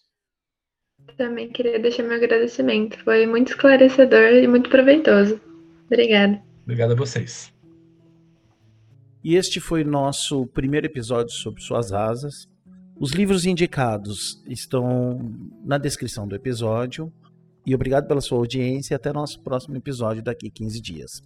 Também 1.21 1.51
queria 1.51 1.79
deixar 1.79 2.03
meu 2.05 2.17
agradecimento. 2.17 2.99
Foi 3.05 3.27
muito 3.27 3.49
esclarecedor 3.49 4.33
e 4.43 4.49
muito 4.49 4.71
proveitoso. 4.71 5.39
Obrigada. 5.85 6.43
Obrigado 6.63 6.93
a 6.93 6.95
vocês. 6.95 7.53
E 9.23 9.37
este 9.37 9.61
foi 9.61 9.85
nosso 9.85 10.47
primeiro 10.47 10.87
episódio 10.87 11.35
sobre 11.35 11.61
suas 11.61 11.93
asas. 11.93 12.49
Os 12.99 13.13
livros 13.13 13.45
indicados 13.45 14.43
estão 14.47 15.21
na 15.63 15.77
descrição 15.77 16.27
do 16.27 16.35
episódio. 16.35 17.13
E 17.67 17.75
obrigado 17.75 18.09
pela 18.09 18.23
sua 18.23 18.39
audiência 18.39 18.95
e 18.95 18.97
até 18.97 19.13
nosso 19.13 19.43
próximo 19.43 19.77
episódio 19.77 20.23
daqui 20.23 20.47
a 20.47 20.51
15 20.51 20.81
dias. 20.81 21.23